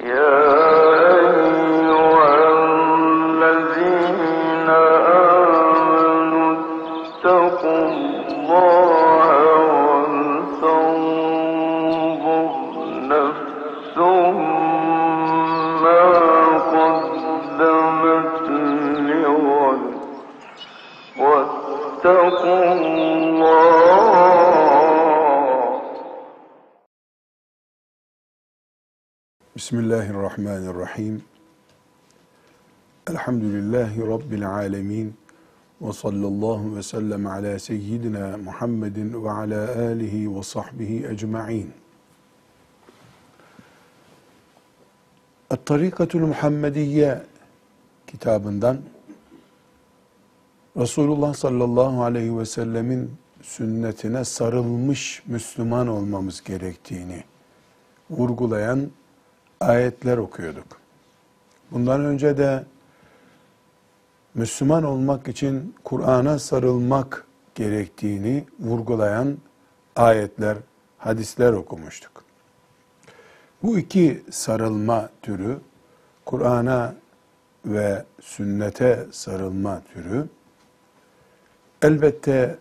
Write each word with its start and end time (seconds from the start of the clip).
Yeah. 0.00 0.47
Bismillahirrahmanirrahim. 30.38 31.22
Elhamdülillahi 33.10 34.00
Rabbil 34.00 34.50
alemin. 34.50 35.14
Ve 35.80 35.92
sallallahu 35.92 36.76
ve 36.76 36.82
sellem 36.82 37.26
ala 37.26 37.58
seyyidina 37.58 38.36
Muhammedin 38.36 39.24
ve 39.24 39.30
ala 39.30 39.78
alihi 39.78 40.36
ve 40.36 40.42
sahbihi 40.42 41.06
ecma'in. 41.06 41.72
Et-Tarikatul 45.50 46.20
Muhammediye 46.20 47.22
kitabından 48.06 48.78
Resulullah 50.76 51.34
sallallahu 51.34 52.02
aleyhi 52.02 52.38
ve 52.38 52.46
sellemin 52.46 53.10
sünnetine 53.42 54.24
sarılmış 54.24 55.22
Müslüman 55.26 55.88
olmamız 55.88 56.42
gerektiğini 56.44 57.24
vurgulayan 58.10 58.90
ayetler 59.68 60.18
okuyorduk. 60.18 60.66
Bundan 61.70 62.04
önce 62.04 62.38
de 62.38 62.64
Müslüman 64.34 64.84
olmak 64.84 65.28
için 65.28 65.74
Kur'an'a 65.84 66.38
sarılmak 66.38 67.26
gerektiğini 67.54 68.44
vurgulayan 68.60 69.38
ayetler, 69.96 70.56
hadisler 70.98 71.52
okumuştuk. 71.52 72.24
Bu 73.62 73.78
iki 73.78 74.22
sarılma 74.30 75.10
türü, 75.22 75.58
Kur'an'a 76.26 76.94
ve 77.66 78.04
sünnete 78.20 79.06
sarılma 79.12 79.82
türü, 79.92 80.28
elbette 81.82 82.58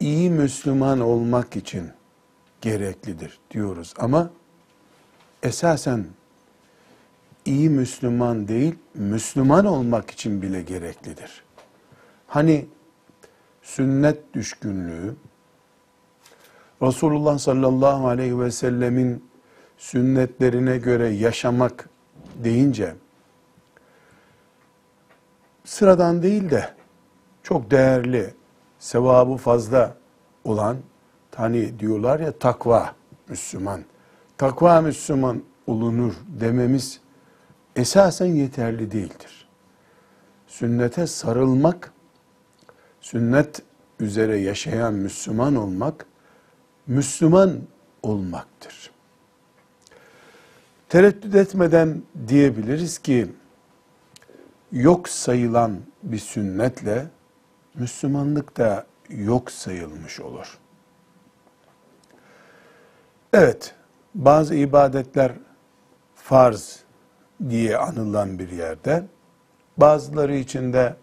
iyi 0.00 0.30
Müslüman 0.30 1.00
olmak 1.00 1.56
için 1.56 1.90
gereklidir 2.60 3.38
diyoruz 3.50 3.94
ama 3.98 4.30
esasen 5.42 6.06
iyi 7.44 7.70
Müslüman 7.70 8.48
değil, 8.48 8.74
Müslüman 8.94 9.64
olmak 9.64 10.10
için 10.10 10.42
bile 10.42 10.62
gereklidir. 10.62 11.44
Hani 12.26 12.66
sünnet 13.62 14.34
düşkünlüğü, 14.34 15.14
Resulullah 16.82 17.38
sallallahu 17.38 18.08
aleyhi 18.08 18.40
ve 18.40 18.50
sellemin 18.50 19.24
sünnetlerine 19.78 20.78
göre 20.78 21.08
yaşamak 21.08 21.88
deyince, 22.44 22.94
sıradan 25.64 26.22
değil 26.22 26.50
de 26.50 26.74
çok 27.42 27.70
değerli, 27.70 28.34
sevabı 28.78 29.36
fazla 29.36 29.96
olan, 30.44 30.76
hani 31.34 31.78
diyorlar 31.78 32.20
ya 32.20 32.38
takva 32.38 32.94
Müslüman, 33.28 33.84
takva 34.42 34.80
Müslüman 34.80 35.42
olunur 35.66 36.14
dememiz 36.40 37.00
esasen 37.76 38.26
yeterli 38.26 38.92
değildir. 38.92 39.48
Sünnete 40.46 41.06
sarılmak, 41.06 41.92
sünnet 43.00 43.62
üzere 44.00 44.36
yaşayan 44.36 44.94
Müslüman 44.94 45.56
olmak, 45.56 46.06
Müslüman 46.86 47.60
olmaktır. 48.02 48.90
Tereddüt 50.88 51.34
etmeden 51.34 52.02
diyebiliriz 52.28 52.98
ki, 52.98 53.32
yok 54.72 55.08
sayılan 55.08 55.80
bir 56.02 56.18
sünnetle, 56.18 57.06
Müslümanlık 57.74 58.56
da 58.56 58.86
yok 59.08 59.50
sayılmış 59.50 60.20
olur. 60.20 60.58
Evet, 63.32 63.74
bazı 64.14 64.54
ibadetler 64.54 65.32
farz 66.14 66.80
diye 67.50 67.76
anılan 67.76 68.38
bir 68.38 68.50
yerde, 68.50 69.04
bazıları 69.76 70.36
için 70.36 70.72
de 70.72 70.96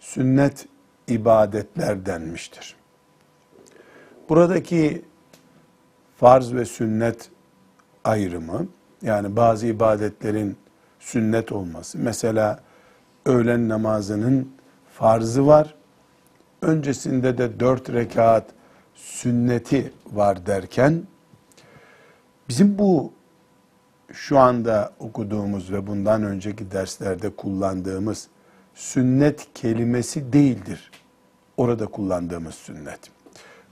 sünnet 0.00 0.66
ibadetler 1.08 2.06
denmiştir. 2.06 2.76
Buradaki 4.28 5.04
farz 6.16 6.54
ve 6.54 6.64
sünnet 6.64 7.30
ayrımı, 8.04 8.66
yani 9.02 9.36
bazı 9.36 9.66
ibadetlerin 9.66 10.56
sünnet 11.00 11.52
olması, 11.52 11.98
mesela 11.98 12.60
öğlen 13.26 13.68
namazının 13.68 14.54
farzı 14.92 15.46
var, 15.46 15.74
öncesinde 16.62 17.38
de 17.38 17.60
dört 17.60 17.90
rekat 17.92 18.44
sünneti 18.94 19.92
var 20.12 20.46
derken, 20.46 21.02
Bizim 22.48 22.78
bu 22.78 23.12
şu 24.12 24.38
anda 24.38 24.92
okuduğumuz 24.98 25.72
ve 25.72 25.86
bundan 25.86 26.22
önceki 26.22 26.70
derslerde 26.70 27.30
kullandığımız 27.30 28.28
sünnet 28.74 29.48
kelimesi 29.54 30.32
değildir. 30.32 30.90
Orada 31.56 31.86
kullandığımız 31.86 32.54
sünnet. 32.54 33.00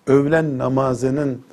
Öğlen 0.07 0.59
namazının 0.59 1.45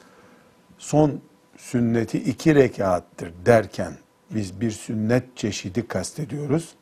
son 0.78 1.22
sünneti 1.58 2.18
iki 2.18 2.56
rekattır 2.56 3.34
derken 3.46 3.94
biz 4.32 4.62
bir 4.62 4.72
sünnet 4.72 5.38
çeşidi 5.38 5.88
kastediyoruz. 5.88 6.76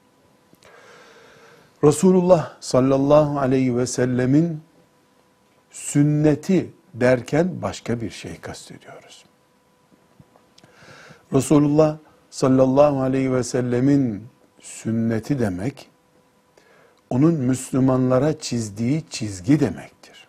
Resulullah 1.84 2.58
sallallahu 2.60 3.40
aleyhi 3.40 3.78
ve 3.78 3.88
sellemin 3.88 4.62
sünneti 5.72 6.74
derken 6.94 7.62
başka 7.62 8.02
bir 8.02 8.10
şey 8.10 8.40
kastediyoruz. 8.40 9.27
Resulullah 11.34 11.98
sallallahu 12.30 13.02
aleyhi 13.02 13.34
ve 13.34 13.44
sellemin 13.44 14.28
sünneti 14.60 15.40
demek, 15.40 15.90
onun 17.10 17.34
Müslümanlara 17.34 18.40
çizdiği 18.40 19.04
çizgi 19.10 19.60
demektir. 19.60 20.28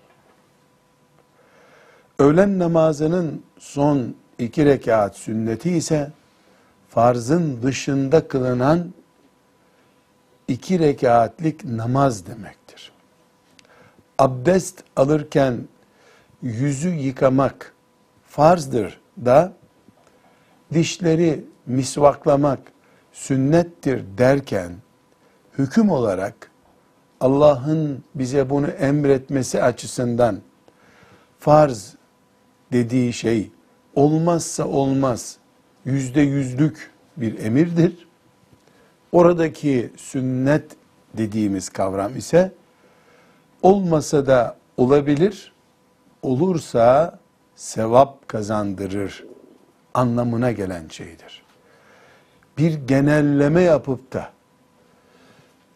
Öğlen 2.18 2.58
namazının 2.58 3.42
son 3.58 4.14
iki 4.38 4.64
rekat 4.64 5.16
sünneti 5.16 5.70
ise, 5.70 6.12
farzın 6.88 7.62
dışında 7.62 8.28
kılınan 8.28 8.94
iki 10.48 10.78
rekatlik 10.78 11.64
namaz 11.64 12.26
demektir. 12.26 12.92
Abdest 14.18 14.84
alırken 14.96 15.68
yüzü 16.42 16.88
yıkamak 16.88 17.74
farzdır 18.28 19.00
da, 19.24 19.52
dişleri 20.72 21.44
misvaklamak 21.66 22.58
sünnettir 23.12 24.04
derken 24.18 24.72
hüküm 25.58 25.90
olarak 25.90 26.50
Allah'ın 27.20 28.04
bize 28.14 28.50
bunu 28.50 28.66
emretmesi 28.66 29.62
açısından 29.62 30.38
farz 31.38 31.94
dediği 32.72 33.12
şey 33.12 33.50
olmazsa 33.94 34.66
olmaz 34.68 35.36
yüzde 35.84 36.20
yüzlük 36.20 36.90
bir 37.16 37.38
emirdir. 37.38 38.08
Oradaki 39.12 39.90
sünnet 39.96 40.64
dediğimiz 41.14 41.68
kavram 41.68 42.16
ise 42.16 42.52
olmasa 43.62 44.26
da 44.26 44.56
olabilir, 44.76 45.52
olursa 46.22 47.18
sevap 47.56 48.28
kazandırır 48.28 49.24
anlamına 49.94 50.52
gelen 50.52 50.88
şeydir. 50.88 51.42
Bir 52.58 52.74
genelleme 52.74 53.62
yapıp 53.62 54.12
da 54.12 54.30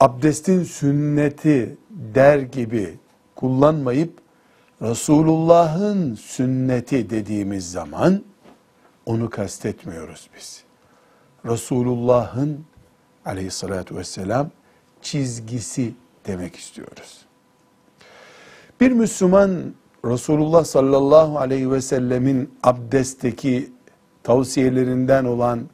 abdestin 0.00 0.64
sünneti 0.64 1.76
der 1.90 2.38
gibi 2.38 2.98
kullanmayıp 3.36 4.18
Resulullah'ın 4.82 6.14
sünneti 6.14 7.10
dediğimiz 7.10 7.70
zaman 7.70 8.22
onu 9.06 9.30
kastetmiyoruz 9.30 10.30
biz. 10.36 10.64
Resulullah'ın 11.46 12.64
aleyhissalatü 13.24 13.96
vesselam 13.96 14.50
çizgisi 15.02 15.94
demek 16.26 16.56
istiyoruz. 16.56 17.24
Bir 18.80 18.92
Müslüman 18.92 19.74
Resulullah 20.04 20.64
sallallahu 20.64 21.38
aleyhi 21.38 21.70
ve 21.70 21.80
sellemin 21.80 22.54
abdestteki 22.62 23.72
tavsiyelerinden 24.22 25.24
olan 25.24 25.68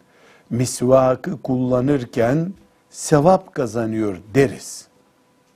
misvakı 0.50 1.42
kullanırken 1.42 2.52
sevap 2.90 3.54
kazanıyor 3.54 4.16
deriz. 4.34 4.88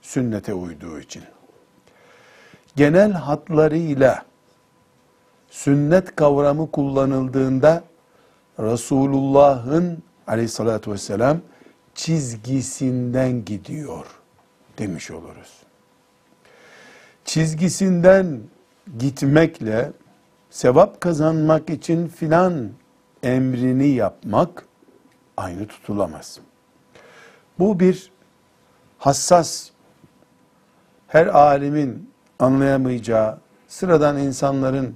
Sünnete 0.01 0.53
uyduğu 0.53 0.99
için. 0.99 1.23
Genel 2.75 3.11
hatlarıyla 3.11 4.25
sünnet 5.49 6.15
kavramı 6.15 6.71
kullanıldığında 6.71 7.83
Resulullah'ın 8.59 10.03
aleyhissalatü 10.27 10.91
vesselam 10.91 11.41
çizgisinden 11.95 13.45
gidiyor 13.45 14.05
demiş 14.77 15.11
oluruz. 15.11 15.63
Çizgisinden 17.25 18.39
gitmekle 18.99 19.91
sevap 20.49 21.01
kazanmak 21.01 21.69
için 21.69 22.07
filan 22.07 22.69
emrini 23.23 23.87
yapmak 23.87 24.65
aynı 25.37 25.67
tutulamaz. 25.67 26.39
Bu 27.59 27.79
bir 27.79 28.11
hassas, 28.97 29.69
her 31.07 31.27
alimin 31.27 32.09
anlayamayacağı, 32.39 33.39
sıradan 33.67 34.17
insanların 34.17 34.95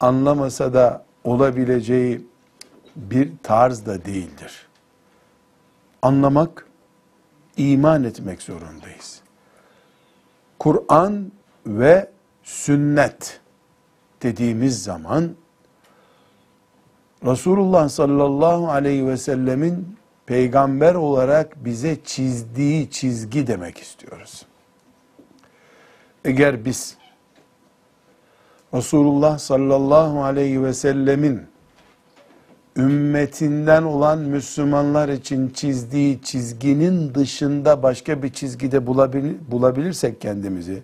anlamasa 0.00 0.74
da 0.74 1.04
olabileceği 1.24 2.26
bir 2.96 3.32
tarz 3.42 3.86
da 3.86 4.04
değildir. 4.04 4.68
Anlamak, 6.02 6.66
iman 7.56 8.04
etmek 8.04 8.42
zorundayız. 8.42 9.20
Kur'an 10.58 11.32
ve 11.66 12.10
sünnet 12.42 13.40
dediğimiz 14.22 14.82
zaman 14.82 15.36
Resulullah 17.26 17.88
sallallahu 17.88 18.70
aleyhi 18.70 19.06
ve 19.06 19.16
sellemin 19.16 19.96
peygamber 20.26 20.94
olarak 20.94 21.64
bize 21.64 21.96
çizdiği 22.04 22.90
çizgi 22.90 23.46
demek 23.46 23.78
istiyoruz. 23.78 24.46
Eğer 26.24 26.64
biz 26.64 26.96
Resulullah 28.74 29.38
sallallahu 29.38 30.24
aleyhi 30.24 30.62
ve 30.62 30.74
sellemin 30.74 31.42
ümmetinden 32.76 33.82
olan 33.82 34.18
Müslümanlar 34.18 35.08
için 35.08 35.48
çizdiği 35.48 36.22
çizginin 36.22 37.14
dışında 37.14 37.82
başka 37.82 38.22
bir 38.22 38.32
çizgide 38.32 38.86
bulabilirsek 39.50 40.20
kendimizi, 40.20 40.82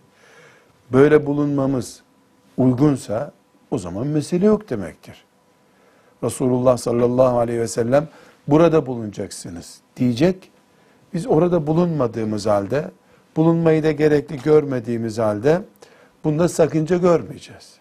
böyle 0.93 1.27
bulunmamız 1.27 2.03
uygunsa 2.56 3.33
o 3.71 3.79
zaman 3.79 4.06
mesele 4.06 4.47
yok 4.47 4.71
demektir. 4.71 5.25
Resulullah 6.24 6.76
sallallahu 6.76 7.38
aleyhi 7.38 7.60
ve 7.60 7.69
sellem 7.69 8.08
burada 8.48 8.86
bulunacaksınız 8.86 9.80
diyecek. 9.96 10.50
Biz 11.14 11.26
orada 11.26 11.66
bulunmadığımız 11.66 12.46
halde, 12.46 12.90
bulunmayı 13.36 13.82
da 13.82 13.92
gerekli 13.92 14.42
görmediğimiz 14.42 15.19
halde 15.19 15.62
bunda 16.24 16.48
sakınca 16.48 16.96
görmeyeceğiz. 16.96 17.76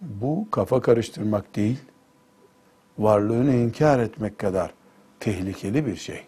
Bu 0.00 0.48
kafa 0.50 0.80
karıştırmak 0.80 1.56
değil, 1.56 1.78
varlığını 2.98 3.54
inkar 3.54 3.98
etmek 3.98 4.38
kadar 4.38 4.74
tehlikeli 5.20 5.86
bir 5.86 5.96
şey. 5.96 6.22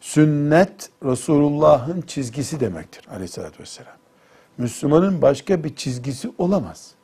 Sünnet 0.00 0.90
Resulullah'ın 1.04 2.00
çizgisi 2.00 2.60
demektir 2.60 3.08
aleyhissalatü 3.10 3.60
vesselam. 3.60 3.96
Müslümanın 4.58 5.22
başka 5.22 5.64
bir 5.64 5.76
çizgisi 5.76 6.32
olamaz. 6.38 6.94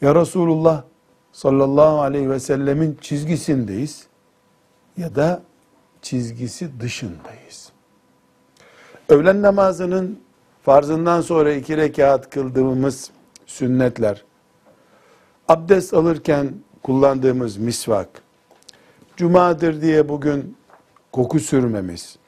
Ya 0.00 0.14
Resulullah 0.14 0.82
sallallahu 1.36 2.00
aleyhi 2.00 2.30
ve 2.30 2.40
sellemin 2.40 2.98
çizgisindeyiz 3.00 4.06
ya 4.96 5.14
da 5.14 5.42
çizgisi 6.02 6.80
dışındayız. 6.80 7.72
Öğlen 9.08 9.42
namazının 9.42 10.20
farzından 10.62 11.20
sonra 11.20 11.52
iki 11.52 11.76
rekat 11.76 12.30
kıldığımız 12.30 13.10
sünnetler, 13.46 14.24
abdest 15.48 15.94
alırken 15.94 16.54
kullandığımız 16.82 17.56
misvak, 17.56 18.08
cumadır 19.16 19.82
diye 19.82 20.08
bugün 20.08 20.56
koku 21.12 21.40
sürmemiz, 21.40 22.18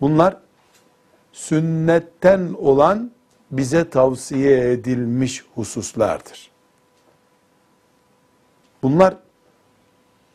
bunlar 0.00 0.36
sünnetten 1.32 2.54
olan 2.58 3.10
bize 3.50 3.90
tavsiye 3.90 4.72
edilmiş 4.72 5.44
hususlardır. 5.54 6.55
Bunlar 8.86 9.16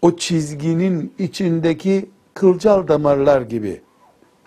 o 0.01 0.15
çizginin 0.15 1.13
içindeki 1.19 2.09
kılcal 2.33 2.87
damarlar 2.87 3.41
gibi 3.41 3.81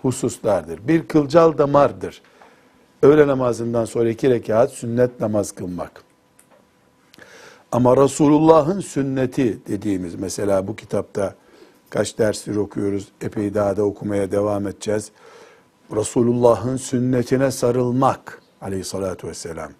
hususlardır. 0.03 0.89
Bir 0.89 1.09
kılcal 1.09 1.59
damardır. 1.59 2.23
Öğle 3.03 3.27
namazından 3.27 3.85
sonra 3.85 4.09
iki 4.09 4.31
rekat 4.31 4.73
sünnet 4.73 5.21
namaz 5.21 5.53
kılmak. 5.53 6.05
Ama 7.73 7.97
Resulullah'ın 7.97 8.81
sünneti 8.81 9.59
dediğimiz 9.69 10.15
mesela 10.15 10.67
bu 10.67 10.77
kitapta 10.77 11.35
kaç 11.91 12.19
derstir 12.19 12.56
okuyoruz, 12.56 13.09
epey 13.21 13.55
daha 13.55 13.77
da 13.77 13.83
okumaya 13.83 14.33
devam 14.33 14.67
edeceğiz. 14.67 15.11
Resulullah'ın 15.97 16.77
sünnetine 16.77 17.51
sarılmak 17.51 18.43
aleyhissalatü 18.61 19.29
vesselam. 19.29 19.71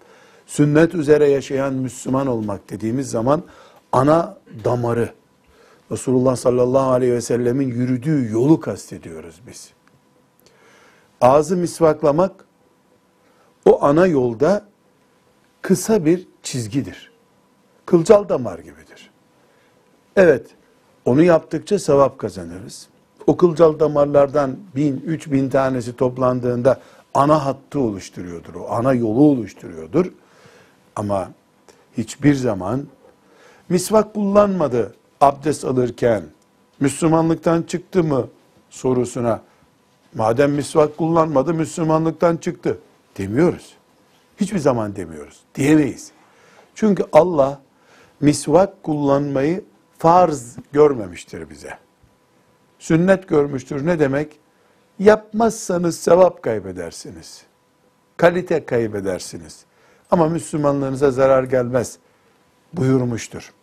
Sünnet 0.45 0.95
üzere 0.95 1.29
yaşayan 1.29 1.73
Müslüman 1.73 2.27
olmak 2.27 2.69
dediğimiz 2.69 3.09
zaman 3.09 3.43
ana 3.95 4.37
damarı, 4.63 5.09
Resulullah 5.91 6.35
sallallahu 6.35 6.91
aleyhi 6.91 7.13
ve 7.13 7.21
sellemin 7.21 7.67
yürüdüğü 7.67 8.31
yolu 8.31 8.59
kastediyoruz 8.59 9.41
biz. 9.47 9.73
Ağzı 11.21 11.57
misvaklamak, 11.57 12.45
o 13.65 13.83
ana 13.83 14.07
yolda 14.07 14.65
kısa 15.61 16.05
bir 16.05 16.27
çizgidir. 16.43 17.11
Kılcal 17.85 18.29
damar 18.29 18.59
gibidir. 18.59 19.11
Evet, 20.15 20.47
onu 21.05 21.23
yaptıkça 21.23 21.79
sevap 21.79 22.19
kazanırız. 22.19 22.87
O 23.27 23.37
kılcal 23.37 23.79
damarlardan 23.79 24.57
bin, 24.75 25.03
üç 25.05 25.31
bin 25.31 25.49
tanesi 25.49 25.95
toplandığında 25.95 26.79
ana 27.13 27.45
hattı 27.45 27.79
oluşturuyordur. 27.79 28.55
O 28.55 28.71
ana 28.71 28.93
yolu 28.93 29.23
oluşturuyordur. 29.23 30.11
Ama 30.95 31.31
hiçbir 31.97 32.35
zaman 32.35 32.87
misvak 33.69 34.13
kullanmadı 34.13 34.95
abdest 35.21 35.65
alırken 35.65 36.23
Müslümanlıktan 36.79 37.61
çıktı 37.61 38.03
mı 38.03 38.27
sorusuna 38.69 39.41
madem 40.13 40.51
misvak 40.51 40.97
kullanmadı 40.97 41.53
Müslümanlıktan 41.53 42.37
çıktı 42.37 42.79
demiyoruz. 43.17 43.73
Hiçbir 44.39 44.59
zaman 44.59 44.95
demiyoruz. 44.95 45.39
Diyemeyiz. 45.55 46.11
Çünkü 46.75 47.03
Allah 47.13 47.61
misvak 48.21 48.83
kullanmayı 48.83 49.63
farz 49.97 50.55
görmemiştir 50.71 51.49
bize. 51.49 51.77
Sünnet 52.79 53.27
görmüştür. 53.27 53.85
Ne 53.85 53.99
demek? 53.99 54.39
Yapmazsanız 54.99 55.99
sevap 55.99 56.41
kaybedersiniz. 56.43 57.43
Kalite 58.17 58.65
kaybedersiniz. 58.65 59.65
Ama 60.11 60.29
Müslümanlığınıza 60.29 61.11
zarar 61.11 61.43
gelmez 61.43 61.97
buyurmuştur. 62.77 63.53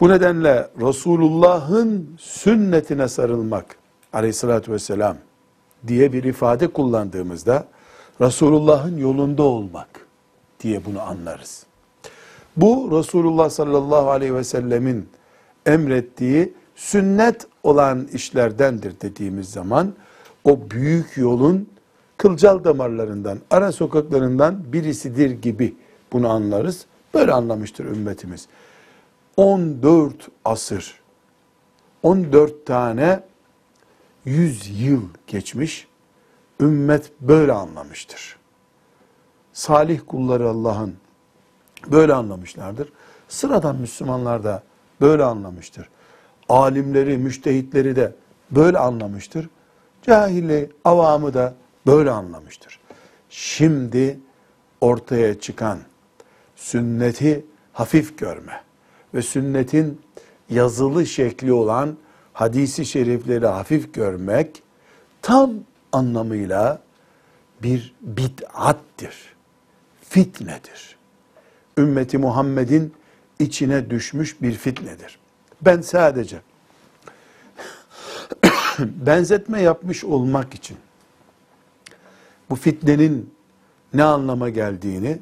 Bu 0.00 0.08
nedenle 0.08 0.68
Resulullah'ın 0.80 2.16
sünnetine 2.18 3.08
sarılmak 3.08 3.76
aleyhissalatü 4.12 4.72
vesselam 4.72 5.16
diye 5.86 6.12
bir 6.12 6.24
ifade 6.24 6.66
kullandığımızda 6.68 7.64
Resulullah'ın 8.20 8.96
yolunda 8.98 9.42
olmak 9.42 10.06
diye 10.60 10.84
bunu 10.84 11.00
anlarız. 11.02 11.66
Bu 12.56 12.98
Resulullah 12.98 13.50
sallallahu 13.50 14.10
aleyhi 14.10 14.34
ve 14.34 14.44
sellemin 14.44 15.08
emrettiği 15.66 16.52
sünnet 16.74 17.46
olan 17.62 18.08
işlerdendir 18.12 19.00
dediğimiz 19.00 19.50
zaman 19.50 19.94
o 20.44 20.70
büyük 20.70 21.16
yolun 21.16 21.68
kılcal 22.16 22.64
damarlarından, 22.64 23.38
ara 23.50 23.72
sokaklarından 23.72 24.72
birisidir 24.72 25.30
gibi 25.30 25.76
bunu 26.12 26.28
anlarız. 26.28 26.86
Böyle 27.16 27.32
anlamıştır 27.32 27.84
ümmetimiz. 27.84 28.48
14 29.36 30.28
asır, 30.44 31.00
14 32.02 32.66
tane 32.66 33.20
100 34.24 34.80
yıl 34.80 35.02
geçmiş, 35.26 35.88
ümmet 36.60 37.12
böyle 37.20 37.52
anlamıştır. 37.52 38.36
Salih 39.52 40.00
kulları 40.06 40.48
Allah'ın 40.48 40.94
böyle 41.86 42.14
anlamışlardır. 42.14 42.92
Sıradan 43.28 43.76
Müslümanlar 43.76 44.44
da 44.44 44.62
böyle 45.00 45.24
anlamıştır. 45.24 45.88
Alimleri, 46.48 47.18
müştehitleri 47.18 47.96
de 47.96 48.14
böyle 48.50 48.78
anlamıştır. 48.78 49.48
Cahili, 50.02 50.70
avamı 50.84 51.34
da 51.34 51.54
böyle 51.86 52.10
anlamıştır. 52.10 52.80
Şimdi 53.30 54.20
ortaya 54.80 55.40
çıkan 55.40 55.78
sünneti 56.56 57.44
hafif 57.72 58.18
görme 58.18 58.62
ve 59.14 59.22
sünnetin 59.22 60.00
yazılı 60.50 61.06
şekli 61.06 61.52
olan 61.52 61.96
hadisi 62.32 62.86
şerifleri 62.86 63.46
hafif 63.46 63.94
görmek 63.94 64.62
tam 65.22 65.50
anlamıyla 65.92 66.82
bir 67.62 67.94
bid'attir. 68.00 69.36
Fitnedir. 70.08 70.96
Ümmeti 71.78 72.18
Muhammed'in 72.18 72.94
içine 73.38 73.90
düşmüş 73.90 74.42
bir 74.42 74.52
fitnedir. 74.52 75.18
Ben 75.60 75.80
sadece 75.80 76.40
benzetme 78.78 79.62
yapmış 79.62 80.04
olmak 80.04 80.54
için 80.54 80.76
bu 82.50 82.56
fitnenin 82.56 83.34
ne 83.94 84.04
anlama 84.04 84.48
geldiğini, 84.48 85.18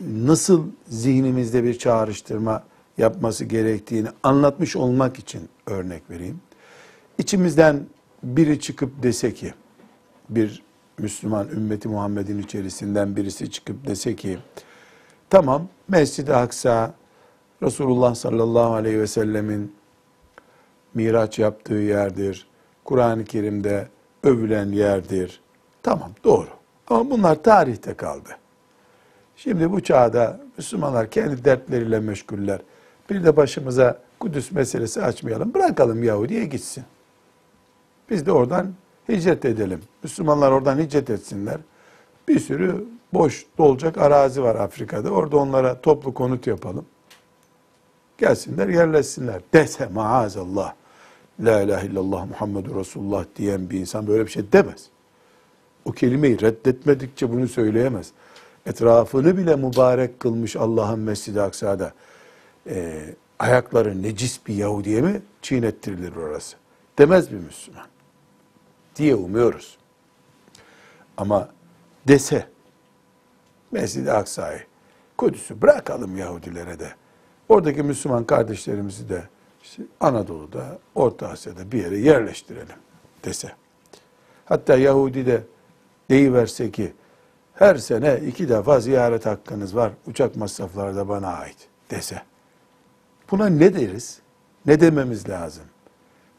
nasıl 0.00 0.66
zihnimizde 0.88 1.64
bir 1.64 1.78
çağrıştırma 1.78 2.62
yapması 2.98 3.44
gerektiğini 3.44 4.08
anlatmış 4.22 4.76
olmak 4.76 5.18
için 5.18 5.48
örnek 5.66 6.02
vereyim. 6.10 6.40
İçimizden 7.18 7.80
biri 8.22 8.60
çıkıp 8.60 9.02
dese 9.02 9.34
ki, 9.34 9.54
bir 10.28 10.62
Müslüman 10.98 11.48
ümmeti 11.48 11.88
Muhammed'in 11.88 12.42
içerisinden 12.42 13.16
birisi 13.16 13.50
çıkıp 13.50 13.86
dese 13.86 14.16
ki, 14.16 14.38
tamam 15.30 15.68
Mescid-i 15.88 16.34
Aksa 16.34 16.94
Resulullah 17.62 18.14
sallallahu 18.14 18.74
aleyhi 18.74 19.00
ve 19.00 19.06
sellemin 19.06 19.74
miraç 20.94 21.38
yaptığı 21.38 21.74
yerdir. 21.74 22.46
Kur'an-ı 22.84 23.24
Kerim'de 23.24 23.88
övülen 24.22 24.72
yerdir. 24.72 25.40
Tamam 25.82 26.10
doğru. 26.24 26.48
Ama 26.88 27.10
bunlar 27.10 27.42
tarihte 27.42 27.94
kaldı. 27.94 28.28
Şimdi 29.42 29.72
bu 29.72 29.80
çağda 29.80 30.40
Müslümanlar 30.58 31.10
kendi 31.10 31.44
dertleriyle 31.44 32.00
meşguller. 32.00 32.60
Bir 33.10 33.24
de 33.24 33.36
başımıza 33.36 33.98
Kudüs 34.20 34.52
meselesi 34.52 35.02
açmayalım. 35.02 35.54
Bırakalım 35.54 36.02
Yahudi'ye 36.02 36.44
gitsin. 36.44 36.84
Biz 38.10 38.26
de 38.26 38.32
oradan 38.32 38.72
hicret 39.08 39.44
edelim. 39.44 39.80
Müslümanlar 40.02 40.52
oradan 40.52 40.78
hicret 40.78 41.10
etsinler. 41.10 41.56
Bir 42.28 42.40
sürü 42.40 42.84
boş 43.12 43.46
dolacak 43.58 43.98
arazi 43.98 44.42
var 44.42 44.56
Afrika'da. 44.56 45.10
Orada 45.10 45.36
onlara 45.36 45.80
toplu 45.80 46.14
konut 46.14 46.46
yapalım. 46.46 46.86
Gelsinler 48.18 48.68
yerleşsinler. 48.68 49.40
Dese 49.54 49.86
maazallah. 49.86 50.74
La 51.40 51.62
ilahe 51.62 51.86
illallah 51.86 52.26
Muhammedur 52.26 52.76
Resulullah 52.76 53.24
diyen 53.36 53.70
bir 53.70 53.80
insan 53.80 54.06
böyle 54.06 54.26
bir 54.26 54.30
şey 54.30 54.52
demez. 54.52 54.86
O 55.84 55.92
kelimeyi 55.92 56.40
reddetmedikçe 56.40 57.32
bunu 57.32 57.48
söyleyemez. 57.48 58.12
Etrafını 58.66 59.36
bile 59.36 59.56
mübarek 59.56 60.20
kılmış 60.20 60.56
Allah'ın 60.56 60.98
Mescid-i 60.98 61.40
Aksa'da 61.40 61.92
e, 62.66 63.02
ayakları 63.38 64.02
necis 64.02 64.46
bir 64.46 64.54
Yahudiye 64.54 65.00
mi 65.00 65.22
çiğnettirilir 65.42 66.16
orası? 66.16 66.56
Demez 66.98 67.32
bir 67.32 67.36
Müslüman. 67.36 67.86
Diye 68.96 69.14
umuyoruz. 69.14 69.78
Ama 71.16 71.48
dese 72.08 72.46
Mescid-i 73.72 74.12
Aksa'yı, 74.12 74.60
Kudüs'ü 75.18 75.62
bırakalım 75.62 76.16
Yahudilere 76.16 76.78
de. 76.78 76.92
Oradaki 77.48 77.82
Müslüman 77.82 78.24
kardeşlerimizi 78.24 79.08
de 79.08 79.22
işte 79.62 79.82
Anadolu'da, 80.00 80.78
Orta 80.94 81.28
Asya'da 81.28 81.72
bir 81.72 81.84
yere 81.84 81.98
yerleştirelim 81.98 82.76
dese. 83.24 83.52
Hatta 84.44 84.76
Yahudi 84.76 85.26
de 85.26 85.42
deyiverse 86.10 86.70
ki 86.70 86.92
her 87.54 87.74
sene 87.76 88.20
iki 88.26 88.48
defa 88.48 88.80
ziyaret 88.80 89.26
hakkınız 89.26 89.76
var. 89.76 89.92
Uçak 90.06 90.36
masrafları 90.36 90.96
da 90.96 91.08
bana 91.08 91.28
ait 91.28 91.68
dese. 91.90 92.22
Buna 93.30 93.46
ne 93.46 93.74
deriz? 93.74 94.20
Ne 94.66 94.80
dememiz 94.80 95.28
lazım? 95.28 95.64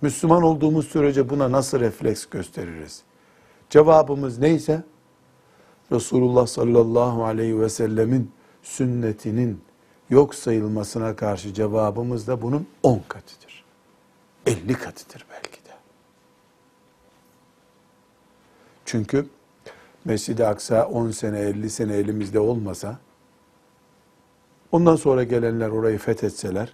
Müslüman 0.01 0.43
olduğumuz 0.43 0.87
sürece 0.87 1.29
buna 1.29 1.51
nasıl 1.51 1.79
refleks 1.79 2.25
gösteririz? 2.25 3.03
Cevabımız 3.69 4.39
neyse 4.39 4.83
Resulullah 5.91 6.47
sallallahu 6.47 7.25
aleyhi 7.25 7.59
ve 7.59 7.69
sellemin 7.69 8.31
sünnetinin 8.63 9.61
yok 10.09 10.35
sayılmasına 10.35 11.15
karşı 11.15 11.53
cevabımız 11.53 12.27
da 12.27 12.41
bunun 12.41 12.67
10 12.83 13.01
katıdır. 13.07 13.63
50 14.45 14.73
katıdır 14.73 15.25
belki 15.31 15.65
de. 15.65 15.73
Çünkü 18.85 19.27
Mescid-i 20.05 20.45
Aksa 20.45 20.85
10 20.87 21.11
sene 21.11 21.39
50 21.39 21.69
sene 21.69 21.93
elimizde 21.93 22.39
olmasa 22.39 22.99
ondan 24.71 24.95
sonra 24.95 25.23
gelenler 25.23 25.69
orayı 25.69 25.97
fethetseler 25.97 26.73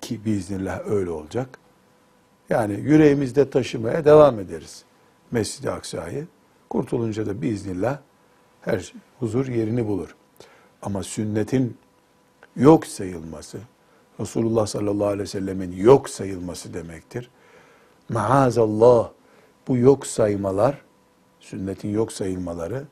ki 0.00 0.24
biiznillah 0.24 0.80
öyle 0.86 1.10
olacak. 1.10 1.58
Yani 2.50 2.80
yüreğimizde 2.80 3.50
taşımaya 3.50 4.04
devam 4.04 4.40
ederiz 4.40 4.84
Mescid-i 5.30 5.70
Aksa'yı. 5.70 6.26
Kurtulunca 6.70 7.26
da 7.26 7.42
biiznillah 7.42 7.98
her 8.60 8.92
huzur 9.18 9.48
yerini 9.48 9.86
bulur. 9.86 10.16
Ama 10.82 11.02
sünnetin 11.02 11.76
yok 12.56 12.86
sayılması, 12.86 13.58
Resulullah 14.20 14.66
sallallahu 14.66 15.06
aleyhi 15.06 15.22
ve 15.22 15.26
sellemin 15.26 15.72
yok 15.72 16.10
sayılması 16.10 16.74
demektir. 16.74 17.30
Maazallah 18.08 19.10
bu 19.68 19.76
yok 19.76 20.06
saymalar, 20.06 20.82
sünnetin 21.48 21.88
yok 21.88 22.12
sayılmaları 22.12 22.84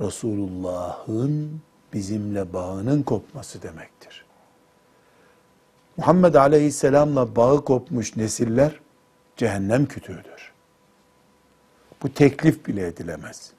Resulullah'ın 0.00 1.60
bizimle 1.92 2.52
bağının 2.52 3.02
kopması 3.02 3.62
demektir. 3.62 4.24
Muhammed 5.96 6.34
Aleyhisselam'la 6.34 7.36
bağı 7.36 7.64
kopmuş 7.64 8.16
nesiller 8.16 8.80
cehennem 9.36 9.86
kütüğüdür. 9.86 10.52
Bu 12.02 12.14
teklif 12.14 12.66
bile 12.66 12.86
edilemez. 12.86 13.52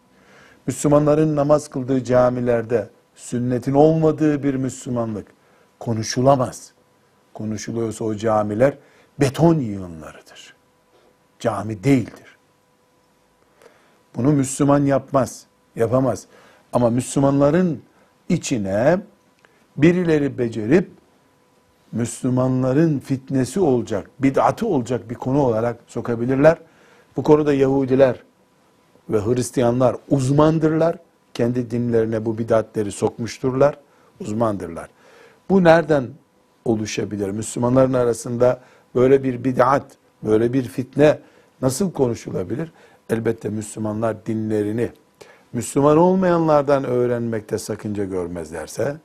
Müslümanların 0.67 1.35
namaz 1.35 1.67
kıldığı 1.67 2.03
camilerde 2.03 2.89
sünnetin 3.15 3.73
olmadığı 3.73 4.43
bir 4.43 4.53
Müslümanlık 4.53 5.27
konuşulamaz. 5.79 6.73
Konuşuluyorsa 7.33 8.05
o 8.05 8.15
camiler 8.15 8.77
beton 9.19 9.59
yığınlarıdır. 9.59 10.55
Cami 11.39 11.83
değildir. 11.83 12.22
Bunu 14.15 14.31
Müslüman 14.31 14.85
yapmaz, 14.85 15.45
yapamaz. 15.75 16.25
Ama 16.73 16.89
Müslümanların 16.89 17.81
içine 18.29 19.01
birileri 19.77 20.37
becerip 20.37 20.89
Müslümanların 21.91 22.99
fitnesi 22.99 23.59
olacak, 23.59 24.09
bid'atı 24.19 24.67
olacak 24.67 25.09
bir 25.09 25.15
konu 25.15 25.41
olarak 25.41 25.77
sokabilirler. 25.87 26.57
Bu 27.17 27.23
konuda 27.23 27.53
Yahudiler 27.53 28.23
ve 29.09 29.25
Hristiyanlar 29.25 29.95
uzmandırlar. 30.09 30.97
Kendi 31.33 31.71
dinlerine 31.71 32.25
bu 32.25 32.37
bid'atleri 32.37 32.91
sokmuşturlar, 32.91 33.77
uzmandırlar. 34.19 34.89
Bu 35.49 35.63
nereden 35.63 36.09
oluşabilir? 36.65 37.29
Müslümanların 37.29 37.93
arasında 37.93 38.59
böyle 38.95 39.23
bir 39.23 39.43
bid'at, 39.43 39.85
böyle 40.23 40.53
bir 40.53 40.63
fitne 40.63 41.19
nasıl 41.61 41.91
konuşulabilir? 41.91 42.71
Elbette 43.09 43.49
Müslümanlar 43.49 44.25
dinlerini 44.25 44.91
Müslüman 45.53 45.97
olmayanlardan 45.97 46.83
öğrenmekte 46.83 47.57
sakınca 47.57 48.03
görmezlerse, 48.03 48.97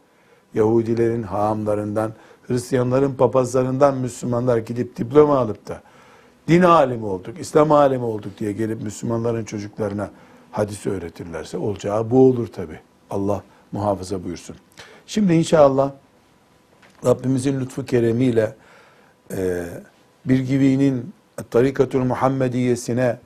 Yahudilerin 0.54 1.22
haamlarından, 1.22 2.12
Hristiyanların 2.46 3.14
papazlarından 3.14 3.96
Müslümanlar 3.96 4.58
gidip 4.58 4.96
diploma 4.96 5.38
alıp 5.38 5.68
da 5.68 5.82
din 6.48 6.62
alimi 6.62 7.04
olduk, 7.04 7.40
İslam 7.40 7.72
alimi 7.72 8.04
olduk 8.04 8.38
diye 8.38 8.52
gelip 8.52 8.82
Müslümanların 8.82 9.44
çocuklarına 9.44 10.10
hadis 10.52 10.86
öğretirlerse 10.86 11.58
olacağı 11.58 12.10
bu 12.10 12.26
olur 12.28 12.46
tabi. 12.46 12.80
Allah 13.10 13.42
muhafaza 13.72 14.24
buyursun. 14.24 14.56
Şimdi 15.06 15.32
inşallah 15.32 15.90
Rabbimizin 17.04 17.60
lütfu 17.60 17.84
keremiyle 17.84 18.54
e, 19.36 19.64
bir 20.24 20.38
gibinin 20.38 21.12
tarikatül 21.50 22.00
Muhammediyesine 22.00 23.18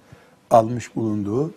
almış 0.53 0.97
bulunduğu 0.97 1.51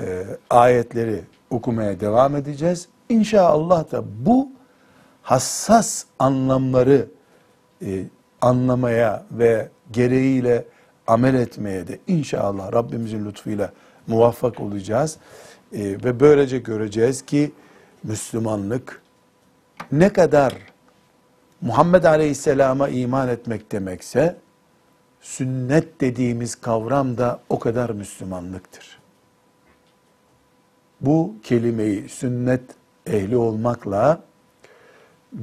e, 0.00 0.24
ayetleri 0.50 1.20
okumaya 1.50 2.00
devam 2.00 2.36
edeceğiz. 2.36 2.88
İnşallah 3.08 3.92
da 3.92 4.04
bu 4.26 4.48
hassas 5.22 6.04
anlamları 6.18 7.08
e, 7.86 8.04
anlamaya 8.40 9.24
ve 9.30 9.68
gereğiyle 9.92 10.64
amel 11.06 11.34
etmeye 11.34 11.88
de 11.88 11.98
inşallah 12.06 12.72
Rabbimizin 12.72 13.26
lütfuyla 13.26 13.72
muvaffak 14.06 14.60
olacağız. 14.60 15.16
E, 15.72 15.78
ve 15.80 16.20
böylece 16.20 16.58
göreceğiz 16.58 17.22
ki 17.22 17.52
Müslümanlık 18.02 19.02
ne 19.92 20.08
kadar 20.08 20.54
Muhammed 21.60 22.04
Aleyhisselam'a 22.04 22.88
iman 22.88 23.28
etmek 23.28 23.72
demekse, 23.72 24.36
sünnet 25.22 26.00
dediğimiz 26.00 26.54
kavram 26.54 27.18
da 27.18 27.40
o 27.48 27.58
kadar 27.58 27.90
Müslümanlıktır. 27.90 28.98
Bu 31.00 31.34
kelimeyi 31.42 32.08
sünnet 32.08 32.62
ehli 33.06 33.36
olmakla 33.36 34.22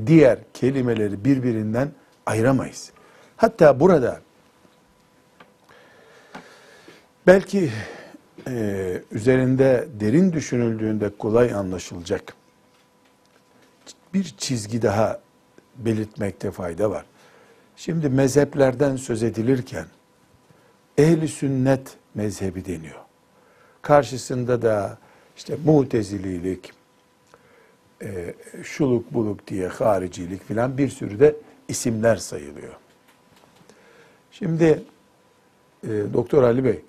diğer 0.05 0.39
kelimeleri 0.53 1.25
birbirinden 1.25 1.91
ayıramayız. 2.25 2.91
Hatta 3.37 3.79
burada 3.79 4.21
belki 7.27 7.71
e, 8.47 9.01
üzerinde 9.11 9.87
derin 9.99 10.33
düşünüldüğünde 10.33 11.17
kolay 11.17 11.53
anlaşılacak 11.53 12.33
bir 14.13 14.23
çizgi 14.37 14.81
daha 14.81 15.19
belirtmekte 15.75 16.51
fayda 16.51 16.91
var. 16.91 17.05
Şimdi 17.79 18.09
mezheplerden 18.09 18.95
söz 18.95 19.23
edilirken 19.23 19.85
ehli 20.97 21.27
sünnet 21.27 21.97
mezhebi 22.15 22.65
deniyor. 22.65 22.99
Karşısında 23.81 24.61
da 24.61 24.97
işte 25.37 25.57
mutezililik, 25.65 26.71
e, 28.01 28.33
şuluk 28.63 29.13
buluk 29.13 29.47
diye 29.47 29.67
haricilik 29.67 30.43
filan 30.43 30.77
bir 30.77 30.89
sürü 30.89 31.19
de 31.19 31.35
isimler 31.67 32.15
sayılıyor. 32.15 32.73
Şimdi 34.31 34.83
e, 35.83 35.89
Doktor 36.13 36.43
Ali 36.43 36.63
Bey 36.63 36.81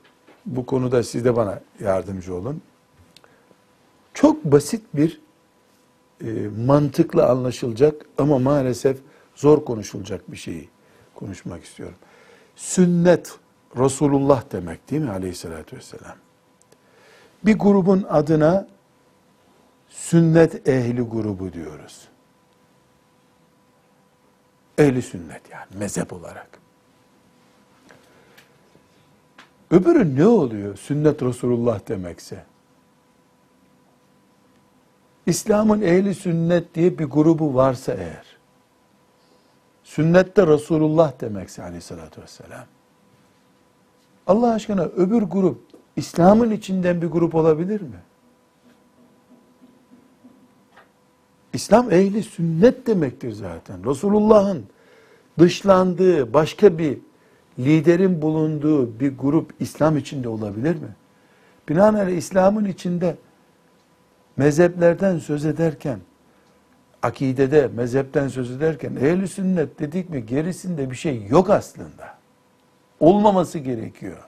bu 0.47 0.66
konuda 0.66 1.02
siz 1.02 1.25
de 1.25 1.37
bana 1.37 1.61
yardımcı 1.80 2.35
olun. 2.35 2.62
Çok 4.14 4.44
basit 4.44 4.82
bir 4.94 5.20
e, 6.25 6.49
mantıklı 6.66 7.26
anlaşılacak 7.26 8.06
ama 8.18 8.38
maalesef 8.38 8.99
zor 9.35 9.64
konuşulacak 9.64 10.32
bir 10.32 10.37
şeyi 10.37 10.68
konuşmak 11.20 11.64
istiyorum. 11.64 11.98
Sünnet 12.56 13.38
Resulullah 13.76 14.44
demek 14.52 14.90
değil 14.90 15.02
mi 15.02 15.10
aleyhissalatü 15.10 15.76
vesselam? 15.76 16.16
Bir 17.44 17.58
grubun 17.58 18.06
adına 18.08 18.68
sünnet 19.88 20.68
ehli 20.68 21.02
grubu 21.02 21.52
diyoruz. 21.52 22.08
Ehli 24.78 25.02
sünnet 25.02 25.42
yani 25.50 25.66
mezhep 25.74 26.12
olarak. 26.12 26.48
Öbürü 29.70 30.16
ne 30.16 30.26
oluyor 30.26 30.76
sünnet 30.76 31.22
Resulullah 31.22 31.88
demekse? 31.88 32.44
İslam'ın 35.26 35.80
ehli 35.80 36.14
sünnet 36.14 36.74
diye 36.74 36.98
bir 36.98 37.04
grubu 37.04 37.54
varsa 37.54 37.92
eğer, 37.92 38.26
sünnette 39.90 40.47
Resulullah 40.47 41.20
demekse 41.20 41.62
aleyhissalatü 41.62 42.23
vesselam, 42.23 42.64
Allah 44.26 44.52
aşkına 44.52 44.82
öbür 44.82 45.23
grup 45.23 45.61
İslam'ın 45.97 46.50
içinden 46.50 47.02
bir 47.02 47.06
grup 47.06 47.35
olabilir 47.35 47.80
mi? 47.80 48.00
İslam 51.52 51.92
ehli 51.92 52.23
sünnet 52.23 52.87
demektir 52.87 53.32
zaten. 53.32 53.85
Resulullah'ın 53.85 54.64
dışlandığı 55.38 56.35
başka 56.35 56.78
bir 56.78 56.99
liderin 57.59 58.23
bulunduğu 58.23 59.00
bir 59.00 59.18
grup 59.18 59.54
İslam 59.61 59.97
içinde 59.97 60.28
olabilir 60.28 60.75
mi? 60.75 60.94
Binaenaleyh 61.68 62.16
İslam'ın 62.16 62.64
içinde 62.64 63.16
mezheplerden 64.37 65.18
söz 65.18 65.44
ederken, 65.44 66.00
akidede 67.02 67.71
mezhepten 67.76 68.28
söz 68.28 68.50
ederken 68.50 68.97
ehli 68.97 69.28
sünnet 69.28 69.78
dedik 69.78 70.11
mi 70.11 70.26
gerisinde 70.26 70.90
bir 70.90 70.97
şey 70.97 71.26
yok 71.26 71.50
aslında. 71.50 72.19
Olmaması 73.00 73.59
gerekiyor. 73.59 74.19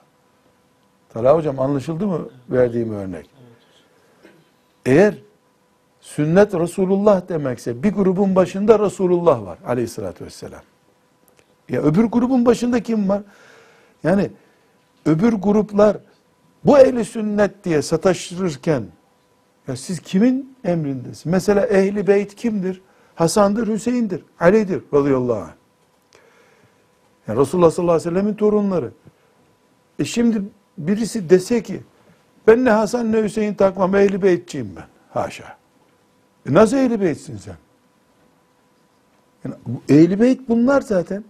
Talha 1.09 1.35
hocam 1.35 1.59
anlaşıldı 1.59 2.07
mı 2.07 2.29
verdiğim 2.49 2.93
örnek? 2.93 3.29
Eğer 4.85 5.15
sünnet 6.01 6.53
Resulullah 6.53 7.29
demekse 7.29 7.83
bir 7.83 7.93
grubun 7.93 8.35
başında 8.35 8.79
Resulullah 8.79 9.45
var 9.45 9.57
aleyhissalatü 9.65 10.25
vesselam. 10.25 10.61
Ya 11.69 11.81
öbür 11.81 12.03
grubun 12.03 12.45
başında 12.45 12.83
kim 12.83 13.09
var? 13.09 13.21
Yani 14.03 14.31
öbür 15.05 15.33
gruplar 15.33 15.97
bu 16.65 16.79
ehli 16.79 17.05
sünnet 17.05 17.63
diye 17.63 17.81
sataştırırken 17.81 18.83
ya 19.67 19.75
siz 19.75 19.99
kimin 19.99 20.55
emrindesiniz? 20.63 21.25
Mesela 21.25 21.65
ehli 21.65 22.07
beyt 22.07 22.35
kimdir? 22.35 22.81
Hasan'dır, 23.15 23.67
Hüseyin'dir, 23.67 24.23
Ali'dir 24.39 24.83
radıyallahu 24.93 25.37
anh. 25.37 25.53
Yani 27.27 27.39
Resulullah 27.39 27.71
sallallahu 27.71 27.95
aleyhi 27.95 28.09
ve 28.09 28.19
sellemin 28.19 28.33
torunları. 28.33 28.91
E 29.99 30.05
şimdi 30.05 30.41
birisi 30.77 31.29
dese 31.29 31.63
ki 31.63 31.81
ben 32.47 32.65
ne 32.65 32.69
Hasan 32.69 33.11
ne 33.11 33.23
Hüseyin 33.23 33.53
takmam 33.53 33.95
ehli 33.95 34.21
beytçiyim 34.21 34.75
ben. 34.75 34.85
Haşa. 35.09 35.57
E 36.49 36.53
nasıl 36.53 36.77
ehli 36.77 37.01
beytsin 37.01 37.37
sen? 37.37 37.55
Yani 39.43 39.55
ehli 39.89 40.19
beyt 40.19 40.49
bunlar 40.49 40.81
zaten. 40.81 41.23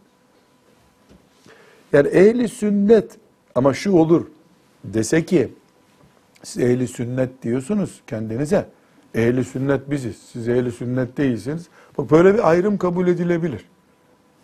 Yani 1.94 2.08
ehli 2.08 2.48
sünnet 2.48 3.18
ama 3.56 3.74
şu 3.74 3.92
olur 3.92 4.28
dese 4.84 5.26
ki 5.26 5.54
siz 6.44 6.64
ehli 6.64 6.88
sünnet 6.88 7.44
diyorsunuz 7.44 8.02
kendinize. 8.08 8.70
Ehli 9.16 9.44
sünnet 9.44 9.92
biziz. 9.92 10.18
Siz 10.32 10.50
ehli 10.50 10.72
sünnet 10.72 11.18
değilsiniz. 11.18 11.68
Bak 11.98 12.12
böyle 12.12 12.34
bir 12.34 12.50
ayrım 12.50 12.78
kabul 12.78 13.08
edilebilir. 13.08 13.66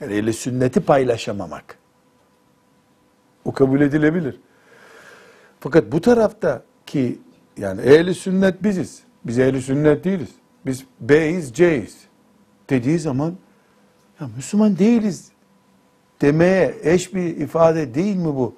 Yani 0.02 0.14
ehli 0.14 0.34
sünneti 0.34 0.80
paylaşamamak. 0.80 1.78
O 3.46 3.52
kabul 3.52 3.82
edilebilir. 3.82 4.40
Fakat 5.60 5.92
bu 5.92 6.02
tarafta 6.02 6.64
ki 6.86 7.20
yani 7.58 7.82
ehli 7.82 8.16
sünnet 8.16 8.64
biziz. 8.64 9.04
Biz 9.26 9.40
ehli 9.40 9.62
sünnet 9.62 10.04
değiliz. 10.04 10.30
Biz 10.66 10.86
B'yiz, 11.00 11.54
C'yiz 11.54 11.98
dediği 12.70 13.00
zaman 13.00 13.38
ya 14.22 14.28
Müslüman 14.36 14.78
değiliz 14.78 15.32
demeye 16.22 16.76
eş 16.84 17.14
bir 17.14 17.38
ifade 17.38 17.94
değil 17.94 18.16
mi 18.16 18.26
bu? 18.26 18.56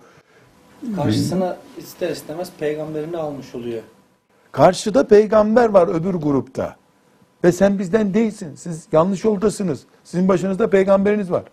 Karşısına 0.96 1.58
ister 1.78 2.10
istemez 2.10 2.52
peygamberini 2.60 3.18
almış 3.18 3.56
oluyor. 3.56 3.82
Karşıda 4.52 5.08
peygamber 5.08 5.70
var 5.70 5.88
öbür 5.88 6.14
grupta. 6.14 6.76
Ve 7.44 7.52
sen 7.52 7.80
bizden 7.80 8.14
değilsin. 8.14 8.56
Siz 8.56 8.88
yanlış 8.92 9.24
yoldasınız. 9.24 9.84
Sizin 10.04 10.28
başınızda 10.28 10.70
peygamberiniz 10.70 11.32
var. 11.32 11.44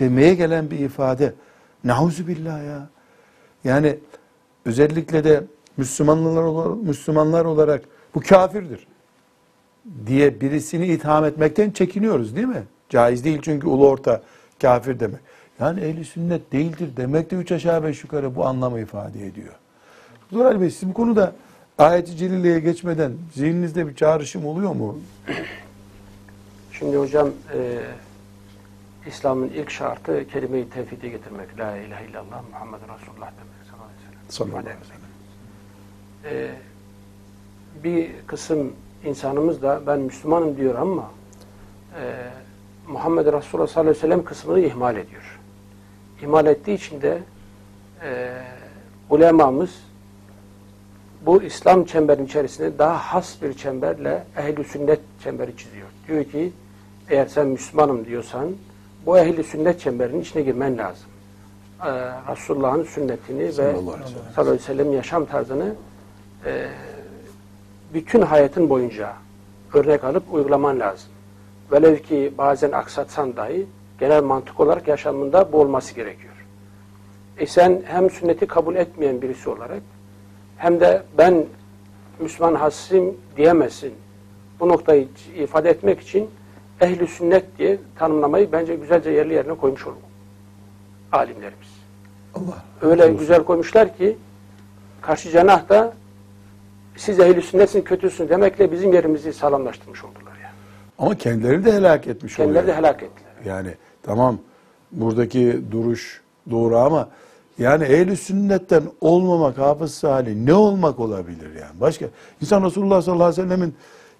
Demeye 0.00 0.34
gelen 0.34 0.70
bir 0.70 0.78
ifade. 0.78 1.34
Nauzu 1.84 2.26
billah 2.26 2.64
ya. 2.64 2.88
Yani 3.64 3.98
özellikle 4.64 5.24
de 5.24 5.44
Müslümanlar 5.76 6.42
olarak, 6.42 6.82
Müslümanlar 6.82 7.44
olarak 7.44 7.82
bu 8.14 8.20
kafirdir 8.20 8.86
diye 10.06 10.40
birisini 10.40 10.86
itham 10.86 11.24
etmekten 11.24 11.70
çekiniyoruz 11.70 12.36
değil 12.36 12.46
mi? 12.46 12.62
Caiz 12.88 13.24
değil 13.24 13.38
çünkü 13.42 13.66
ulu 13.66 13.88
orta 13.88 14.22
kafir 14.62 15.00
demek. 15.00 15.20
Yani 15.60 15.80
ehli 15.80 16.04
sünnet 16.04 16.52
değildir 16.52 16.90
demek 16.96 17.30
de 17.30 17.36
üç 17.36 17.52
aşağı 17.52 17.84
beş 17.84 18.02
yukarı 18.02 18.36
bu 18.36 18.46
anlamı 18.46 18.80
ifade 18.80 19.26
ediyor. 19.26 19.54
Doktor 20.32 20.60
Bey 20.60 20.70
siz 20.70 20.88
bu 20.88 20.94
konuda 20.94 21.32
ayet-i 21.78 22.16
celileye 22.16 22.60
geçmeden 22.60 23.12
zihninizde 23.34 23.88
bir 23.88 23.94
çağrışım 23.94 24.46
oluyor 24.46 24.72
mu? 24.74 24.98
Şimdi 26.72 26.96
hocam 26.96 27.28
e, 27.54 27.80
İslam'ın 29.06 29.48
ilk 29.48 29.70
şartı 29.70 30.26
kelime-i 30.28 30.70
tevhidi 30.70 31.10
getirmek. 31.10 31.58
La 31.58 31.76
ilahe 31.76 32.06
illallah 32.06 32.42
Muhammed 32.52 32.80
Resulullah 32.80 33.30
demek. 33.32 33.66
Sallallahu 33.70 33.86
aleyhi 33.86 33.98
ve 33.98 34.04
sellem. 34.04 34.28
Sallallahu 34.28 34.58
aleyhi 34.58 34.76
ve 34.80 34.84
sellem. 34.84 35.06
E, 36.24 36.54
bir 37.84 38.10
kısım 38.26 38.72
insanımız 39.04 39.62
da 39.62 39.82
ben 39.86 40.00
Müslümanım 40.00 40.56
diyor 40.56 40.74
ama 40.74 41.10
e, 42.00 42.30
Muhammed 42.88 43.26
Resulullah 43.26 43.66
sallallahu 43.66 43.80
aleyhi 43.80 43.96
ve 43.96 44.00
sellem 44.00 44.24
kısmını 44.24 44.60
ihmal 44.60 44.96
ediyor. 44.96 45.35
İhmal 46.22 46.46
ettiği 46.46 46.74
için 46.74 47.02
de 47.02 47.18
e, 48.02 48.32
ulemamız 49.10 49.70
bu 51.26 51.42
İslam 51.42 51.84
çemberinin 51.84 52.26
içerisinde 52.26 52.78
daha 52.78 52.96
has 52.98 53.42
bir 53.42 53.54
çemberle 53.54 54.24
ehl 54.36 54.64
sünnet 54.64 55.00
çemberi 55.24 55.56
çiziyor. 55.56 55.86
Diyor 56.08 56.24
ki 56.24 56.52
eğer 57.08 57.26
sen 57.26 57.46
Müslümanım 57.46 58.06
diyorsan 58.06 58.52
bu 59.06 59.18
ehl 59.18 59.42
sünnet 59.42 59.80
çemberinin 59.80 60.20
içine 60.20 60.42
girmen 60.42 60.78
lazım. 60.78 61.06
Ee, 61.84 61.88
Resulullah'ın 62.32 62.84
sünnetini 62.84 63.42
ve 63.42 63.52
Sallallahu 63.52 63.76
ve 63.76 64.06
sallallahu 64.34 64.40
aleyhi 64.40 64.58
ve 64.58 64.58
sellem 64.58 64.92
yaşam 64.92 65.24
tarzını 65.24 65.74
e, 66.46 66.68
bütün 67.94 68.22
hayatın 68.22 68.70
boyunca 68.70 69.12
örnek 69.74 70.04
alıp 70.04 70.34
uygulaman 70.34 70.80
lazım. 70.80 71.08
Velev 71.72 71.96
ki 71.96 72.32
bazen 72.38 72.72
aksatsan 72.72 73.36
dahi 73.36 73.66
genel 74.00 74.22
mantık 74.22 74.60
olarak 74.60 74.88
yaşamında 74.88 75.52
bu 75.52 75.60
olması 75.60 75.94
gerekiyor. 75.94 76.32
E 77.38 77.46
sen 77.46 77.82
hem 77.86 78.10
sünneti 78.10 78.46
kabul 78.46 78.76
etmeyen 78.76 79.22
birisi 79.22 79.50
olarak 79.50 79.82
hem 80.56 80.80
de 80.80 81.02
ben 81.18 81.44
Müslüman 82.20 82.54
hassim 82.54 83.16
diyemezsin. 83.36 83.94
Bu 84.60 84.68
noktayı 84.68 85.08
ifade 85.36 85.70
etmek 85.70 86.00
için 86.00 86.30
ehli 86.80 87.06
sünnet 87.06 87.58
diye 87.58 87.78
tanımlamayı 87.98 88.52
bence 88.52 88.74
güzelce 88.76 89.10
yerli 89.10 89.34
yerine 89.34 89.54
koymuş 89.54 89.86
olur 89.86 89.96
alimlerimiz. 91.12 91.68
Allah. 92.34 92.64
Öyle 92.82 93.04
olsun. 93.04 93.18
güzel 93.18 93.44
koymuşlar 93.44 93.96
ki 93.96 94.16
karşı 95.00 95.30
cenah 95.30 95.68
da 95.68 95.92
siz 96.96 97.20
ehli 97.20 97.42
sünnetsin 97.42 97.82
kötüsün 97.82 98.28
demekle 98.28 98.72
bizim 98.72 98.92
yerimizi 98.92 99.32
sağlamlaştırmış 99.32 100.04
oldular 100.04 100.32
yani. 100.42 100.54
Ama 100.98 101.14
kendileri 101.14 101.64
de 101.64 101.72
helak 101.72 102.06
etmiş 102.06 102.36
Kendileri 102.36 102.56
de 102.66 102.70
oluyor. 102.70 102.76
helak 102.76 103.02
ettiler. 103.02 103.32
Yani 103.44 103.74
tamam 104.06 104.38
buradaki 104.92 105.60
duruş 105.70 106.20
doğru 106.50 106.76
ama 106.76 107.08
yani 107.58 107.84
ehl 107.84 108.16
sünnetten 108.16 108.82
olmamak 109.00 109.58
hafız 109.58 109.94
salih 109.94 110.34
ne 110.36 110.54
olmak 110.54 111.00
olabilir 111.00 111.54
yani? 111.60 111.80
Başka 111.80 112.06
insan 112.40 112.64
Resulullah 112.64 113.02
sallallahu 113.02 113.24
aleyhi 113.24 113.42
ve 113.42 113.54
sellemin 113.54 113.74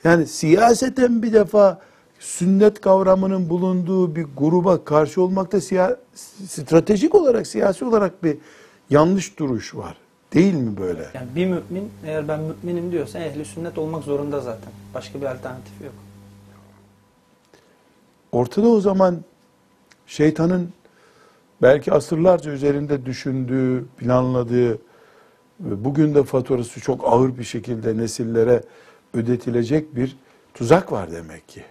yani 0.05 0.27
siyaseten 0.27 1.23
bir 1.23 1.33
defa 1.33 1.81
sünnet 2.19 2.81
kavramının 2.81 3.49
bulunduğu 3.49 4.17
bir 4.17 4.27
gruba 4.37 4.85
karşı 4.85 5.23
olmakta 5.23 5.61
siya, 5.61 5.97
stratejik 6.49 7.15
olarak 7.15 7.47
siyasi 7.47 7.85
olarak 7.85 8.25
bir 8.25 8.39
yanlış 8.91 9.39
duruş 9.39 9.75
var. 9.75 9.97
Değil 10.35 10.55
mi 10.55 10.77
böyle? 10.77 11.07
Yani 11.15 11.29
bir 11.37 11.47
mümin 11.47 11.91
eğer 12.07 12.29
ben 12.29 12.41
müminim 12.63 12.93
diyorsa 12.93 13.19
ehli 13.19 13.45
sünnet 13.45 13.79
olmak 13.79 14.05
zorunda 14.05 14.41
zaten. 14.41 14.73
Başka 14.95 15.21
bir 15.21 15.27
alternatifi 15.27 15.85
yok. 15.85 15.95
Ortada 18.33 18.69
o 18.69 18.81
zaman 18.81 19.17
şeytanın 20.07 20.73
belki 21.63 21.93
asırlarca 21.93 22.51
üzerinde 22.51 23.07
düşündüğü, 23.07 23.85
planladığı 23.99 24.79
bugün 25.61 26.15
de 26.15 26.23
faturası 26.23 26.81
çok 26.81 27.05
ağır 27.05 27.39
bir 27.39 27.45
şekilde 27.45 27.97
nesillere 27.97 28.63
ödetilecek 29.15 29.97
bir 29.97 30.17
tuzak 30.55 30.93
var 30.93 31.13
demek 31.13 31.49
ki. 31.49 31.65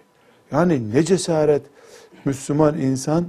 Yani 0.52 0.94
ne 0.94 1.04
cesaret 1.04 1.62
Müslüman 2.26 2.78
insan 2.78 3.26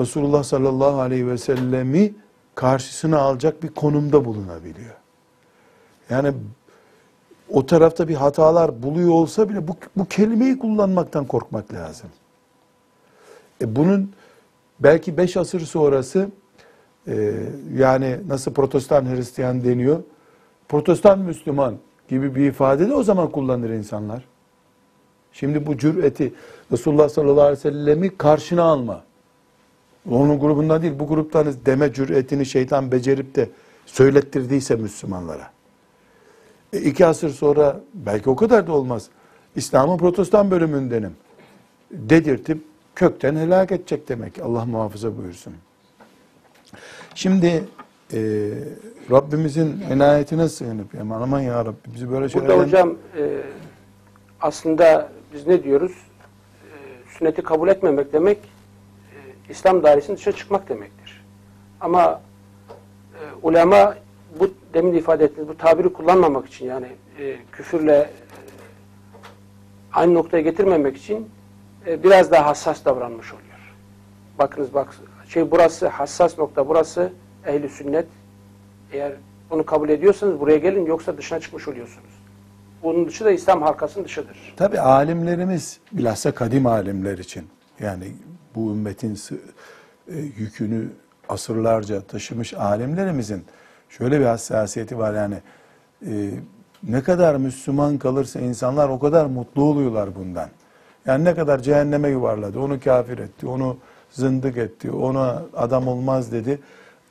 Resulullah 0.00 0.42
sallallahu 0.42 1.00
aleyhi 1.00 1.28
ve 1.28 1.38
sellemi 1.38 2.14
karşısına 2.54 3.18
alacak 3.18 3.62
bir 3.62 3.68
konumda 3.68 4.24
bulunabiliyor. 4.24 4.94
Yani 6.10 6.32
o 7.48 7.66
tarafta 7.66 8.08
bir 8.08 8.14
hatalar 8.14 8.82
buluyor 8.82 9.10
olsa 9.10 9.48
bile 9.48 9.68
bu, 9.68 9.76
bu 9.96 10.04
kelimeyi 10.04 10.58
kullanmaktan 10.58 11.24
korkmak 11.24 11.72
lazım. 11.72 12.10
E 13.60 13.76
bunun 13.76 14.12
belki 14.80 15.16
beş 15.16 15.36
asır 15.36 15.60
sonrası 15.60 16.28
e, 17.08 17.32
yani 17.76 18.18
nasıl 18.28 18.52
protestan 18.52 19.16
Hristiyan 19.16 19.64
deniyor, 19.64 20.02
protestan 20.68 21.18
Müslüman 21.18 21.76
gibi 22.08 22.34
bir 22.34 22.48
ifade 22.48 22.88
de 22.88 22.94
o 22.94 23.02
zaman 23.02 23.30
kullanır 23.30 23.70
insanlar. 23.70 24.24
Şimdi 25.32 25.66
bu 25.66 25.78
cüreti 25.78 26.34
Resulullah 26.72 27.08
sallallahu 27.08 27.40
aleyhi 27.40 27.58
ve 27.58 27.70
sellemi 27.70 28.16
karşına 28.16 28.62
alma. 28.62 29.02
Onun 30.10 30.38
grubundan 30.38 30.82
değil 30.82 30.98
bu 30.98 31.06
gruptanız 31.06 31.66
deme 31.66 31.92
cüretini 31.92 32.46
şeytan 32.46 32.92
becerip 32.92 33.34
de 33.34 33.48
söylettirdiyse 33.86 34.76
Müslümanlara. 34.76 35.50
E 36.72 36.78
iki 36.78 37.06
asır 37.06 37.30
sonra 37.30 37.80
belki 37.94 38.30
o 38.30 38.36
kadar 38.36 38.66
da 38.66 38.72
olmaz. 38.72 39.08
İslam'ın 39.56 39.98
protestan 39.98 40.50
bölümündenim. 40.50 41.16
Dedirtip 41.90 42.64
kökten 42.96 43.36
helak 43.36 43.72
edecek 43.72 44.08
demek. 44.08 44.38
Allah 44.38 44.64
muhafaza 44.64 45.16
buyursun. 45.16 45.54
Şimdi 47.14 47.64
e, 48.12 48.18
Rabbimizin 49.10 49.80
enayetine 49.90 50.48
sığınıp 50.48 50.94
yani 50.94 51.14
aman 51.14 51.40
ya 51.40 51.64
Rabbi 51.64 51.94
bizi 51.94 52.10
böyle 52.10 52.28
şeyler 52.28 52.48
Burada 52.48 52.62
hocam 52.62 52.94
e, 53.18 53.42
aslında 54.40 55.08
biz 55.34 55.46
ne 55.46 55.64
diyoruz? 55.64 55.92
E, 55.92 56.68
sünneti 57.18 57.42
kabul 57.42 57.68
etmemek 57.68 58.12
demek 58.12 58.38
e, 58.38 59.16
İslam 59.48 59.82
dairesinin 59.82 60.16
dışına 60.16 60.34
çıkmak 60.34 60.68
demektir. 60.68 61.24
Ama 61.80 62.20
e, 63.14 63.22
ulema 63.42 63.94
bu 64.40 64.50
demin 64.74 64.92
de 64.92 64.98
ifade 64.98 65.24
ettiğiniz 65.24 65.48
bu 65.48 65.56
tabiri 65.56 65.92
kullanmamak 65.92 66.46
için 66.46 66.66
yani 66.66 66.86
e, 67.18 67.36
küfürle 67.52 67.96
e, 67.96 68.10
aynı 69.92 70.14
noktaya 70.14 70.40
getirmemek 70.40 70.96
için 70.96 71.28
e, 71.86 72.02
biraz 72.02 72.30
daha 72.30 72.46
hassas 72.46 72.84
davranmış 72.84 73.32
oluyor. 73.32 73.46
Bakınız 74.38 74.74
bak 74.74 74.96
şey 75.28 75.50
burası 75.50 75.88
hassas 75.88 76.38
nokta 76.38 76.68
burası 76.68 77.12
ehli 77.46 77.68
sünnet. 77.68 78.06
Eğer 78.92 79.12
bunu 79.50 79.66
kabul 79.66 79.88
ediyorsanız 79.88 80.40
buraya 80.40 80.58
gelin 80.58 80.86
yoksa 80.86 81.16
dışına 81.16 81.40
çıkmış 81.40 81.68
oluyorsunuz. 81.68 82.10
Bunun 82.82 83.08
dışı 83.08 83.24
da 83.24 83.30
İslam 83.30 83.62
halkasının 83.62 84.04
dışıdır. 84.04 84.54
Tabi 84.56 84.80
alimlerimiz 84.80 85.80
bilhassa 85.92 86.32
kadim 86.32 86.66
alimler 86.66 87.18
için 87.18 87.46
yani 87.80 88.12
bu 88.54 88.70
ümmetin 88.70 89.18
e, 90.08 90.16
yükünü 90.16 90.88
asırlarca 91.28 92.00
taşımış 92.00 92.54
alimlerimizin 92.54 93.44
şöyle 93.88 94.20
bir 94.20 94.24
hassasiyeti 94.24 94.98
var 94.98 95.14
yani 95.14 95.36
e, 96.06 96.30
ne 96.82 97.02
kadar 97.02 97.36
Müslüman 97.36 97.98
kalırsa 97.98 98.40
insanlar 98.40 98.88
o 98.88 98.98
kadar 98.98 99.26
mutlu 99.26 99.62
oluyorlar 99.62 100.14
bundan. 100.14 100.48
Yani 101.06 101.24
ne 101.24 101.34
kadar 101.34 101.58
cehenneme 101.58 102.08
yuvarladı, 102.08 102.60
onu 102.60 102.80
kafir 102.80 103.18
etti, 103.18 103.46
onu 103.46 103.76
zındık 104.10 104.56
etti, 104.56 104.90
ona 104.90 105.42
adam 105.56 105.88
olmaz 105.88 106.32
dedi. 106.32 106.58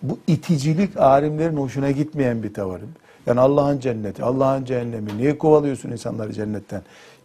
Bu 0.02 0.20
iticilik 0.28 0.98
alimlerin 0.98 1.58
hoşuna 1.58 1.92
gitmeyen 1.92 2.44
bir 2.44 2.54
tavır. 2.54 2.82
Yani 3.26 3.40
Allah'ın 3.40 3.80
cenneti, 3.80 4.24
Allah'ın 4.24 4.66
cehennemi, 4.66 5.18
niye 5.18 5.38
kovalıyorsun 5.38 5.92
insanları 5.92 6.34
cennetten 6.34 6.82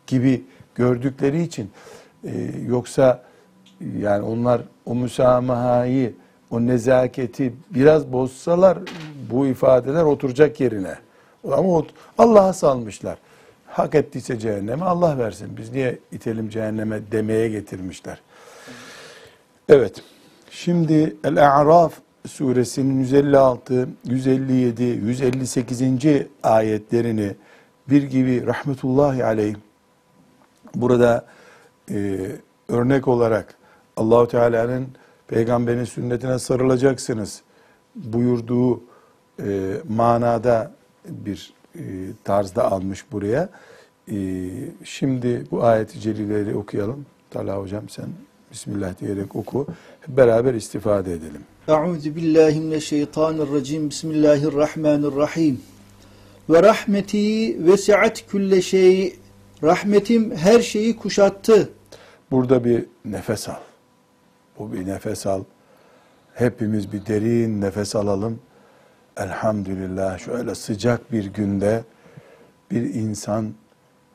gibi 0.07 0.45
gördükleri 0.75 1.43
için 1.43 1.71
e, 2.25 2.51
yoksa 2.67 3.23
yani 3.99 4.25
onlar 4.25 4.61
o 4.87 4.95
müsamahayı, 4.95 6.15
o 6.51 6.61
nezaketi 6.61 7.53
biraz 7.71 8.13
bozsalar 8.13 8.79
bu 9.31 9.47
ifadeler 9.47 10.03
oturacak 10.03 10.61
yerine. 10.61 10.95
Ama 11.53 11.83
Allah'a 12.19 12.53
salmışlar. 12.53 13.19
Hak 13.71 13.95
ettiyse 13.95 14.39
cehenneme 14.39 14.85
Allah 14.85 15.19
versin. 15.19 15.57
Biz 15.57 15.73
niye 15.73 15.99
itelim 16.13 16.49
cehenneme 16.49 17.01
demeye 17.13 17.49
getirmişler. 17.49 18.21
Evet. 19.69 20.03
Şimdi 20.51 21.17
El-A'raf 21.25 21.93
suresinin 22.27 23.01
156, 23.01 23.89
157, 24.05 24.83
158. 24.83 25.83
ayetlerini 26.43 27.35
bir 27.91 28.03
gibi 28.03 28.47
rahmetullahi 28.47 29.25
aleyh 29.25 29.55
burada 30.75 31.27
e, 31.91 32.19
örnek 32.69 33.09
olarak 33.09 33.55
Allahu 33.97 34.29
Teala'nın 34.29 34.89
peygamberin 35.29 35.85
sünnetine 35.85 36.39
sarılacaksınız 36.39 37.43
buyurduğu 37.95 38.83
e, 39.43 39.77
manada 39.89 40.73
bir 41.09 41.53
e, 41.75 41.83
tarzda 42.25 42.73
almış 42.73 43.05
buraya. 43.13 43.49
E, 44.13 44.17
şimdi 44.85 45.45
bu 45.51 45.65
ayeti 45.65 46.01
celileri 46.01 46.57
okuyalım. 46.57 47.07
Talha 47.31 47.57
hocam 47.57 47.89
sen 47.89 48.07
Bismillah 48.53 49.01
diyerek 49.01 49.37
oku. 49.37 49.67
Hep 50.01 50.17
beraber 50.17 50.55
istifade 50.55 51.13
edelim. 51.13 51.45
Euzu 51.69 52.17
billahi 52.17 52.61
mineşşeytanirracim. 52.61 53.91
Bismillahirrahmanirrahim. 53.91 55.61
Ve 56.51 56.63
rahmeti 56.63 57.57
vesiat 57.67 58.27
külle 58.27 58.63
şey. 58.63 59.17
Rahmetim 59.63 60.37
her 60.37 60.61
şeyi 60.61 60.97
kuşattı. 60.97 61.69
Burada 62.31 62.65
bir 62.65 62.85
nefes 63.05 63.49
al. 63.49 63.61
Bu 64.59 64.73
bir 64.73 64.87
nefes 64.87 65.27
al. 65.27 65.45
Hepimiz 66.35 66.93
bir 66.93 67.07
derin 67.07 67.61
nefes 67.61 67.97
alalım. 67.97 68.39
Elhamdülillah 69.21 70.19
şöyle 70.19 70.55
sıcak 70.55 71.13
bir 71.13 71.25
günde 71.25 71.85
bir 72.71 72.95
insan 72.95 73.55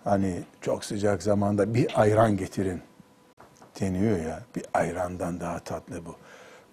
hani 0.04 0.44
çok 0.62 0.86
sıcak 0.86 1.24
zamanda 1.24 1.74
bir 1.74 2.02
ayran 2.02 2.38
getirin 2.38 2.82
deniyor 3.80 4.20
ya. 4.20 4.42
Bir 4.56 4.64
ayrandan 4.74 5.40
daha 5.40 5.60
tatlı 5.60 6.06
bu. 6.06 6.16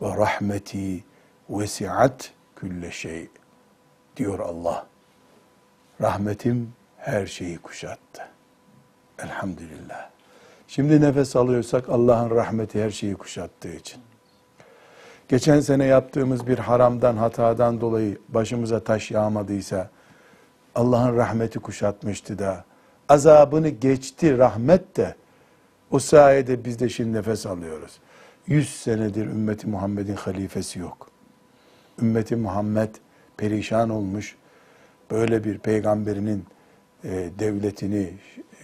Ve 0.03 0.16
rahmeti 0.16 1.05
vesiat 1.51 2.33
külle 2.57 2.90
şey 2.90 3.29
diyor 4.16 4.38
Allah. 4.38 4.87
Rahmetim 6.01 6.73
her 6.99 7.27
şeyi 7.27 7.59
kuşattı. 7.59 8.29
Elhamdülillah. 9.18 10.11
Şimdi 10.68 11.01
nefes 11.01 11.37
alıyorsak 11.37 11.88
Allah'ın 11.88 12.31
rahmeti 12.31 12.85
her 12.85 12.90
şeyi 12.90 13.14
kuşattığı 13.14 13.75
için. 13.75 14.03
Geçen 15.33 15.61
sene 15.61 15.85
yaptığımız 15.85 16.47
bir 16.47 16.59
haramdan, 16.59 17.16
hatadan 17.16 17.81
dolayı 17.81 18.18
başımıza 18.29 18.81
taş 18.81 19.11
yağmadıysa 19.11 19.90
Allah'ın 20.75 21.16
rahmeti 21.16 21.59
kuşatmıştı 21.59 22.38
da 22.38 22.64
azabını 23.09 23.68
geçti 23.68 24.38
rahmet 24.38 24.97
de 24.97 25.14
o 25.90 25.99
sayede 25.99 26.64
biz 26.64 26.81
de 26.81 26.88
şimdi 26.88 27.18
nefes 27.18 27.47
alıyoruz. 27.47 27.99
Yüz 28.47 28.68
senedir 28.68 29.27
ümmeti 29.27 29.66
Muhammed'in 29.66 30.14
halifesi 30.14 30.79
yok. 30.79 31.09
Ümmeti 32.03 32.37
Muhammed 32.37 32.95
perişan 33.37 33.90
olmuş. 33.90 34.37
Böyle 35.11 35.45
bir 35.45 35.59
peygamberinin 35.59 36.45
e, 37.05 37.31
devletini 37.38 38.11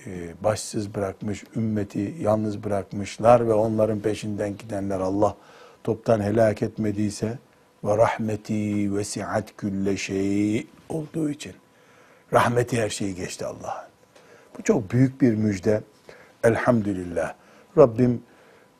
e, 0.07 0.11
başsız 0.45 0.95
bırakmış, 0.95 1.45
ümmeti 1.57 2.15
yalnız 2.21 2.65
bırakmışlar 2.65 3.49
ve 3.49 3.53
onların 3.53 4.01
peşinden 4.01 4.57
gidenler 4.57 5.01
Allah 5.01 5.37
toptan 5.89 6.21
helak 6.21 6.63
etmediyse 6.63 7.39
ve 7.85 7.97
rahmeti 7.97 8.97
vesiat 8.97 9.57
külle 9.57 9.97
şey 9.97 10.67
olduğu 10.89 11.31
için 11.31 11.53
rahmeti 12.33 12.83
her 12.83 12.89
şeyi 12.89 13.15
geçti 13.15 13.47
Allah'ın. 13.47 13.89
Bu 14.59 14.63
çok 14.63 14.91
büyük 14.91 15.21
bir 15.21 15.35
müjde. 15.35 15.83
Elhamdülillah. 16.45 17.35
Rabbim 17.79 18.23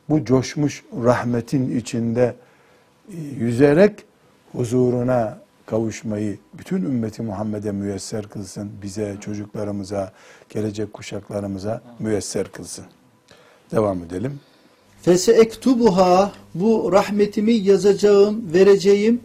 bu 0.09 0.25
coşmuş 0.25 0.83
rahmetin 1.03 1.79
içinde 1.79 2.35
e, 3.13 3.17
yüzerek 3.17 4.05
huzuruna 4.51 5.37
kavuşmayı 5.65 6.37
bütün 6.53 6.77
ümmeti 6.77 7.21
Muhammed'e 7.21 7.71
müyesser 7.71 8.27
kılsın. 8.27 8.71
Bize, 8.81 9.17
çocuklarımıza, 9.21 10.11
gelecek 10.49 10.93
kuşaklarımıza 10.93 11.81
müyesser 11.99 12.51
kılsın. 12.51 12.85
Devam 13.71 14.03
edelim. 14.03 14.39
Fese 15.01 15.31
ektubuha 15.31 16.31
bu 16.55 16.89
rahmetimi 16.91 17.53
yazacağım, 17.53 18.53
vereceğim 18.53 19.19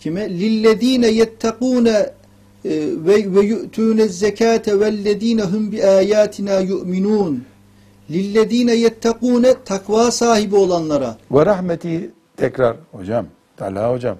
kime? 0.00 0.30
Lillezine 0.30 1.08
yettekune 1.08 2.10
e, 2.64 2.70
ve 2.96 3.34
ve 3.34 3.40
yu'tune 3.40 4.08
zekate 4.08 4.80
vellezine 4.80 5.42
hum 5.42 5.72
bi 5.72 5.84
ayatina 5.84 6.60
yu'minun. 6.60 7.44
Lillezine 8.10 8.74
yettekune 8.74 9.54
takva 9.64 10.10
sahibi 10.10 10.56
olanlara. 10.56 11.16
Ve 11.30 11.46
rahmeti 11.46 12.10
tekrar 12.36 12.76
hocam, 12.92 13.26
Talha 13.56 13.92
hocam. 13.92 14.18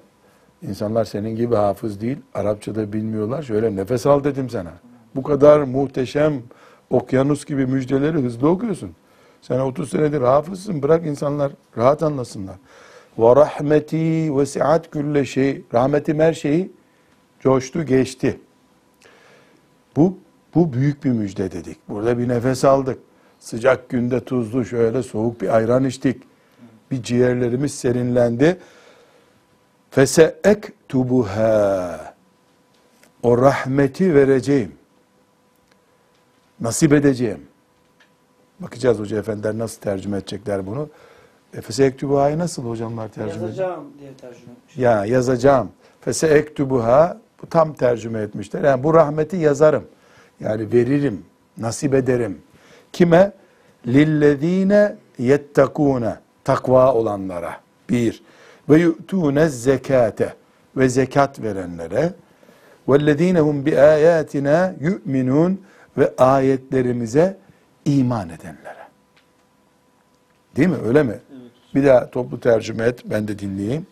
İnsanlar 0.69 1.05
senin 1.05 1.35
gibi 1.35 1.55
hafız 1.55 2.01
değil, 2.01 2.17
Arapçada 2.33 2.93
bilmiyorlar. 2.93 3.43
Şöyle 3.43 3.75
nefes 3.75 4.05
al 4.05 4.23
dedim 4.23 4.49
sana. 4.49 4.71
Bu 5.15 5.23
kadar 5.23 5.59
muhteşem 5.59 6.43
okyanus 6.89 7.45
gibi 7.45 7.65
müjdeleri 7.65 8.17
hızlı 8.17 8.49
okuyorsun. 8.49 8.91
Sen 9.41 9.59
30 9.59 9.89
senedir 9.89 10.21
hafızsın. 10.21 10.83
Bırak 10.83 11.05
insanlar 11.05 11.51
rahat 11.77 12.03
anlasınlar. 12.03 12.55
Ve 13.17 13.35
rahmeti 13.35 14.37
vesiat 14.37 14.91
külle 14.91 15.25
şey. 15.25 15.63
Rahmetim 15.73 16.19
her 16.19 16.33
şeyi 16.33 16.71
coştu, 17.39 17.85
geçti. 17.85 18.39
Bu 19.95 20.17
bu 20.55 20.73
büyük 20.73 21.03
bir 21.03 21.09
müjde 21.09 21.51
dedik. 21.51 21.77
Burada 21.89 22.17
bir 22.17 22.27
nefes 22.27 22.65
aldık. 22.65 22.99
Sıcak 23.39 23.89
günde 23.89 24.23
tuzlu 24.23 24.65
şöyle 24.65 25.03
soğuk 25.03 25.41
bir 25.41 25.55
ayran 25.55 25.85
içtik. 25.85 26.23
Bir 26.91 27.03
ciğerlerimiz 27.03 27.73
serinlendi. 27.73 28.57
Fese 29.91 30.39
ektubuha. 30.43 32.13
O 33.23 33.37
rahmeti 33.37 34.15
vereceğim. 34.15 34.71
Nasip 36.59 36.93
edeceğim. 36.93 37.50
Bakacağız 38.61 38.99
hoca 38.99 39.17
efendiler 39.17 39.57
nasıl 39.57 39.81
tercüme 39.81 40.17
edecekler 40.17 40.67
bunu. 40.67 40.89
Fese 41.61 41.85
ektubuha'yı 41.85 42.39
nasıl 42.39 42.63
hocamlar 42.63 43.07
tercüme? 43.07 43.43
Yazacağım 43.45 43.83
diye 43.99 44.13
tercüme 44.13 44.51
etmiş. 44.51 44.77
Ya 44.77 45.05
yazacağım. 45.05 45.69
Fese 46.01 46.27
ektubuha 46.27 47.17
bu 47.41 47.49
tam 47.49 47.73
tercüme 47.73 48.21
etmişler. 48.21 48.63
Yani 48.63 48.83
bu 48.83 48.93
rahmeti 48.93 49.35
yazarım. 49.35 49.83
Yani 50.39 50.73
veririm, 50.73 51.25
nasip 51.57 51.93
ederim. 51.93 52.41
Kime? 52.93 53.31
Lillezine 53.87 54.95
yettekune 55.17 56.15
takva 56.43 56.93
olanlara. 56.93 57.57
Bir. 57.89 58.23
Ve 58.69 58.77
yu'tune 58.77 59.49
zekate 59.49 60.33
ve 60.77 60.89
zekat 60.89 61.41
verenlere. 61.41 62.13
Vellezine 62.89 63.39
hum 63.39 63.65
bi 63.65 63.79
ayatina 63.79 64.73
yu'minun 64.79 65.61
ve 65.97 66.13
ayetlerimize 66.17 67.37
iman 67.85 68.29
edenlere. 68.29 68.87
Değil 70.55 70.67
mi? 70.67 70.77
Öyle 70.85 71.03
mi? 71.03 71.19
Bir 71.75 71.85
daha 71.85 72.09
toplu 72.09 72.39
tercüme 72.39 72.83
et. 72.83 72.99
Ben 73.05 73.27
de 73.27 73.39
dinleyeyim. 73.39 73.87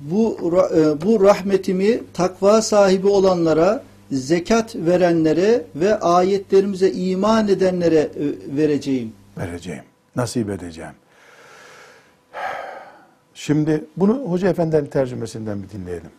Bu 0.00 0.38
e, 0.76 1.02
bu 1.02 1.24
rahmetimi 1.24 2.00
takva 2.14 2.62
sahibi 2.62 3.06
olanlara, 3.06 3.82
zekat 4.12 4.76
verenlere 4.76 5.64
ve 5.74 6.00
ayetlerimize 6.00 6.90
iman 6.90 7.48
edenlere 7.48 7.98
e, 7.98 8.10
vereceğim. 8.56 9.12
vereceğim. 9.38 9.82
Nasip 10.16 10.50
edeceğim. 10.50 10.92
Şimdi 13.34 13.84
bunu 13.96 14.14
Hoca 14.14 14.48
Efendi'nin 14.48 14.86
tercümesinden 14.86 15.62
bir 15.62 15.70
dinleyelim. 15.70 16.10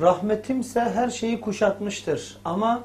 Rahmetimse 0.00 0.80
her 0.80 1.10
şeyi 1.10 1.40
kuşatmıştır 1.40 2.38
ama 2.44 2.84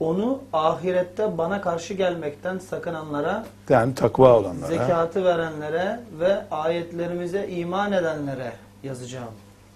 onu 0.00 0.38
ahirette 0.52 1.38
bana 1.38 1.60
karşı 1.60 1.94
gelmekten 1.94 2.58
sakınanlara, 2.58 3.46
Yani 3.68 3.94
takva 3.94 4.38
olanlara. 4.38 4.66
zekatı 4.68 5.24
verenlere 5.24 6.00
ve 6.20 6.44
ayetlerimize 6.50 7.48
iman 7.48 7.92
edenlere 7.92 8.52
yazacağım. 8.82 9.32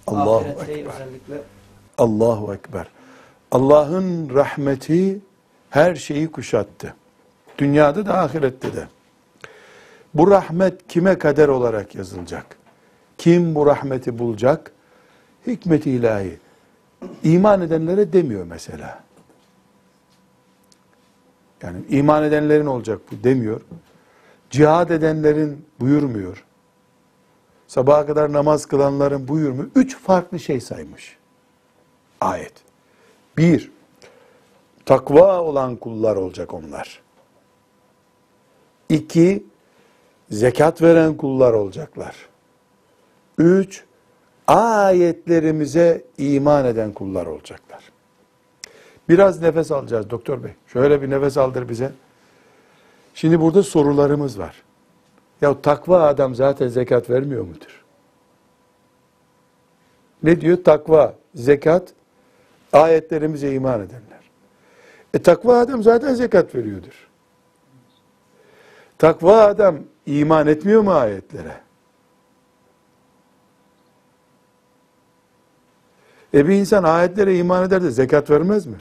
Allahu 0.06 0.36
Ahirette 0.36 0.72
Ekber. 0.72 0.92
özellikle. 0.94 1.34
Allahu 1.98 2.54
Ekber. 2.54 2.86
Allah'ın 3.52 4.34
rahmeti 4.34 5.18
her 5.70 5.94
şeyi 5.94 6.30
kuşattı. 6.32 6.94
Dünyada 7.58 8.06
da 8.06 8.18
ahirette 8.18 8.72
de. 8.76 8.88
Bu 10.14 10.30
rahmet 10.30 10.88
kime 10.88 11.18
kader 11.18 11.48
olarak 11.48 11.94
yazılacak? 11.94 12.46
Kim 13.18 13.54
bu 13.54 13.66
rahmeti 13.66 14.18
bulacak? 14.18 14.72
Hikmet-i 15.46 15.90
ilahi. 15.90 16.38
İman 17.22 17.60
edenlere 17.62 18.12
demiyor 18.12 18.44
mesela. 18.44 18.98
Yani 21.62 21.78
iman 21.88 22.24
edenlerin 22.24 22.66
olacak 22.66 23.00
bu 23.12 23.24
demiyor. 23.24 23.60
Cihad 24.50 24.90
edenlerin 24.90 25.66
buyurmuyor. 25.80 26.44
Sabaha 27.66 28.06
kadar 28.06 28.32
namaz 28.32 28.66
kılanların 28.66 29.28
buyurmuyor. 29.28 29.70
Üç 29.74 29.98
farklı 29.98 30.38
şey 30.38 30.60
saymış. 30.60 31.16
Ayet. 32.20 32.52
Bir, 33.36 33.70
takva 34.86 35.40
olan 35.40 35.76
kullar 35.76 36.16
olacak 36.16 36.54
onlar. 36.54 37.02
İki, 38.88 39.44
zekat 40.30 40.82
veren 40.82 41.16
kullar 41.16 41.52
olacaklar. 41.52 42.16
Üç, 43.38 43.84
ayetlerimize 44.46 46.04
iman 46.18 46.64
eden 46.64 46.92
kullar 46.92 47.26
olacaklar. 47.26 47.97
Biraz 49.08 49.42
nefes 49.42 49.72
alacağız 49.72 50.10
doktor 50.10 50.44
bey. 50.44 50.52
Şöyle 50.66 51.02
bir 51.02 51.10
nefes 51.10 51.36
aldır 51.36 51.68
bize. 51.68 51.92
Şimdi 53.14 53.40
burada 53.40 53.62
sorularımız 53.62 54.38
var. 54.38 54.62
Ya 55.40 55.60
takva 55.62 56.02
adam 56.02 56.34
zaten 56.34 56.68
zekat 56.68 57.10
vermiyor 57.10 57.44
mudur? 57.44 57.84
Ne 60.22 60.40
diyor? 60.40 60.64
Takva, 60.64 61.14
zekat, 61.34 61.92
ayetlerimize 62.72 63.52
iman 63.52 63.80
edenler. 63.80 64.30
E 65.14 65.18
takva 65.22 65.58
adam 65.58 65.82
zaten 65.82 66.14
zekat 66.14 66.54
veriyordur. 66.54 67.08
Takva 68.98 69.42
adam 69.42 69.78
iman 70.06 70.46
etmiyor 70.46 70.80
mu 70.82 70.92
ayetlere? 70.92 71.60
E 76.34 76.48
bir 76.48 76.54
insan 76.54 76.84
ayetlere 76.84 77.36
iman 77.36 77.64
eder 77.64 77.82
de 77.82 77.90
zekat 77.90 78.30
vermez 78.30 78.66
mi? 78.66 78.76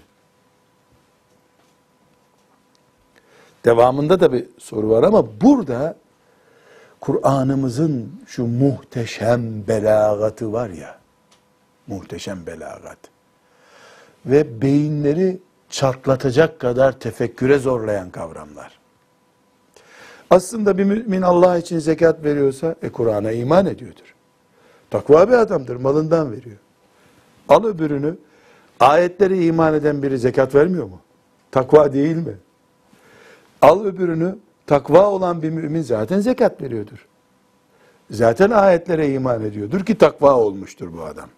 Devamında 3.67 4.19
da 4.19 4.33
bir 4.33 4.45
soru 4.57 4.89
var 4.89 5.03
ama 5.03 5.41
burada 5.41 5.95
Kur'an'ımızın 7.01 8.11
şu 8.27 8.45
muhteşem 8.45 9.67
belagatı 9.67 10.53
var 10.53 10.69
ya, 10.69 10.99
muhteşem 11.87 12.45
belagat 12.45 12.97
ve 14.25 14.61
beyinleri 14.61 15.39
çarplatacak 15.69 16.59
kadar 16.59 16.99
tefekküre 16.99 17.59
zorlayan 17.59 18.09
kavramlar. 18.09 18.79
Aslında 20.29 20.77
bir 20.77 20.83
mümin 20.83 21.21
Allah 21.21 21.57
için 21.57 21.79
zekat 21.79 22.23
veriyorsa, 22.23 22.75
e 22.81 22.89
Kur'an'a 22.89 23.31
iman 23.31 23.65
ediyordur. 23.65 24.15
Takva 24.89 25.27
bir 25.27 25.33
adamdır, 25.33 25.75
malından 25.75 26.31
veriyor. 26.31 26.57
Al 27.49 27.63
öbürünü, 27.63 28.17
ayetlere 28.79 29.45
iman 29.45 29.73
eden 29.73 30.03
biri 30.03 30.17
zekat 30.17 30.55
vermiyor 30.55 30.85
mu? 30.85 30.99
Takva 31.51 31.93
değil 31.93 32.15
mi? 32.15 32.33
Al 33.61 33.85
öbürünü, 33.85 34.35
takva 34.65 35.05
olan 35.09 35.41
bir 35.41 35.49
mümin 35.49 35.81
zaten 35.81 36.19
zekat 36.19 36.61
veriyordur. 36.61 37.07
Zaten 38.11 38.51
ayetlere 38.51 39.13
iman 39.13 39.43
ediyordur 39.43 39.85
ki 39.85 39.97
takva 39.97 40.35
olmuştur 40.35 40.93
bu 40.93 41.03
adam. 41.03 41.29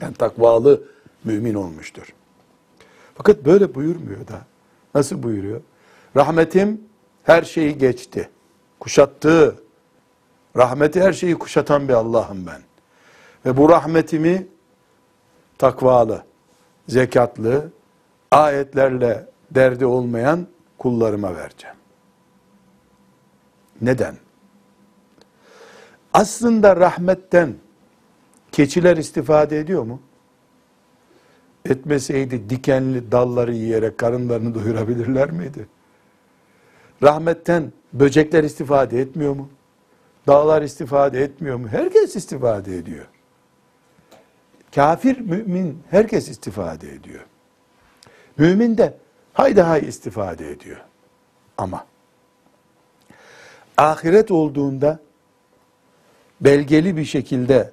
Yani 0.00 0.14
takvalı 0.14 0.82
mümin 1.24 1.54
olmuştur. 1.54 2.14
Fakat 3.14 3.44
böyle 3.44 3.74
buyurmuyor 3.74 4.28
da. 4.28 4.40
Nasıl 4.94 5.22
buyuruyor? 5.22 5.60
Rahmetim 6.16 6.80
her 7.22 7.42
şeyi 7.42 7.78
geçti. 7.78 8.30
Kuşattı. 8.80 9.56
Rahmeti 10.56 11.00
her 11.00 11.12
şeyi 11.12 11.34
kuşatan 11.34 11.88
bir 11.88 11.92
Allah'ım 11.92 12.46
ben. 12.46 12.60
Ve 13.46 13.56
bu 13.56 13.68
rahmetimi 13.68 14.46
takvalı, 15.58 16.24
zekatlı, 16.88 17.70
ayetlerle 18.30 19.26
derdi 19.50 19.86
olmayan 19.86 20.46
kullarıma 20.78 21.36
vereceğim. 21.36 21.76
Neden? 23.80 24.16
Aslında 26.12 26.76
rahmetten 26.76 27.54
keçiler 28.52 28.96
istifade 28.96 29.58
ediyor 29.58 29.82
mu? 29.82 30.00
Etmeseydi 31.64 32.50
dikenli 32.50 33.12
dalları 33.12 33.54
yiyerek 33.54 33.98
karınlarını 33.98 34.54
doyurabilirler 34.54 35.30
miydi? 35.30 35.66
Rahmetten 37.02 37.72
böcekler 37.92 38.44
istifade 38.44 39.00
etmiyor 39.00 39.34
mu? 39.34 39.50
Dağlar 40.26 40.62
istifade 40.62 41.22
etmiyor 41.22 41.56
mu? 41.56 41.68
Herkes 41.68 42.16
istifade 42.16 42.76
ediyor. 42.76 43.06
Kafir, 44.74 45.20
mümin 45.20 45.82
herkes 45.90 46.28
istifade 46.28 46.92
ediyor. 46.92 47.26
Mümin 48.38 48.78
de 48.78 48.98
hay 49.34 49.88
istifade 49.88 50.50
ediyor. 50.50 50.80
Ama 51.58 51.86
ahiret 53.76 54.30
olduğunda 54.30 54.98
belgeli 56.40 56.96
bir 56.96 57.04
şekilde 57.04 57.72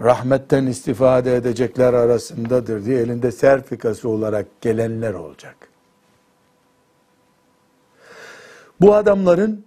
rahmetten 0.00 0.66
istifade 0.66 1.36
edecekler 1.36 1.94
arasındadır 1.94 2.84
diye 2.84 3.00
elinde 3.00 3.32
sertifikası 3.32 4.08
olarak 4.08 4.46
gelenler 4.60 5.14
olacak. 5.14 5.56
Bu 8.80 8.94
adamların 8.94 9.64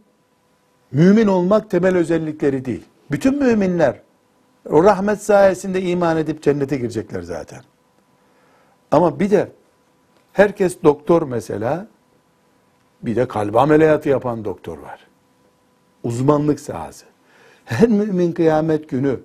mümin 0.92 1.28
olmak 1.28 1.70
temel 1.70 1.98
özellikleri 1.98 2.66
değil. 2.66 2.86
Bütün 3.12 3.38
müminler 3.44 4.02
o 4.70 4.84
rahmet 4.84 5.22
sayesinde 5.22 5.82
iman 5.82 6.18
edip 6.18 6.44
cennete 6.44 6.78
girecekler 6.78 7.22
zaten. 7.22 7.62
Ama 8.92 9.20
bir 9.20 9.32
de 9.32 9.52
herkes 10.36 10.84
doktor 10.84 11.22
mesela, 11.22 11.88
bir 13.02 13.16
de 13.16 13.28
kalp 13.28 13.56
ameliyatı 13.56 14.10
yapan 14.10 14.46
doktor 14.46 14.78
var. 14.78 15.08
Uzmanlık 16.04 16.60
sahası. 16.60 17.06
Her 17.66 17.90
mümin 17.90 18.32
kıyamet 18.32 18.90
günü 18.90 19.20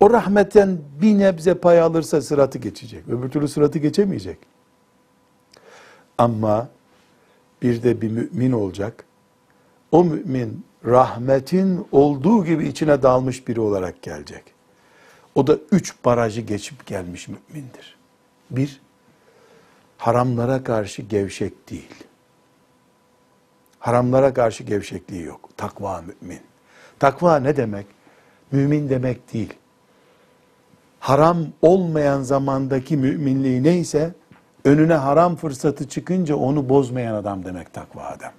o 0.00 0.10
rahmetten 0.10 0.78
bir 1.02 1.18
nebze 1.18 1.54
pay 1.54 1.80
alırsa 1.80 2.22
sıratı 2.22 2.58
geçecek. 2.58 3.08
Öbür 3.08 3.30
türlü 3.30 3.48
sıratı 3.48 3.78
geçemeyecek. 3.78 4.38
Ama 6.18 6.68
bir 7.62 7.82
de 7.82 8.00
bir 8.00 8.10
mümin 8.10 8.52
olacak. 8.52 9.04
O 9.92 10.04
mümin 10.04 10.64
rahmetin 10.84 11.86
olduğu 11.92 12.44
gibi 12.44 12.68
içine 12.68 13.02
dalmış 13.02 13.48
biri 13.48 13.60
olarak 13.60 14.02
gelecek. 14.02 14.42
O 15.34 15.46
da 15.46 15.58
üç 15.72 15.94
barajı 16.04 16.40
geçip 16.40 16.86
gelmiş 16.86 17.28
mümindir. 17.28 17.96
Bir, 18.50 18.80
haramlara 19.98 20.64
karşı 20.64 21.02
gevşek 21.02 21.70
değil. 21.70 21.94
Haramlara 23.78 24.34
karşı 24.34 24.64
gevşekliği 24.64 25.24
yok. 25.24 25.48
Takva 25.56 26.00
mümin. 26.00 26.40
Takva 26.98 27.36
ne 27.36 27.56
demek? 27.56 27.86
Mümin 28.52 28.88
demek 28.88 29.32
değil. 29.32 29.54
Haram 31.00 31.38
olmayan 31.62 32.22
zamandaki 32.22 32.96
müminliği 32.96 33.62
neyse, 33.62 34.14
önüne 34.64 34.94
haram 34.94 35.36
fırsatı 35.36 35.88
çıkınca 35.88 36.36
onu 36.36 36.68
bozmayan 36.68 37.14
adam 37.14 37.44
demek 37.44 37.74
takva 37.74 38.02
adam. 38.02 38.32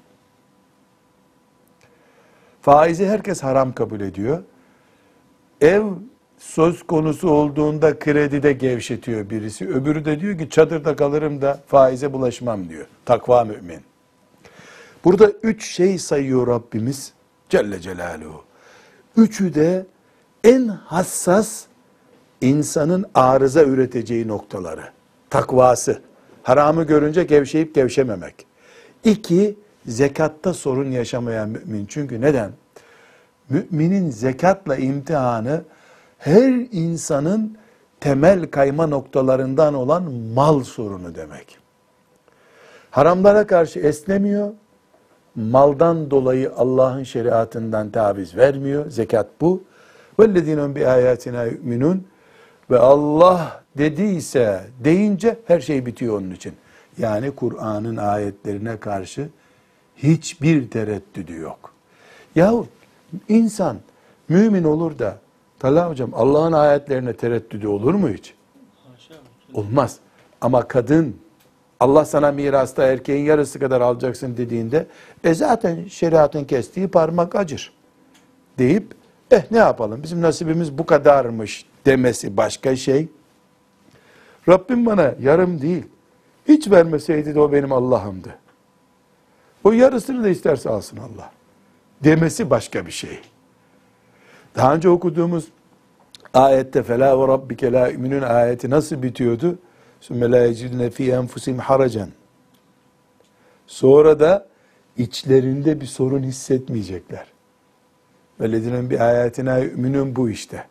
Faizi 2.62 3.08
herkes 3.08 3.44
haram 3.44 3.74
kabul 3.74 4.02
ediyor. 4.02 4.44
Ev 5.62 5.84
söz 6.40 6.84
konusu 6.84 7.30
olduğunda 7.30 8.00
kredide 8.00 8.54
gevşetiyor 8.54 9.30
birisi. 9.30 9.68
Öbürü 9.68 10.06
de 10.06 10.20
diyor 10.20 10.38
ki 10.38 10.50
çadırda 10.50 10.96
kalırım 10.96 11.42
da 11.42 11.60
faize 11.68 12.14
bulaşmam 12.14 12.70
diyor. 12.70 12.86
Takva 13.06 13.44
mümin. 13.44 13.82
Burada 15.04 15.32
üç 15.44 15.66
şey 15.66 15.98
sayıyor 15.98 16.48
Rabbimiz 16.48 17.14
Celle 17.50 17.80
Celaluhu. 17.80 18.44
Üçü 19.18 19.54
de 19.54 19.86
en 20.44 20.68
hassas 20.68 21.64
insanın 22.42 23.06
arıza 23.14 23.64
üreteceği 23.64 24.28
noktaları. 24.28 24.84
Takvası. 25.30 26.02
Haramı 26.44 26.84
görünce 26.84 27.24
gevşeyip 27.24 27.76
gevşememek. 27.76 28.46
İki, 29.04 29.56
zekatta 29.86 30.54
sorun 30.54 30.92
yaşamayan 30.92 31.50
mümin. 31.50 31.86
Çünkü 31.86 32.22
neden? 32.22 32.52
Müminin 33.50 34.10
zekatla 34.10 34.76
imtihanı 34.76 35.64
her 36.19 36.53
insanın 36.73 37.57
temel 38.01 38.51
kayma 38.51 38.87
noktalarından 38.87 39.75
olan 39.75 40.13
mal 40.13 40.63
sorunu 40.63 41.15
demek. 41.15 41.59
Haramlara 42.91 43.47
karşı 43.47 43.79
esnemiyor, 43.79 44.51
maldan 45.35 46.11
dolayı 46.11 46.53
Allah'ın 46.57 47.03
şeriatından 47.03 47.91
taviz 47.91 48.37
vermiyor. 48.37 48.91
Zekat 48.91 49.27
bu. 49.41 49.63
وَالَّذ۪ينَ 50.19 50.75
بِآيَاتِنَا 50.75 51.51
يُؤْمِنُونَ 51.51 51.99
Ve 52.71 52.79
Allah 52.79 53.63
dediyse 53.79 54.65
deyince 54.85 55.39
her 55.47 55.61
şey 55.61 55.87
bitiyor 55.87 56.19
onun 56.19 56.31
için. 56.31 56.53
Yani 56.99 57.31
Kur'an'ın 57.31 57.97
ayetlerine 57.97 58.77
karşı 58.77 59.29
hiçbir 59.97 60.71
tereddüdü 60.71 61.37
yok. 61.41 61.73
Yahu 62.35 62.67
insan 63.29 63.77
mümin 64.29 64.65
olur 64.65 64.99
da 64.99 65.19
Talha 65.60 65.90
hocam 65.90 66.10
Allah'ın 66.14 66.52
ayetlerine 66.52 67.14
tereddüdü 67.14 67.68
olur 67.68 67.94
mu 67.94 68.10
hiç? 68.10 68.34
Olmaz. 69.54 70.00
Ama 70.42 70.68
kadın 70.68 71.16
Allah 71.80 72.06
sana 72.06 72.32
mirasta 72.32 72.84
erkeğin 72.84 73.26
yarısı 73.26 73.60
kadar 73.60 73.82
alacaksın 73.82 74.38
dediğinde 74.38 74.88
e 75.24 75.34
zaten 75.34 75.86
şeriatın 75.88 76.44
kestiği 76.44 76.88
parmak 76.88 77.36
acır 77.36 77.74
deyip 78.58 78.94
eh 79.32 79.52
ne 79.52 79.58
yapalım 79.58 80.04
bizim 80.04 80.22
nasibimiz 80.22 80.78
bu 80.78 80.86
kadarmış 80.86 81.66
demesi 81.86 82.38
başka 82.38 82.76
şey. 82.76 83.08
Rabbim 84.50 84.86
bana 84.86 85.14
yarım 85.22 85.62
değil 85.62 85.84
hiç 86.48 86.72
vermeseydi 86.72 87.36
de 87.36 87.40
o 87.40 87.52
benim 87.52 87.72
Allah'ımdı. 87.72 88.36
O 89.64 89.72
yarısını 89.72 90.24
da 90.24 90.30
isterse 90.30 90.70
alsın 90.70 90.98
Allah. 90.98 91.32
Demesi 92.04 92.50
başka 92.50 92.86
bir 92.86 92.92
şey. 92.92 93.20
Daha 94.60 94.76
önce 94.76 94.90
okuduğumuz 94.90 95.48
ayette 96.34 96.84
fela 96.84 97.22
ve 97.22 97.28
rabbike 97.28 97.72
la 97.72 97.88
yu'minun 97.88 98.22
ayeti 98.22 98.70
nasıl 98.70 99.04
bitiyordu? 99.04 99.60
Sümme 100.02 100.32
la 100.32 100.38
yecidune 100.38 100.90
fi 100.90 101.12
enfusim 101.12 101.58
haracan. 101.58 102.10
Sonra 103.68 104.20
da 104.20 104.48
içlerinde 104.98 105.82
bir 105.82 105.86
sorun 105.86 106.24
hissetmeyecekler. 106.24 107.26
Veledinen 108.40 108.90
bir 108.90 109.00
ayetine 109.00 109.60
yu'minun 109.60 110.16
bu 110.16 110.30
işte. 110.30 110.66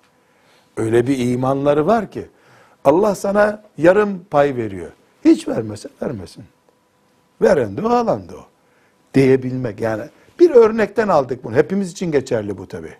Öyle 0.76 1.06
bir 1.06 1.18
imanları 1.18 1.86
var 1.86 2.10
ki 2.10 2.26
Allah 2.84 3.14
sana 3.14 3.62
yarım 3.78 4.24
pay 4.30 4.56
veriyor. 4.56 4.90
Hiç 5.24 5.48
vermese 5.48 5.88
vermesin. 6.02 6.44
Veren 7.42 7.76
de 7.76 7.86
o 7.86 7.88
alan 7.88 8.28
da 8.28 8.36
o. 8.36 8.46
Diyebilmek 9.14 9.80
yani 9.80 10.02
bir 10.40 10.50
örnekten 10.50 11.08
aldık 11.08 11.44
bunu. 11.44 11.56
Hepimiz 11.56 11.92
için 11.92 12.12
geçerli 12.12 12.58
bu 12.58 12.68
tabi. 12.68 12.94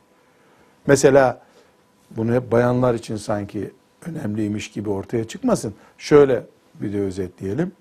Mesela 0.88 1.40
bunu 2.10 2.34
hep 2.34 2.52
bayanlar 2.52 2.94
için 2.94 3.16
sanki 3.16 3.70
önemliymiş 4.06 4.70
gibi 4.70 4.90
ortaya 4.90 5.28
çıkmasın. 5.28 5.74
Şöyle 5.98 6.42
bir 6.74 6.92
de 6.92 7.00
özetleyelim. 7.00 7.72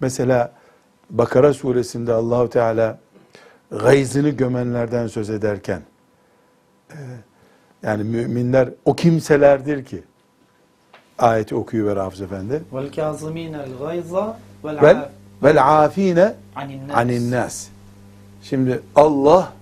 Mesela 0.00 0.52
Bakara 1.10 1.54
suresinde 1.54 2.12
Allahu 2.12 2.50
Teala 2.50 2.98
gayzını 3.70 4.28
gömenlerden 4.28 5.06
söz 5.06 5.30
ederken 5.30 5.82
e, 6.90 6.96
yani 7.82 8.04
müminler 8.04 8.68
o 8.84 8.96
kimselerdir 8.96 9.84
ki 9.84 10.02
ayeti 11.18 11.54
okuyuver 11.54 11.96
Hafız 11.96 12.20
Efendi. 12.20 12.62
Vel 12.72 12.92
kazimînel 12.92 13.68
gayza 13.78 14.38
vel, 14.64 15.08
vel 15.42 15.82
afine 15.84 16.34
aninnas. 16.94 17.68
Şimdi 18.42 18.80
Allah 18.94 19.52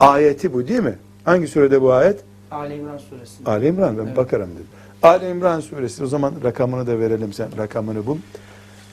ayeti 0.00 0.52
bu 0.54 0.68
değil 0.68 0.80
mi? 0.80 0.98
Hangi 1.24 1.48
surede 1.48 1.82
bu 1.82 1.92
ayet? 1.92 2.24
Ali 2.50 2.74
İmran 2.74 2.98
suresi. 2.98 3.44
Ali 3.46 3.66
İmran 3.66 3.98
ben 3.98 4.06
Evet. 4.06 4.16
bakarım 4.16 4.50
dedim. 4.54 4.66
Ali 5.02 5.28
İmran 5.28 5.60
suresi 5.60 6.04
o 6.04 6.06
zaman 6.06 6.34
rakamını 6.44 6.86
da 6.86 6.98
verelim 6.98 7.32
sen 7.32 7.56
rakamını 7.58 8.06
bul. 8.06 8.18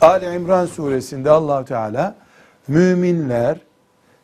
Ali 0.01 0.35
İmran 0.35 0.65
suresinde 0.65 1.31
Allah 1.31 1.65
Teala 1.65 2.15
müminler 2.67 3.59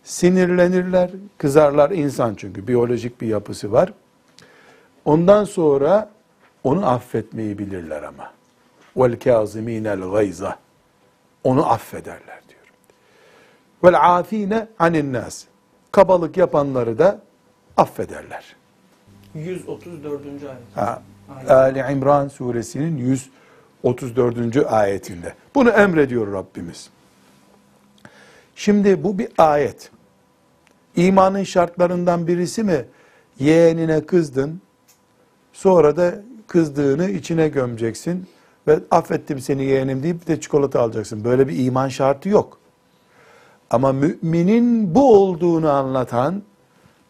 sinirlenirler, 0.03 1.09
kızarlar 1.37 1.91
insan 1.91 2.35
çünkü 2.35 2.67
biyolojik 2.67 3.21
bir 3.21 3.27
yapısı 3.27 3.71
var. 3.71 3.93
Ondan 5.05 5.43
sonra 5.43 6.09
onu 6.63 6.89
affetmeyi 6.89 7.57
bilirler 7.57 8.03
ama. 8.03 8.31
Vel 8.97 9.19
kâzimînel 9.19 9.99
gayza. 10.11 10.55
Onu 11.43 11.69
affederler 11.71 12.39
diyor. 12.49 12.61
Vel 13.83 14.17
afine 14.17 14.67
anin 14.79 15.13
nas. 15.13 15.43
Kabalık 15.91 16.37
yapanları 16.37 16.97
da 16.99 17.19
affederler. 17.77 18.55
134. 19.35 20.21
ayet. 20.25 20.59
Ha. 20.75 21.01
Ali 21.49 21.79
İmran 21.93 22.27
suresinin 22.27 22.97
134. 23.83 24.57
ayetinde. 24.65 25.33
Bunu 25.55 25.69
emrediyor 25.69 26.33
Rabbimiz. 26.33 26.89
Şimdi 28.55 29.03
bu 29.03 29.19
bir 29.19 29.27
ayet. 29.37 29.91
İmanın 30.95 31.43
şartlarından 31.43 32.27
birisi 32.27 32.63
mi? 32.63 32.85
Yeğenine 33.39 34.05
kızdın, 34.05 34.61
sonra 35.53 35.97
da 35.97 36.15
kızdığını 36.47 37.09
içine 37.09 37.47
gömeceksin 37.47 38.27
ve 38.67 38.79
affettim 38.91 39.39
seni 39.39 39.63
yeğenim 39.65 40.03
deyip 40.03 40.27
de 40.27 40.41
çikolata 40.41 40.81
alacaksın. 40.81 41.23
Böyle 41.23 41.47
bir 41.47 41.65
iman 41.65 41.87
şartı 41.87 42.29
yok. 42.29 42.59
Ama 43.69 43.93
müminin 43.93 44.95
bu 44.95 45.13
olduğunu 45.13 45.69
anlatan, 45.69 46.43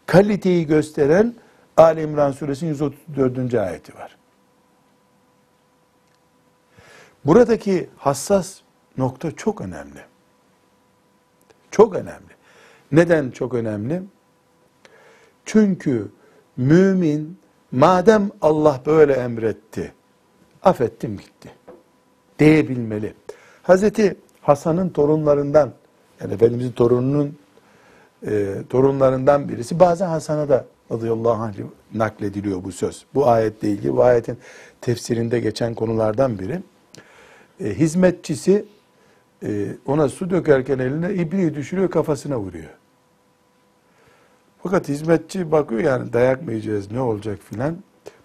kaliteyi 0.06 0.68
gösteren 0.68 1.34
Ali 1.78 2.02
İmran 2.02 2.32
suresinin 2.32 2.70
134. 2.70 3.54
ayeti 3.54 3.96
var. 3.96 4.18
Buradaki 7.26 7.90
hassas 7.98 8.60
nokta 8.98 9.32
çok 9.32 9.62
önemli. 9.62 10.00
Çok 11.72 11.96
önemli. 11.96 12.36
Neden 12.92 13.32
çok 13.32 13.54
önemli? 13.54 14.04
Çünkü 15.46 16.12
mümin 16.58 17.38
madem 17.72 18.32
Allah 18.42 18.82
böyle 18.86 19.14
emretti, 19.14 19.94
affettim 20.64 21.18
gitti 21.18 21.52
diyebilmeli. 22.40 23.14
Hazreti 23.64 24.18
Hasan'ın 24.42 24.90
torunlarından, 24.90 25.74
yani 26.22 26.34
Efendimizin 26.34 26.72
torununun 26.72 27.38
e, 28.26 28.56
torunlarından 28.70 29.50
birisi, 29.50 29.80
bazen 29.80 30.08
Hasan'a 30.08 30.50
da 30.50 30.66
radıyallahu 30.92 31.44
anh 31.44 31.54
naklediliyor 31.94 32.64
bu 32.64 32.72
söz. 32.72 33.06
Bu 33.14 33.28
ayetle 33.28 33.70
ilgili, 33.70 33.94
bu 33.94 34.04
ayetin 34.04 34.38
tefsirinde 34.82 35.40
geçen 35.40 35.74
konulardan 35.74 36.40
biri. 36.40 36.62
E, 37.60 37.74
hizmetçisi 37.74 38.66
e, 39.44 39.68
ona 39.86 40.10
su 40.10 40.30
dökerken 40.30 40.80
eline 40.80 41.14
ibriği 41.14 41.56
düşürüyor, 41.56 41.90
kafasına 41.90 42.40
vuruyor. 42.40 42.70
Fakat 44.64 44.88
hizmetçi 44.90 45.52
bakıyor 45.52 45.82
yani 45.82 46.14
dayak 46.14 46.42
mı 46.42 46.52
yiyeceğiz, 46.52 46.92
ne 46.92 47.02
olacak 47.02 47.40
filan. 47.50 47.78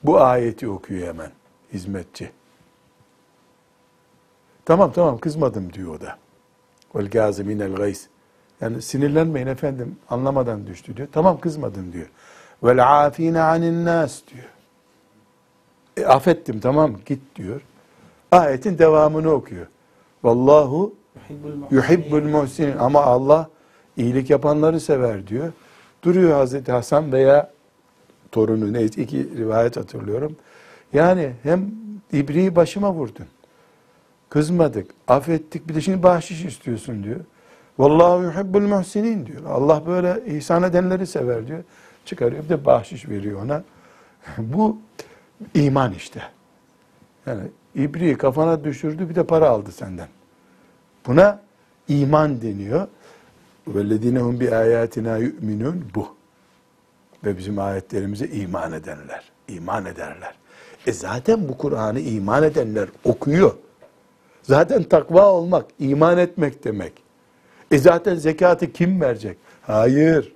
Bu 0.02 0.20
ayeti 0.20 0.68
okuyor 0.68 1.08
hemen 1.08 1.30
hizmetçi. 1.72 2.30
Tamam 4.64 4.92
tamam 4.92 5.18
kızmadım 5.18 5.72
diyor 5.72 5.94
o 5.94 6.00
da. 6.00 6.18
Vel 6.94 7.10
gaziminel 7.10 7.74
gays. 7.74 8.09
Yani 8.60 8.82
sinirlenmeyin 8.82 9.46
efendim 9.46 9.96
anlamadan 10.10 10.66
düştü 10.66 10.96
diyor. 10.96 11.08
Tamam 11.12 11.40
kızmadım 11.40 11.92
diyor. 11.92 12.06
Vel 12.62 13.06
afine 13.06 13.40
anin 13.40 13.84
nas 13.84 14.20
diyor. 14.32 14.48
E, 15.96 16.06
affettim 16.06 16.60
tamam 16.60 16.96
git 17.06 17.20
diyor. 17.36 17.60
Ayetin 18.32 18.78
devamını 18.78 19.30
okuyor. 19.30 19.66
Vallahu 20.24 20.94
yuhibbul 21.70 22.22
muhsinin 22.22 22.76
ama 22.76 23.02
Allah 23.02 23.50
iyilik 23.96 24.30
yapanları 24.30 24.80
sever 24.80 25.26
diyor. 25.26 25.52
Duruyor 26.02 26.32
Hazreti 26.32 26.72
Hasan 26.72 27.12
veya 27.12 27.50
torunu 28.32 28.72
neyse 28.72 29.02
iki 29.02 29.36
rivayet 29.36 29.76
hatırlıyorum. 29.76 30.36
Yani 30.92 31.32
hem 31.42 31.70
ibriği 32.12 32.56
başıma 32.56 32.92
vurdun. 32.92 33.26
Kızmadık, 34.28 34.90
affettik 35.08 35.68
bir 35.68 35.74
de 35.74 35.80
şimdi 35.80 36.02
bahşiş 36.02 36.44
istiyorsun 36.44 37.04
diyor. 37.04 37.20
Vallahu 37.79 38.23
yuhibbul 38.23 38.61
muhsinin 38.61 39.25
diyor. 39.25 39.45
Allah 39.45 39.85
böyle 39.85 40.23
ihsan 40.25 40.63
edenleri 40.63 41.07
sever 41.07 41.47
diyor. 41.47 41.63
Çıkarıyor 42.05 42.43
bir 42.43 42.49
de 42.49 42.65
bahşiş 42.65 43.09
veriyor 43.09 43.43
ona. 43.43 43.63
Bu 44.37 44.77
iman 45.53 45.93
işte. 45.93 46.21
Yani 47.25 47.41
ibriği 47.75 48.17
kafana 48.17 48.63
düşürdü 48.63 49.09
bir 49.09 49.15
de 49.15 49.23
para 49.23 49.49
aldı 49.49 49.71
senden. 49.71 50.07
Buna 51.07 51.41
iman 51.87 52.41
deniyor. 52.41 52.87
وَالَّذ۪ينَ 53.67 54.19
هُمْ 54.19 54.37
بِآيَاتِنَا 54.37 55.29
يُؤْمِنُونَ 55.29 55.81
Bu. 55.95 56.07
Ve 57.23 57.37
bizim 57.37 57.59
ayetlerimize 57.59 58.27
iman 58.27 58.71
edenler. 58.71 59.31
iman 59.47 59.85
ederler. 59.85 60.35
E 60.87 60.93
zaten 60.93 61.49
bu 61.49 61.57
Kur'an'ı 61.57 61.99
iman 61.99 62.43
edenler 62.43 62.89
okuyor. 63.03 63.55
Zaten 64.43 64.83
takva 64.83 65.25
olmak, 65.25 65.65
iman 65.79 66.17
etmek 66.17 66.63
demek. 66.63 66.93
E 67.70 67.78
zaten 67.78 68.14
zekatı 68.14 68.72
kim 68.72 69.00
verecek? 69.00 69.38
Hayır. 69.62 70.32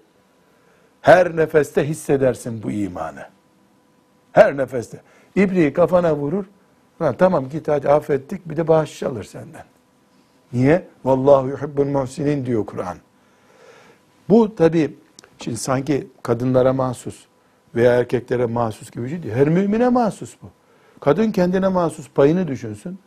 Her 1.01 1.37
nefeste 1.37 1.89
hissedersin 1.89 2.62
bu 2.62 2.70
imanı. 2.70 3.26
Her 4.32 4.57
nefeste. 4.57 5.01
İbriği 5.37 5.72
kafana 5.72 6.16
vurur. 6.16 6.45
Ha, 6.99 7.14
tamam 7.18 7.49
git 7.49 7.68
hadi 7.68 7.89
affettik 7.89 8.49
bir 8.49 8.57
de 8.57 8.68
bağış 8.68 9.03
alır 9.03 9.24
senden. 9.24 9.64
Niye? 10.53 10.89
Vallahu 11.05 11.49
yuhibbul 11.49 11.85
muhsinin 11.85 12.47
diyor 12.47 12.66
Kur'an. 12.66 12.97
Bu 14.28 14.55
tabi 14.55 14.97
şimdi 15.39 15.57
sanki 15.57 16.09
kadınlara 16.22 16.72
mahsus 16.72 17.24
veya 17.74 17.93
erkeklere 17.93 18.47
mahsus 18.47 18.91
gibi 18.91 19.05
bir 19.05 19.09
şey 19.09 19.22
değil. 19.22 19.35
Her 19.35 19.49
mümine 19.49 19.89
mahsus 19.89 20.37
bu. 20.43 20.47
Kadın 21.01 21.32
kendine 21.32 21.68
mahsus 21.68 22.11
payını 22.11 22.49
düşünsün. 22.49 22.99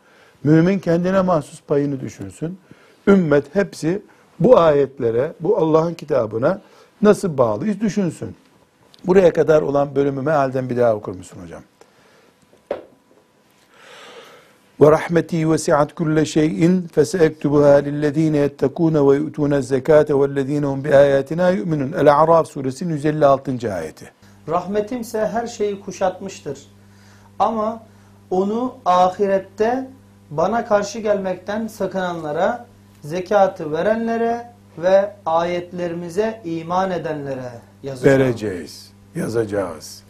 Mümin 0.44 0.78
kendine 0.78 1.20
mahsus 1.22 1.62
payını 1.62 2.00
düşünsün. 2.00 2.58
Ümmet 3.06 3.54
hepsi 3.54 4.02
bu 4.40 4.58
ayetlere, 4.58 5.32
bu 5.40 5.58
Allah'ın 5.58 5.94
kitabına 5.94 6.60
nasıl 7.02 7.38
bağlıyız 7.38 7.80
düşünsün. 7.80 8.36
Buraya 9.04 9.32
kadar 9.32 9.62
olan 9.62 9.94
bölümü 9.94 10.22
mealden 10.22 10.70
bir 10.70 10.76
daha 10.76 10.94
okur 10.94 11.14
musun 11.14 11.38
hocam? 11.42 11.62
Ve 14.80 14.90
rahmeti 14.90 15.50
vesi'at 15.50 15.94
kulle 15.94 16.24
şeyin 16.24 16.88
feseektubuha 16.88 17.74
lillezine 17.74 18.36
yettekûne 18.36 19.06
ve 19.06 19.16
yu'tûne 19.16 19.62
zekâte 19.62 20.20
vellezine 20.20 20.66
hum 20.66 20.84
bi 20.84 20.96
ayatina 20.96 21.50
yu'minun. 21.50 21.92
El-A'raf 21.92 22.48
suresinin 22.48 22.92
156. 22.92 23.74
ayeti. 23.74 24.10
Rahmetimse 24.48 25.26
her 25.26 25.46
şeyi 25.46 25.80
kuşatmıştır. 25.80 26.58
Ama 27.38 27.82
onu 28.30 28.74
ahirette 28.84 29.90
bana 30.30 30.64
karşı 30.64 30.98
gelmekten 30.98 31.66
sakınanlara, 31.66 32.66
zekatı 33.04 33.72
verenlere 33.72 34.52
ve 34.78 35.14
ayetlerimize 35.26 36.40
iman 36.44 36.90
edenlere 36.90 37.50
yazacağım. 37.82 38.20
vereceğiz, 38.20 38.92
yazacağız. 39.14 40.02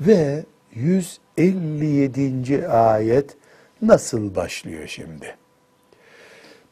Ve 0.00 0.44
157. 0.74 2.68
ayet 2.68 3.36
nasıl 3.82 4.34
başlıyor 4.34 4.86
şimdi? 4.86 5.36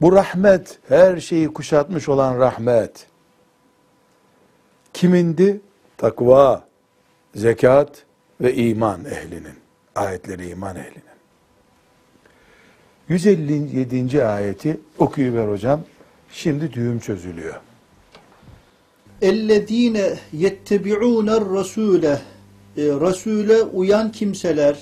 Bu 0.01 0.13
rahmet, 0.13 0.79
her 0.89 1.21
şeyi 1.21 1.49
kuşatmış 1.49 2.09
olan 2.09 2.39
rahmet. 2.39 3.07
Kimindi? 4.93 5.61
Takva, 5.97 6.65
zekat 7.35 8.05
ve 8.41 8.55
iman 8.55 9.05
ehlinin. 9.05 9.55
Ayetleri 9.95 10.49
iman 10.49 10.77
ehlinin. 10.77 11.08
157. 13.10 14.26
ayeti 14.26 14.80
okuyuver 15.00 15.48
hocam. 15.48 15.82
Şimdi 16.32 16.74
düğüm 16.74 17.00
çözülüyor. 17.00 17.56
اَلَّذ۪ينَ 19.22 20.16
يَتَّبِعُونَ 20.34 21.30
الرَّسُولَ 21.30 22.06
e, 22.06 22.18
Resul'e 22.78 23.62
uyan 23.62 24.12
kimseler, 24.12 24.80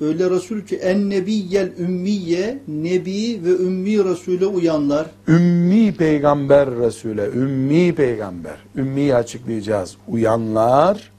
öyle 0.00 0.30
Resul 0.30 0.60
ki 0.60 0.76
en 0.76 1.10
nebiyyel 1.10 1.72
ümmiye, 1.78 2.58
nebi 2.68 3.40
ve 3.44 3.50
ümmi 3.50 4.04
Resul'e 4.04 4.46
uyanlar, 4.46 5.06
Ümmi 5.28 5.94
peygamber 5.94 6.70
Resul'e, 6.70 7.26
ümmi 7.26 7.94
peygamber. 7.94 8.56
Ümmiyi 8.76 9.14
açıklayacağız. 9.14 9.96
Uyanlar, 10.08 11.12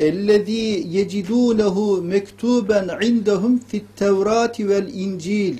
اَلَّذ۪ي 0.00 0.64
يَجِدُونَهُ 0.96 1.76
مَكْتُوبًا 2.12 2.80
عِنْدَهُمْ 3.00 3.54
فِي 3.68 3.80
التَّوْرَاتِ 3.82 4.56
وَالْاِنْجِيلِ 4.68 5.56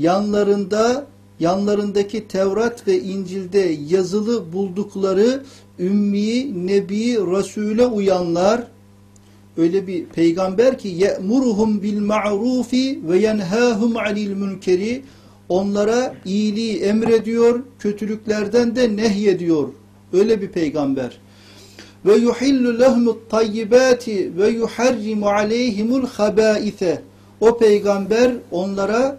Yanlarında, 0.00 1.06
yanlarındaki 1.40 2.28
Tevrat 2.28 2.86
ve 2.86 3.00
İncil'de 3.00 3.76
yazılı 3.88 4.52
buldukları 4.52 5.42
ümmi, 5.78 6.66
nebi, 6.66 7.16
Resul'e 7.16 7.86
uyanlar, 7.86 8.64
öyle 9.56 9.86
bir 9.86 10.04
peygamber 10.04 10.78
ki 10.78 10.88
ye'muruhum 10.88 11.82
bil 11.82 12.00
ma'rufi 12.00 13.00
ve 13.08 13.18
yenhahum 13.18 13.96
anil 13.96 14.30
münkeri 14.30 15.02
onlara 15.48 16.14
iyiliği 16.24 16.80
emrediyor, 16.80 17.60
kötülüklerden 17.78 18.76
de 18.76 18.96
nehyediyor. 18.96 19.68
Öyle 20.12 20.42
bir 20.42 20.48
peygamber. 20.48 21.18
Ve 22.06 22.16
yuhillu 22.16 22.80
lehumut 22.80 23.30
tayyibati 23.30 24.32
ve 24.38 24.48
yuharrimu 24.48 25.28
aleyhimul 25.28 26.06
habaise. 26.06 27.02
O 27.40 27.58
peygamber 27.58 28.32
onlara 28.50 29.18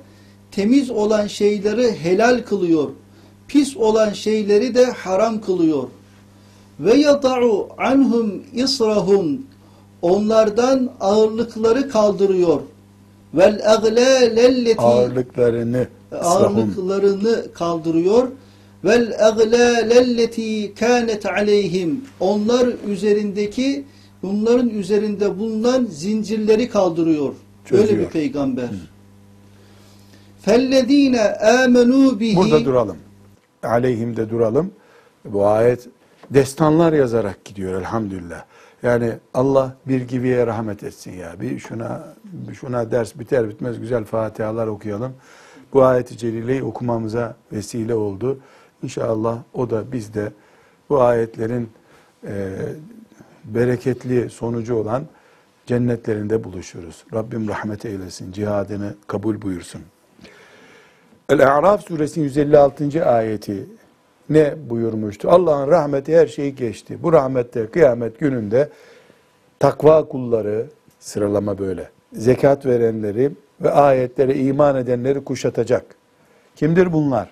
temiz 0.51 0.89
olan 0.89 1.27
şeyleri 1.27 1.91
helal 1.91 2.43
kılıyor. 2.43 2.89
Pis 3.47 3.77
olan 3.77 4.13
şeyleri 4.13 4.75
de 4.75 4.85
haram 4.85 5.41
kılıyor. 5.41 5.83
Ve 6.79 6.93
yata'u 6.93 7.69
anhum 7.77 8.43
israhum 8.53 9.41
onlardan 10.01 10.91
ağırlıkları 10.99 11.89
kaldırıyor. 11.89 12.61
Vel 13.33 13.53
eglâlelleti 13.53 14.81
ağırlıklarını, 14.81 15.87
ağırlıklarını 16.21 17.53
kaldırıyor. 17.53 18.27
Vel 18.85 19.11
eglâlelleti 19.11 20.73
kânet 20.75 21.25
aleyhim 21.25 22.01
onlar 22.19 22.69
üzerindeki 22.87 23.85
bunların 24.23 24.69
üzerinde 24.69 25.39
bulunan 25.39 25.87
zincirleri 25.91 26.69
kaldırıyor. 26.69 27.33
Öyle 27.71 27.81
Çözüyor. 27.81 28.05
bir 28.05 28.11
peygamber. 28.11 28.69
Fellezîne 30.49 31.17
âmenû 31.41 32.19
bihi 32.19 32.35
Burada 32.35 32.65
duralım. 32.65 32.97
aleyhimde 33.63 34.29
duralım. 34.29 34.71
Bu 35.25 35.47
ayet 35.47 35.87
destanlar 36.29 36.93
yazarak 36.93 37.45
gidiyor 37.45 37.81
elhamdülillah. 37.81 38.43
Yani 38.83 39.11
Allah 39.33 39.75
bir 39.87 40.01
gibiye 40.01 40.47
rahmet 40.47 40.83
etsin 40.83 41.11
ya. 41.11 41.41
Bir 41.41 41.59
şuna 41.59 42.03
şuna 42.59 42.91
ders 42.91 43.19
biter 43.19 43.49
bitmez 43.49 43.79
güzel 43.79 44.03
Fatihalar 44.03 44.67
okuyalım. 44.67 45.13
Bu 45.73 45.83
ayeti 45.83 46.17
celileyi 46.17 46.63
okumamıza 46.63 47.35
vesile 47.51 47.95
oldu. 47.95 48.39
İnşallah 48.83 49.37
o 49.53 49.69
da 49.69 49.91
biz 49.91 50.13
de 50.13 50.31
bu 50.89 51.01
ayetlerin 51.01 51.69
e, 52.27 52.55
bereketli 53.43 54.29
sonucu 54.29 54.75
olan 54.75 55.03
cennetlerinde 55.65 56.43
buluşuruz. 56.43 57.03
Rabbim 57.13 57.47
rahmet 57.47 57.85
eylesin, 57.85 58.31
cihadını 58.31 58.95
kabul 59.07 59.41
buyursun. 59.41 59.81
El-A'raf 61.29 61.87
suresinin 61.87 62.25
156. 62.25 63.05
ayeti 63.05 63.65
ne 64.29 64.53
buyurmuştu? 64.69 65.29
Allah'ın 65.29 65.67
rahmeti 65.67 66.17
her 66.17 66.27
şeyi 66.27 66.55
geçti. 66.55 66.97
Bu 67.03 67.13
rahmette 67.13 67.67
kıyamet 67.67 68.19
gününde 68.19 68.69
takva 69.59 70.07
kulları 70.07 70.65
sıralama 70.99 71.57
böyle. 71.57 71.89
Zekat 72.13 72.65
verenleri 72.65 73.31
ve 73.61 73.71
ayetlere 73.71 74.35
iman 74.35 74.75
edenleri 74.75 75.23
kuşatacak. 75.23 75.85
Kimdir 76.55 76.93
bunlar? 76.93 77.29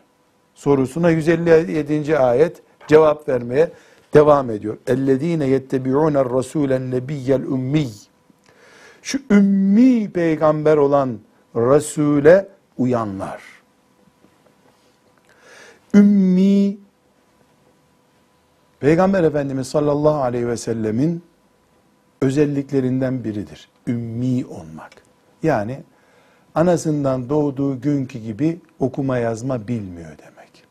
Sorusuna 0.55 1.09
157. 1.09 2.17
ayet 2.17 2.61
cevap 2.87 3.29
vermeye 3.29 3.71
devam 4.13 4.49
ediyor. 4.49 4.77
Ellezine 4.87 5.47
yettebi'une 5.47 6.25
rasulen 6.25 6.91
nebiyyel 6.91 7.41
ümmi. 7.41 7.87
Şu 9.01 9.19
ümmi 9.31 10.11
peygamber 10.11 10.77
olan 10.77 11.19
Resul'e 11.55 12.47
uyanlar. 12.77 13.56
Ümmi 15.93 16.77
Peygamber 18.79 19.23
Efendimiz 19.23 19.67
sallallahu 19.67 20.21
aleyhi 20.21 20.47
ve 20.47 20.57
sellemin 20.57 21.23
özelliklerinden 22.21 23.23
biridir. 23.23 23.69
Ümmi 23.87 24.45
olmak. 24.45 24.91
Yani 25.43 25.83
anasından 26.55 27.29
doğduğu 27.29 27.81
günkü 27.81 28.19
gibi 28.19 28.61
okuma 28.79 29.17
yazma 29.17 29.67
bilmiyor 29.67 30.17
demek. 30.17 30.63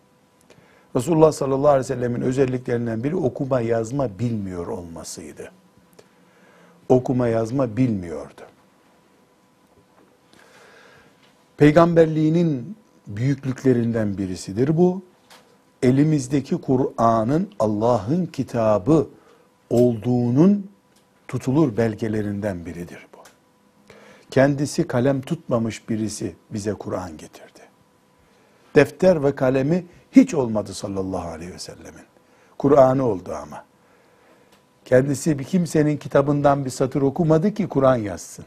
Resulullah 0.97 1.33
sallallahu 1.33 1.69
aleyhi 1.69 1.81
ve 1.81 1.95
sellemin 1.95 2.21
özelliklerinden 2.21 3.05
biri 3.05 3.17
okuma 3.17 3.61
yazma 3.61 4.19
bilmiyor 4.19 4.67
olmasıydı. 4.67 5.53
Okuma 6.89 7.29
yazma 7.29 7.77
bilmiyordu. 7.77 8.43
Peygamberliğinin 11.57 12.77
büyüklüklerinden 13.07 14.19
birisidir 14.19 14.77
bu. 14.77 15.03
Elimizdeki 15.83 16.61
Kur'an'ın 16.61 17.51
Allah'ın 17.59 18.27
kitabı 18.27 19.09
olduğunun 19.71 20.71
tutulur 21.29 21.77
belgelerinden 21.77 22.67
biridir 22.67 23.07
bu. 23.15 23.19
Kendisi 24.31 24.87
kalem 24.87 25.21
tutmamış 25.21 25.89
birisi 25.89 26.37
bize 26.51 26.75
Kur'an 26.75 27.17
getirdi. 27.17 27.61
Defter 28.75 29.25
ve 29.25 29.35
kalemi 29.35 29.87
hiç 30.13 30.35
olmadı 30.35 30.75
sallallahu 30.75 31.29
aleyhi 31.29 31.53
ve 31.53 31.59
sellemin. 31.59 32.05
Kur'an'ı 32.59 33.07
oldu 33.07 33.35
ama. 33.43 33.65
Kendisi 34.85 35.39
bir 35.39 35.45
kimsenin 35.45 35.97
kitabından 35.97 36.65
bir 36.65 36.71
satır 36.71 37.03
okumadı 37.03 37.55
ki 37.55 37.69
Kur'an 37.69 37.97
yazsın. 37.97 38.45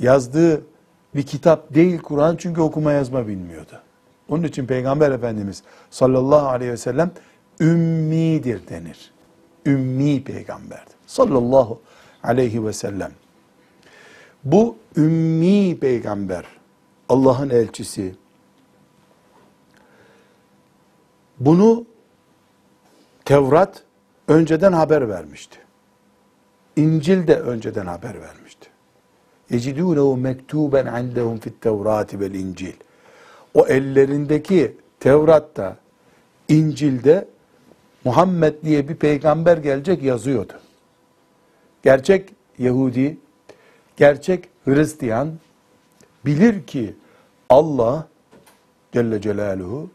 Yazdığı 0.00 0.62
bir 1.14 1.22
kitap 1.22 1.74
değil 1.74 1.98
Kur'an 1.98 2.36
çünkü 2.36 2.60
okuma 2.60 2.92
yazma 2.92 3.28
bilmiyordu. 3.28 3.82
Onun 4.28 4.42
için 4.42 4.66
Peygamber 4.66 5.10
Efendimiz 5.10 5.62
sallallahu 5.90 6.48
aleyhi 6.48 6.72
ve 6.72 6.76
sellem 6.76 7.10
ümmidir 7.60 8.68
denir. 8.68 9.12
Ümmi 9.66 10.24
peygamberdir. 10.24 10.94
Sallallahu 11.06 11.80
aleyhi 12.22 12.66
ve 12.66 12.72
sellem. 12.72 13.12
Bu 14.44 14.76
ümmi 14.96 15.78
peygamber, 15.80 16.44
Allah'ın 17.08 17.50
elçisi. 17.50 18.14
Bunu 21.40 21.86
Tevrat 23.24 23.82
önceden 24.28 24.72
haber 24.72 25.08
vermişti. 25.08 25.58
İncil 26.76 27.26
de 27.26 27.40
önceden 27.40 27.86
haber 27.86 28.20
vermişti. 28.20 28.67
يَجِدُونَهُ 29.51 30.09
مَكْتُوبًا 30.27 30.81
عَنْدَهُمْ 30.95 31.35
فِي 31.43 31.49
التَّوْرَاتِ 31.53 32.09
وَالْاِنْجِيلِ 32.19 32.73
O 33.53 33.67
ellerindeki 33.67 34.75
Tevrat'ta, 34.99 35.77
İncil'de 36.49 37.27
Muhammed 38.05 38.53
diye 38.63 38.89
bir 38.89 38.95
peygamber 38.95 39.57
gelecek 39.57 40.03
yazıyordu. 40.03 40.53
Gerçek 41.83 42.29
Yahudi, 42.59 43.17
gerçek 43.97 44.49
Hristiyan 44.65 45.33
bilir 46.25 46.63
ki 46.63 46.95
Allah 47.49 48.07
Celle 48.91 49.21
Celaluhu 49.21 49.89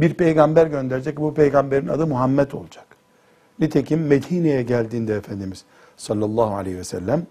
bir 0.00 0.14
peygamber 0.14 0.66
gönderecek. 0.66 1.20
Bu 1.20 1.34
peygamberin 1.34 1.88
adı 1.88 2.06
Muhammed 2.06 2.52
olacak. 2.52 2.86
Nitekim 3.58 4.06
Medine'ye 4.06 4.62
geldiğinde 4.62 5.14
Efendimiz 5.14 5.64
sallallahu 5.96 6.54
aleyhi 6.54 6.78
ve 6.78 6.84
sellem 6.84 7.26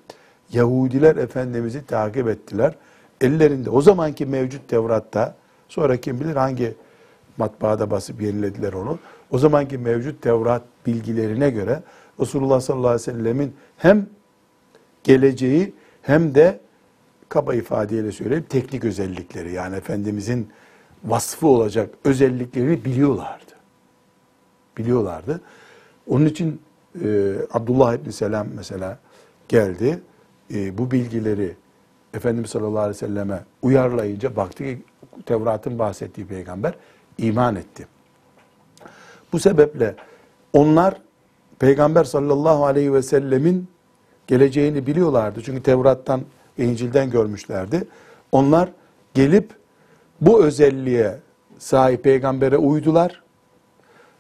Yahudiler 0.53 1.17
Efendimiz'i 1.17 1.87
takip 1.87 2.29
ettiler. 2.29 2.75
Ellerinde 3.21 3.71
o 3.71 3.83
zamanki 3.83 4.27
mevcut 4.27 4.69
Tevrat'ta 4.69 5.37
sonra 5.69 5.97
kim 5.97 6.21
bilir 6.21 6.37
hangi 6.37 6.75
matbaada 7.37 7.91
basıp 7.91 8.23
yenilediler 8.23 8.73
onu. 8.73 8.99
O 9.31 9.39
zamanki 9.39 9.79
mevcut 9.79 10.23
Tevrat 10.23 10.63
bilgilerine 10.87 11.51
göre 11.51 11.83
Resulullah 12.21 12.61
sallallahu 12.61 12.89
aleyhi 12.89 13.09
ve 13.09 13.13
sellemin 13.13 13.55
hem 13.77 14.07
geleceği 15.05 15.75
hem 16.03 16.35
de 16.35 16.61
kaba 17.29 17.55
ifadeyle 17.55 18.13
söyleyeyim 18.13 18.47
teknik 18.49 18.85
özellikleri 18.85 19.53
yani 19.53 19.77
Efendimizin 19.77 20.49
vasfı 21.05 21.47
olacak 21.47 21.91
özelliklerini 22.05 22.85
biliyorlardı. 22.85 23.53
Biliyorlardı. 24.77 25.41
Onun 26.07 26.27
için 26.27 26.61
e, 27.05 27.35
Abdullah 27.53 27.95
İbni 27.95 28.13
Selam 28.13 28.47
mesela 28.57 28.99
geldi. 29.49 30.01
E, 30.55 30.79
bu 30.79 30.91
bilgileri 30.91 31.57
Efendimiz 32.15 32.51
sallallahu 32.51 32.79
aleyhi 32.79 32.97
ve 32.97 33.07
selleme 33.07 33.45
uyarlayınca 33.63 34.37
baktı 34.37 34.65
ki 34.65 34.83
Tevrat'ın 35.27 35.79
bahsettiği 35.79 36.27
peygamber 36.27 36.75
iman 37.19 37.57
etti. 37.57 37.87
Bu 39.33 39.39
sebeple 39.39 39.95
onlar 40.53 40.95
Peygamber 41.59 42.05
sallallahu 42.05 42.67
aleyhi 42.67 42.95
ve 42.95 43.03
sellemin 43.03 43.69
geleceğini 44.27 44.87
biliyorlardı. 44.87 45.43
Çünkü 45.45 45.63
Tevrat'tan, 45.63 46.21
İncil'den 46.59 47.11
görmüşlerdi. 47.11 47.85
Onlar 48.33 48.69
gelip 49.15 49.51
bu 50.21 50.45
özelliğe 50.45 51.19
sahip 51.59 52.05
peygambere 52.05 52.57
uydular. 52.57 53.23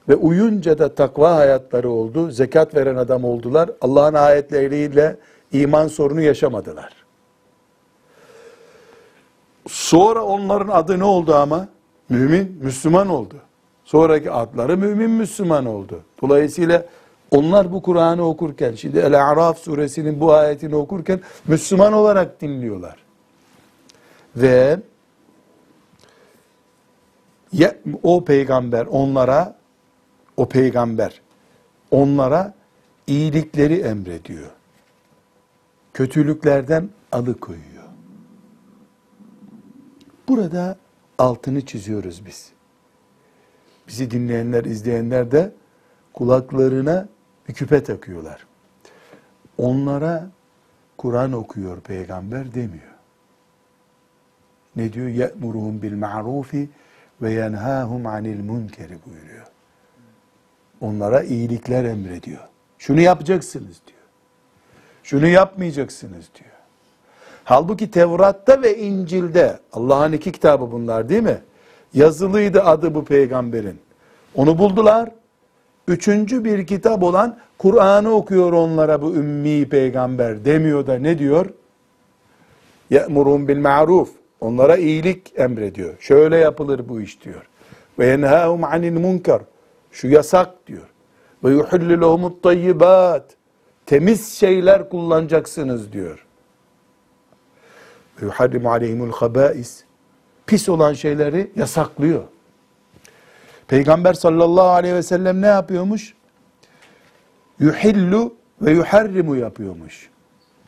Ve 0.09 0.17
uyunca 0.17 0.79
da 0.79 0.95
takva 0.95 1.35
hayatları 1.35 1.91
oldu. 1.91 2.31
Zekat 2.31 2.75
veren 2.75 2.97
adam 2.97 3.25
oldular. 3.25 3.71
Allah'ın 3.81 4.15
ayetleriyle 4.15 5.17
iman 5.53 5.89
sorunu 5.89 6.21
yaşamadılar. 6.21 6.93
Sonra 9.69 10.23
onların 10.23 10.69
adı 10.69 10.99
ne 10.99 11.05
oldu 11.05 11.35
ama? 11.35 11.69
Mümin, 12.09 12.59
Müslüman 12.63 13.09
oldu. 13.09 13.35
Sonraki 13.85 14.31
adları 14.31 14.77
mümin, 14.77 15.11
Müslüman 15.11 15.67
oldu. 15.67 16.03
Dolayısıyla 16.23 16.87
onlar 17.31 17.73
bu 17.73 17.83
Kur'an'ı 17.83 18.29
okurken, 18.29 18.75
şimdi 18.75 18.99
El-A'raf 18.99 19.59
suresinin 19.59 20.21
bu 20.21 20.33
ayetini 20.33 20.77
okurken 20.77 21.21
Müslüman 21.47 21.93
olarak 21.93 22.41
dinliyorlar. 22.41 22.97
Ve 24.37 24.79
o 28.03 28.25
peygamber 28.25 28.87
onlara, 28.87 29.57
o 30.37 30.49
peygamber 30.49 31.21
onlara 31.91 32.55
iyilikleri 33.07 33.81
emrediyor. 33.81 34.58
Kötülüklerden 35.95 36.89
alıkoyuyor. 37.13 37.85
Burada 40.29 40.77
altını 41.19 41.67
çiziyoruz 41.67 42.27
biz. 42.27 42.53
Bizi 43.89 44.11
dinleyenler, 44.11 44.65
izleyenler 44.65 45.31
de 45.31 45.53
kulaklarına 46.13 47.09
bir 47.49 47.55
küpe 47.55 47.83
takıyorlar. 47.85 48.47
Onlara 49.59 50.31
Kur'an 50.97 51.33
okuyor 51.33 51.81
peygamber 51.81 52.55
demiyor. 52.55 52.95
Ne 54.77 54.93
diyor? 54.93 55.09
Ye'muruhum 55.09 55.83
bil 55.83 55.95
ma'rufi 55.95 56.71
ve 57.23 57.33
yenhâhum 57.33 58.07
anil 58.07 58.41
munkeri 58.45 58.99
buyuruyor. 59.07 59.47
Onlara 60.81 61.23
iyilikler 61.23 61.85
emrediyor. 61.85 62.49
Şunu 62.79 63.01
yapacaksınız 63.01 63.81
diyor. 63.87 63.98
Şunu 65.09 65.27
yapmayacaksınız 65.27 66.29
diyor. 66.35 66.55
Halbuki 67.45 67.91
Tevrat'ta 67.91 68.63
ve 68.63 68.79
İncil'de 68.79 69.59
Allah'ın 69.73 70.13
iki 70.13 70.33
kitabı 70.33 70.73
bunlar 70.73 71.09
değil 71.09 71.23
mi? 71.23 71.39
Yazılıydı 71.95 72.63
adı 72.63 72.95
bu 72.95 73.05
peygamberin. 73.05 73.81
Onu 74.35 74.59
buldular. 74.59 75.11
Üçüncü 75.89 76.45
bir 76.45 76.67
kitap 76.67 77.03
olan 77.03 77.39
Kur'an'ı 77.59 78.11
okuyor 78.11 78.53
onlara 78.53 79.03
bu 79.03 79.15
ümmi 79.15 79.69
peygamber 79.69 80.45
demiyor 80.45 80.87
da 80.87 80.99
ne 80.99 81.19
diyor? 81.19 81.47
Ye'murun 82.91 83.49
bil 83.49 83.59
ma'ruf. 83.59 84.11
Onlara 84.41 84.77
iyilik 84.77 85.33
emrediyor. 85.37 85.95
Şöyle 86.01 86.37
yapılır 86.37 86.89
bu 86.89 87.01
iş 87.01 87.25
diyor. 87.25 87.49
Ve 87.99 88.07
yenhâhum 88.07 88.65
anil 88.65 89.01
munkar. 89.01 89.43
Şu 89.93 90.09
yasak 90.09 90.67
diyor. 90.67 90.89
Ve 91.45 91.51
yuhillu 91.51 92.41
tayyibat. 92.43 93.38
Temiz 93.89 94.33
şeyler 94.33 94.89
kullanacaksınız 94.89 95.93
diyor. 95.93 96.27
Ve 98.21 98.27
yuharrimu 98.27 98.71
aleyhimul 98.71 99.13
habais. 99.13 99.85
Pis 100.47 100.69
olan 100.69 100.93
şeyleri 100.93 101.51
yasaklıyor. 101.57 102.25
Peygamber 103.69 104.15
sallallahu 104.15 104.69
aleyhi 104.69 104.95
ve 104.95 105.03
sellem 105.03 105.43
ne 105.43 105.47
yapıyormuş? 105.47 106.15
Yuhillu 107.59 108.35
ve 108.63 108.73
yuharrimu 108.73 109.37
yapıyormuş. 109.37 110.11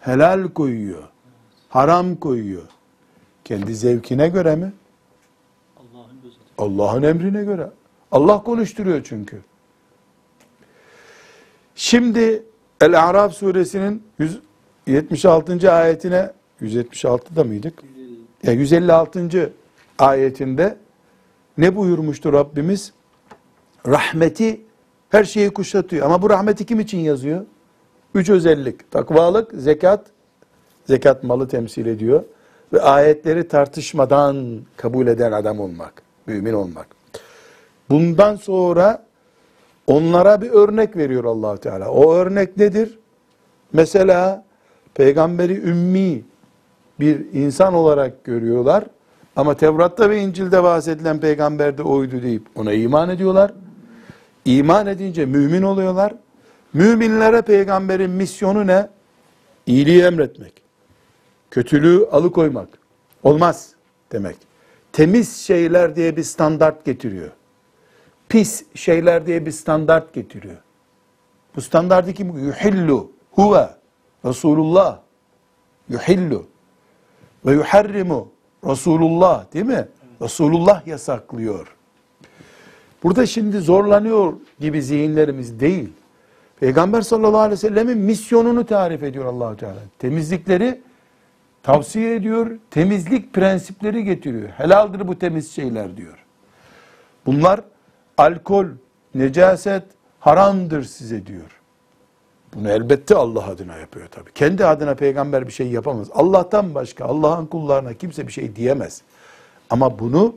Helal 0.00 0.48
koyuyor. 0.48 1.02
Haram 1.68 2.16
koyuyor. 2.16 2.68
Kendi 3.44 3.74
zevkine 3.74 4.28
göre 4.28 4.56
mi? 4.56 4.72
Allah'ın 6.58 7.02
emrine 7.02 7.44
göre. 7.44 7.70
Allah 8.12 8.42
konuşturuyor 8.42 9.00
çünkü. 9.04 9.40
Şimdi 11.74 12.49
El-A'raf 12.80 13.34
suresinin 13.34 14.02
176. 14.86 15.72
ayetine 15.72 16.30
176'da 16.62 17.44
mıydık? 17.44 17.82
Ya 18.42 18.52
156. 18.52 19.52
ayetinde 19.98 20.76
ne 21.58 21.76
buyurmuştu 21.76 22.32
Rabbimiz? 22.32 22.92
Rahmeti 23.86 24.60
her 25.08 25.24
şeyi 25.24 25.50
kuşatıyor. 25.50 26.06
Ama 26.06 26.22
bu 26.22 26.30
rahmeti 26.30 26.66
kim 26.66 26.80
için 26.80 26.98
yazıyor? 26.98 27.44
Üç 28.14 28.30
özellik. 28.30 28.90
Takvalık, 28.90 29.52
zekat, 29.54 30.06
zekat 30.86 31.24
malı 31.24 31.48
temsil 31.48 31.86
ediyor. 31.86 32.24
Ve 32.72 32.80
ayetleri 32.80 33.48
tartışmadan 33.48 34.60
kabul 34.76 35.06
eden 35.06 35.32
adam 35.32 35.60
olmak, 35.60 36.02
mümin 36.26 36.52
olmak. 36.52 36.86
Bundan 37.90 38.36
sonra 38.36 39.09
onlara 39.90 40.40
bir 40.40 40.50
örnek 40.50 40.96
veriyor 40.96 41.24
allah 41.24 41.56
Teala. 41.56 41.90
O 41.90 42.14
örnek 42.14 42.56
nedir? 42.56 42.98
Mesela 43.72 44.44
peygamberi 44.94 45.60
ümmi 45.62 46.22
bir 47.00 47.32
insan 47.32 47.74
olarak 47.74 48.24
görüyorlar. 48.24 48.84
Ama 49.36 49.54
Tevrat'ta 49.54 50.10
ve 50.10 50.20
İncil'de 50.20 50.62
bahsedilen 50.62 51.20
peygamber 51.20 51.78
de 51.78 51.82
oydu 51.82 52.22
deyip 52.22 52.42
ona 52.54 52.72
iman 52.72 53.08
ediyorlar. 53.08 53.52
İman 54.44 54.86
edince 54.86 55.26
mümin 55.26 55.62
oluyorlar. 55.62 56.14
Müminlere 56.72 57.42
peygamberin 57.42 58.10
misyonu 58.10 58.66
ne? 58.66 58.88
İyiliği 59.66 60.02
emretmek. 60.02 60.52
Kötülüğü 61.50 62.06
alıkoymak. 62.12 62.68
Olmaz 63.22 63.70
demek. 64.12 64.36
Temiz 64.92 65.36
şeyler 65.36 65.96
diye 65.96 66.16
bir 66.16 66.22
standart 66.22 66.84
getiriyor. 66.84 67.30
Pis 68.30 68.64
şeyler 68.74 69.26
diye 69.26 69.46
bir 69.46 69.50
standart 69.50 70.14
getiriyor. 70.14 70.56
Bu 71.56 71.60
standartı 71.60 72.12
kim? 72.12 72.38
Yuhillu. 72.46 73.10
Huve. 73.30 73.70
Resulullah. 74.24 74.98
Yuhillu. 75.88 76.46
Ve 77.46 77.52
yuharrimu. 77.52 78.28
Resulullah 78.64 79.52
değil 79.54 79.64
mi? 79.64 79.88
Resulullah 80.22 80.86
yasaklıyor. 80.86 81.76
Burada 83.02 83.26
şimdi 83.26 83.58
zorlanıyor 83.58 84.32
gibi 84.60 84.82
zihinlerimiz 84.82 85.60
değil. 85.60 85.92
Peygamber 86.60 87.00
sallallahu 87.00 87.40
aleyhi 87.40 87.52
ve 87.52 87.68
sellemin 87.68 87.98
misyonunu 87.98 88.66
tarif 88.66 89.02
ediyor 89.02 89.24
Allahu 89.24 89.56
Teala. 89.56 89.80
Temizlikleri 89.98 90.80
tavsiye 91.62 92.14
ediyor, 92.14 92.58
temizlik 92.70 93.32
prensipleri 93.32 94.04
getiriyor. 94.04 94.48
Helaldir 94.48 95.08
bu 95.08 95.18
temiz 95.18 95.52
şeyler 95.52 95.96
diyor. 95.96 96.24
Bunlar 97.26 97.60
alkol, 98.20 98.66
necaset 99.14 99.82
haramdır 100.20 100.82
size 100.84 101.26
diyor. 101.26 101.60
Bunu 102.54 102.70
elbette 102.70 103.16
Allah 103.16 103.46
adına 103.46 103.76
yapıyor 103.76 104.08
tabii. 104.10 104.32
Kendi 104.32 104.66
adına 104.66 104.94
peygamber 104.94 105.46
bir 105.46 105.52
şey 105.52 105.68
yapamaz. 105.68 106.08
Allah'tan 106.14 106.74
başka, 106.74 107.04
Allah'ın 107.04 107.46
kullarına 107.46 107.94
kimse 107.94 108.26
bir 108.26 108.32
şey 108.32 108.56
diyemez. 108.56 109.02
Ama 109.70 109.98
bunu 109.98 110.34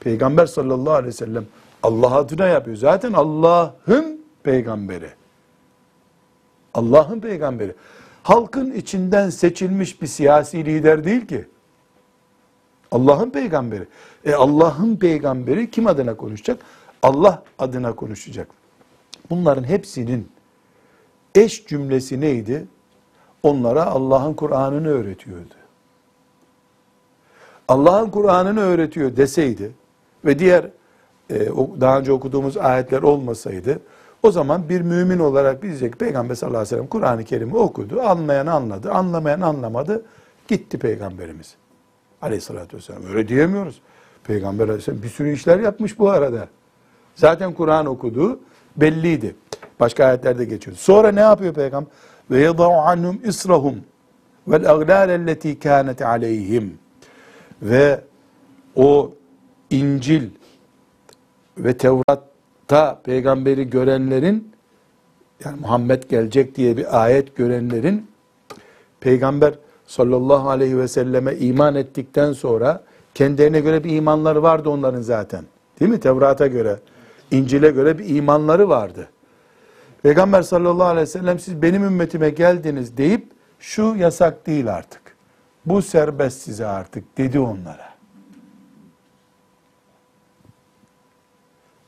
peygamber 0.00 0.46
sallallahu 0.46 0.94
aleyhi 0.94 1.08
ve 1.08 1.12
sellem 1.12 1.44
Allah 1.82 2.14
adına 2.14 2.46
yapıyor. 2.46 2.76
Zaten 2.76 3.12
Allah'ın 3.12 4.24
peygamberi. 4.42 5.10
Allah'ın 6.74 7.20
peygamberi. 7.20 7.74
Halkın 8.22 8.72
içinden 8.72 9.30
seçilmiş 9.30 10.02
bir 10.02 10.06
siyasi 10.06 10.64
lider 10.64 11.04
değil 11.04 11.26
ki. 11.26 11.44
Allah'ın 12.90 13.30
peygamberi. 13.30 13.86
E 14.24 14.34
Allah'ın 14.34 14.96
peygamberi 14.96 15.70
kim 15.70 15.86
adına 15.86 16.16
konuşacak? 16.16 16.58
Allah 17.06 17.42
adına 17.58 17.96
konuşacak. 17.96 18.48
Bunların 19.30 19.64
hepsinin 19.64 20.28
eş 21.34 21.66
cümlesi 21.66 22.20
neydi? 22.20 22.66
Onlara 23.42 23.86
Allah'ın 23.86 24.34
Kur'an'ını 24.34 24.88
öğretiyordu. 24.88 25.54
Allah'ın 27.68 28.10
Kur'an'ını 28.10 28.60
öğretiyor 28.60 29.16
deseydi 29.16 29.72
ve 30.24 30.38
diğer 30.38 30.70
e, 31.30 31.48
daha 31.80 31.98
önce 31.98 32.12
okuduğumuz 32.12 32.56
ayetler 32.56 33.02
olmasaydı 33.02 33.80
o 34.22 34.30
zaman 34.30 34.68
bir 34.68 34.80
mümin 34.80 35.18
olarak 35.18 35.62
diyecek 35.62 35.98
Peygamber 35.98 36.34
sallallahu 36.34 36.58
aleyhi 36.58 36.74
ve 36.74 36.76
sellem 36.76 36.86
Kur'an-ı 36.86 37.24
Kerim'i 37.24 37.56
okudu. 37.56 38.00
Anlayan 38.00 38.46
anladı, 38.46 38.92
anlamayan 38.92 39.40
anlamadı. 39.40 40.04
Gitti 40.48 40.78
Peygamberimiz. 40.78 41.54
Aleyhissalatü 42.22 42.76
vesselam. 42.76 43.02
Öyle 43.06 43.28
diyemiyoruz. 43.28 43.80
Peygamber 44.24 44.64
aleyhisselam 44.64 45.02
bir 45.02 45.08
sürü 45.08 45.32
işler 45.32 45.60
yapmış 45.60 45.98
bu 45.98 46.10
arada. 46.10 46.48
Zaten 47.16 47.52
Kur'an 47.52 47.86
okuduğu 47.86 48.40
belliydi. 48.76 49.36
Başka 49.80 50.04
ayetlerde 50.04 50.44
geçiyor. 50.44 50.76
Sonra 50.76 51.12
ne 51.12 51.20
yapıyor 51.20 51.54
Peygamber? 51.54 51.92
Ve 52.30 52.40
yadau 52.40 52.72
anhum 52.72 53.20
israhum 53.24 53.74
vel 54.48 54.70
aglal 54.70 55.10
elleti 55.10 55.58
kanet 55.58 56.02
aleyhim. 56.02 56.78
Ve 57.62 58.00
o 58.76 59.12
İncil 59.70 60.30
ve 61.58 61.76
Tevrat'ta 61.76 63.00
peygamberi 63.04 63.70
görenlerin 63.70 64.52
yani 65.44 65.60
Muhammed 65.60 66.02
gelecek 66.02 66.56
diye 66.56 66.76
bir 66.76 67.04
ayet 67.04 67.36
görenlerin 67.36 68.10
peygamber 69.00 69.54
sallallahu 69.86 70.48
aleyhi 70.50 70.78
ve 70.78 70.88
selleme 70.88 71.34
iman 71.36 71.74
ettikten 71.74 72.32
sonra 72.32 72.82
kendilerine 73.14 73.60
göre 73.60 73.84
bir 73.84 73.90
imanları 73.90 74.42
vardı 74.42 74.68
onların 74.68 75.02
zaten. 75.02 75.44
Değil 75.80 75.90
mi? 75.90 76.00
Tevrat'a 76.00 76.46
göre, 76.46 76.78
İncil'e 77.30 77.70
göre 77.70 77.98
bir 77.98 78.16
imanları 78.16 78.68
vardı. 78.68 79.08
Peygamber 80.02 80.42
sallallahu 80.42 80.88
aleyhi 80.88 81.02
ve 81.02 81.10
sellem 81.10 81.38
siz 81.38 81.62
benim 81.62 81.84
ümmetime 81.84 82.30
geldiniz 82.30 82.96
deyip 82.96 83.32
şu 83.58 83.94
yasak 83.98 84.46
değil 84.46 84.74
artık. 84.74 85.02
Bu 85.66 85.82
serbest 85.82 86.42
size 86.42 86.66
artık 86.66 87.18
dedi 87.18 87.38
onlara. 87.38 87.94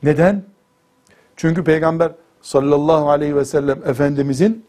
Neden? 0.03 0.43
Çünkü 1.35 1.63
Peygamber 1.63 2.11
sallallahu 2.41 3.09
aleyhi 3.09 3.35
ve 3.35 3.45
sellem 3.45 3.81
Efendimizin 3.85 4.65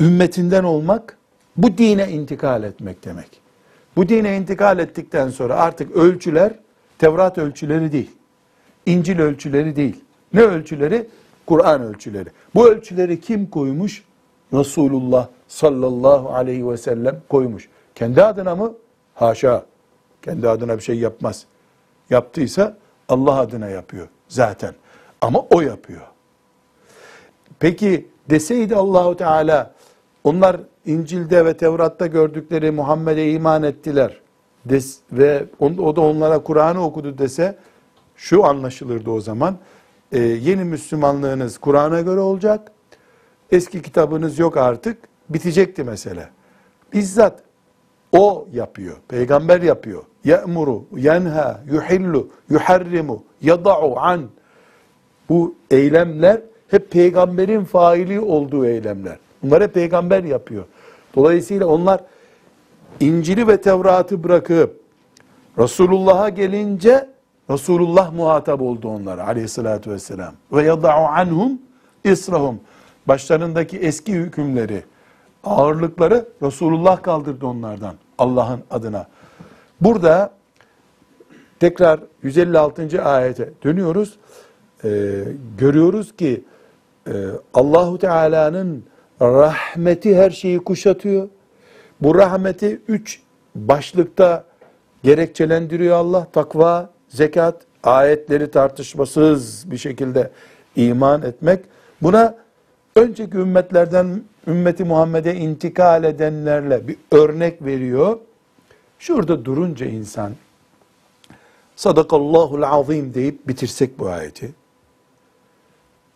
ümmetinden 0.00 0.64
olmak 0.64 1.18
bu 1.56 1.78
dine 1.78 2.10
intikal 2.10 2.62
etmek 2.62 3.04
demek. 3.04 3.40
Bu 3.96 4.08
dine 4.08 4.36
intikal 4.36 4.78
ettikten 4.78 5.28
sonra 5.28 5.54
artık 5.56 5.96
ölçüler 5.96 6.52
Tevrat 7.00 7.38
ölçüleri 7.38 7.92
değil. 7.92 8.10
İncil 8.86 9.20
ölçüleri 9.20 9.76
değil. 9.76 10.04
Ne 10.32 10.40
ölçüleri? 10.40 11.06
Kur'an 11.46 11.82
ölçüleri. 11.82 12.28
Bu 12.54 12.68
ölçüleri 12.68 13.20
kim 13.20 13.46
koymuş? 13.46 14.04
Resulullah 14.54 15.28
sallallahu 15.48 16.30
aleyhi 16.30 16.68
ve 16.68 16.76
sellem 16.76 17.20
koymuş. 17.28 17.68
Kendi 17.94 18.22
adına 18.22 18.56
mı? 18.56 18.74
Haşa. 19.14 19.64
Kendi 20.22 20.48
adına 20.48 20.76
bir 20.76 20.82
şey 20.82 20.98
yapmaz. 20.98 21.44
Yaptıysa 22.10 22.76
Allah 23.08 23.40
adına 23.40 23.68
yapıyor 23.68 24.08
zaten. 24.28 24.74
Ama 25.20 25.40
o 25.50 25.60
yapıyor. 25.60 26.02
Peki 27.58 28.08
deseydi 28.30 28.76
Allahu 28.76 29.16
Teala 29.16 29.74
onlar 30.24 30.56
İncil'de 30.86 31.44
ve 31.44 31.56
Tevrat'ta 31.56 32.06
gördükleri 32.06 32.70
Muhammed'e 32.70 33.30
iman 33.30 33.62
ettiler 33.62 34.20
des, 34.64 34.98
ve 35.12 35.44
on, 35.58 35.76
o 35.76 35.96
da 35.96 36.00
onlara 36.00 36.38
Kur'an'ı 36.38 36.84
okudu 36.84 37.18
dese 37.18 37.56
şu 38.16 38.44
anlaşılırdı 38.44 39.10
o 39.10 39.20
zaman. 39.20 39.56
E, 40.12 40.18
yeni 40.18 40.64
Müslümanlığınız 40.64 41.58
Kur'an'a 41.58 42.00
göre 42.00 42.20
olacak. 42.20 42.72
Eski 43.50 43.82
kitabınız 43.82 44.38
yok 44.38 44.56
artık. 44.56 44.98
Bitecekti 45.28 45.84
mesele. 45.84 46.28
Bizzat 46.92 47.42
o 48.12 48.46
yapıyor. 48.52 48.96
Peygamber 49.08 49.62
yapıyor. 49.62 50.02
ye'muru, 50.24 50.84
yenha, 50.96 51.60
yuhillu, 51.70 52.28
yuharrimu, 52.50 53.22
yada'u 53.42 53.98
an. 53.98 54.28
Bu 55.28 55.54
eylemler 55.70 56.40
hep 56.68 56.90
peygamberin 56.90 57.64
faili 57.64 58.20
olduğu 58.20 58.66
eylemler. 58.66 59.18
Bunları 59.42 59.68
peygamber 59.68 60.24
yapıyor. 60.24 60.64
Dolayısıyla 61.14 61.66
onlar 61.66 62.00
İncil'i 63.00 63.48
ve 63.48 63.60
Tevrat'ı 63.60 64.24
bırakıp 64.24 64.80
Resulullah'a 65.58 66.28
gelince 66.28 67.08
Resulullah 67.50 68.12
muhatap 68.12 68.60
oldu 68.60 68.88
onlara 68.88 69.26
aleyhissalatü 69.26 69.90
vesselam. 69.90 70.34
Ve 70.52 70.62
yada'u 70.62 71.04
anhum 71.06 71.58
israhum. 72.04 72.60
Başlarındaki 73.08 73.78
eski 73.78 74.12
hükümleri, 74.12 74.82
ağırlıkları 75.44 76.28
Resulullah 76.42 77.02
kaldırdı 77.02 77.46
onlardan 77.46 77.94
Allah'ın 78.18 78.60
adına. 78.70 79.06
Burada 79.80 80.30
tekrar 81.60 82.00
156. 82.22 83.04
ayete 83.04 83.50
dönüyoruz. 83.64 84.18
Ee, 84.84 85.24
görüyoruz 85.58 86.16
ki 86.16 86.44
e, 87.06 87.12
Allahu 87.54 87.98
Teala'nın 87.98 88.84
rahmeti 89.20 90.16
her 90.16 90.30
şeyi 90.30 90.58
kuşatıyor. 90.58 91.28
Bu 92.02 92.14
rahmeti 92.14 92.80
üç 92.88 93.20
başlıkta 93.54 94.44
gerekçelendiriyor 95.02 95.96
Allah. 95.96 96.26
Takva, 96.32 96.90
zekat, 97.08 97.62
ayetleri 97.82 98.50
tartışmasız 98.50 99.70
bir 99.70 99.78
şekilde 99.78 100.30
iman 100.76 101.22
etmek. 101.22 101.64
Buna 102.02 102.36
önceki 102.96 103.36
ümmetlerden 103.36 104.22
ümmeti 104.46 104.84
Muhammed'e 104.84 105.34
intikal 105.34 106.04
edenlerle 106.04 106.88
bir 106.88 106.96
örnek 107.12 107.64
veriyor. 107.64 108.18
Şurada 108.98 109.44
durunca 109.44 109.86
insan 109.86 110.32
sadakallahul 111.76 112.62
azim 112.62 113.14
deyip 113.14 113.48
bitirsek 113.48 113.98
bu 113.98 114.08
ayeti. 114.08 114.54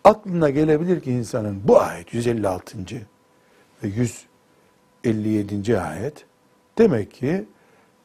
Aklına 0.04 0.50
gelebilir 0.50 1.00
ki 1.00 1.12
insanın 1.12 1.60
bu 1.64 1.80
ayet 1.80 2.14
156. 2.14 2.78
ve 3.82 3.88
157. 5.04 5.80
ayet 5.80 6.24
demek 6.78 7.14
ki 7.14 7.44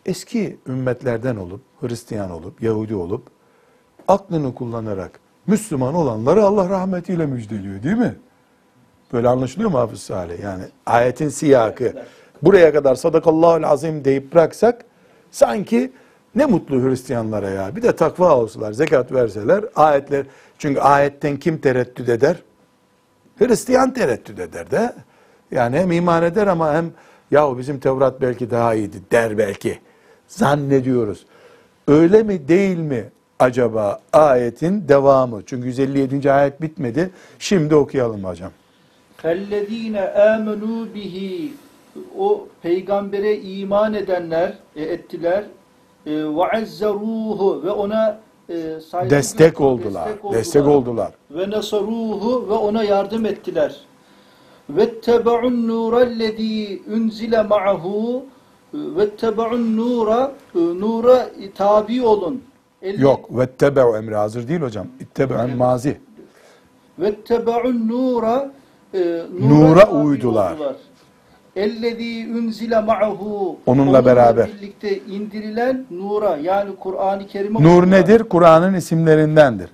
eski 0.05 0.57
ümmetlerden 0.67 1.35
olup, 1.35 1.61
Hristiyan 1.81 2.31
olup, 2.31 2.61
Yahudi 2.61 2.95
olup, 2.95 3.27
aklını 4.07 4.55
kullanarak 4.55 5.19
Müslüman 5.47 5.95
olanları 5.95 6.43
Allah 6.43 6.69
rahmetiyle 6.69 7.25
müjdeliyor 7.25 7.83
değil 7.83 7.97
mi? 7.97 8.15
Böyle 9.13 9.27
anlaşılıyor 9.27 9.71
mu 9.71 9.77
Hafız 9.77 10.01
Salih? 10.01 10.39
Yani 10.39 10.63
ayetin 10.85 11.29
siyakı. 11.29 11.93
Buraya 12.41 12.73
kadar 12.73 12.95
sadakallahul 12.95 13.63
azim 13.63 14.05
deyip 14.05 14.33
bıraksak 14.33 14.85
sanki 15.31 15.91
ne 16.35 16.45
mutlu 16.45 16.83
Hristiyanlara 16.83 17.49
ya. 17.49 17.75
Bir 17.75 17.81
de 17.81 17.95
takva 17.95 18.35
olsalar, 18.37 18.73
zekat 18.73 19.11
verseler, 19.11 19.65
ayetler. 19.75 20.25
Çünkü 20.57 20.79
ayetten 20.79 21.37
kim 21.37 21.57
tereddüt 21.57 22.09
eder? 22.09 22.43
Hristiyan 23.39 23.93
tereddüt 23.93 24.39
eder 24.39 24.71
de. 24.71 24.93
Yani 25.51 25.77
hem 25.77 25.91
iman 25.91 26.23
eder 26.23 26.47
ama 26.47 26.73
hem 26.73 26.91
yahu 27.31 27.57
bizim 27.57 27.79
Tevrat 27.79 28.21
belki 28.21 28.51
daha 28.51 28.75
iyiydi 28.75 28.97
der 29.11 29.37
belki. 29.37 29.79
Zannediyoruz. 30.27 31.25
Öyle 31.87 32.23
mi 32.23 32.47
değil 32.47 32.77
mi 32.77 33.05
acaba 33.39 33.99
ayetin 34.13 34.87
devamı? 34.87 35.41
Çünkü 35.45 35.67
157. 35.67 36.31
ayet 36.31 36.61
bitmedi. 36.61 37.09
Şimdi 37.39 37.75
okuyalım 37.75 38.23
hocam. 38.23 38.51
Kellezine 39.21 40.09
amenu 40.11 40.87
bihi 40.95 41.53
o 42.17 42.47
peygambere 42.61 43.37
iman 43.37 43.93
edenler 43.93 44.53
e, 44.75 44.83
ettiler 44.83 45.43
ve 46.05 46.57
azzaruhu 46.57 47.63
ve 47.65 47.71
ona 47.71 48.19
e, 48.49 48.79
saygı 48.79 49.09
Destek 49.09 49.39
gösterdi, 49.39 49.63
oldular. 49.63 50.09
Destek 50.33 50.67
oldular. 50.67 51.11
Ve 51.31 51.49
nasaruhu 51.49 52.49
ve 52.49 52.53
ona 52.53 52.83
yardım 52.83 53.25
ettiler. 53.25 53.75
Tebaun 55.01 55.67
nurellezî 55.67 56.81
unzile 56.95 57.41
ma'ahu 57.43 58.25
ve 58.73 59.09
tebaun 59.09 59.77
nura 59.77 60.31
nura 60.55 61.27
tabi 61.55 62.01
olun. 62.01 62.41
Elle- 62.81 63.01
Yok. 63.01 63.37
Ve 63.39 63.47
tebe'u 63.47 63.97
emri 63.97 64.15
hazır 64.15 64.47
değil 64.47 64.61
hocam. 64.61 64.87
İttebe'un 64.99 65.57
mazi. 65.57 65.97
Vettebe'un 66.99 67.87
nura 67.87 68.51
Nura 69.39 69.89
uydular. 69.91 70.53
Ellezî 71.55 72.27
unzile 72.37 72.79
ma'ahu 72.81 73.57
Onunla 73.65 74.05
beraber. 74.05 74.47
birlikte 74.47 74.97
indirilen 74.99 75.85
nura 75.91 76.37
yani 76.37 76.75
Kur'an-ı 76.79 77.27
Kerim'e 77.27 77.63
Nur 77.63 77.91
nedir? 77.91 78.23
Kur'an'ın 78.23 78.73
isimlerindendir. 78.73 79.69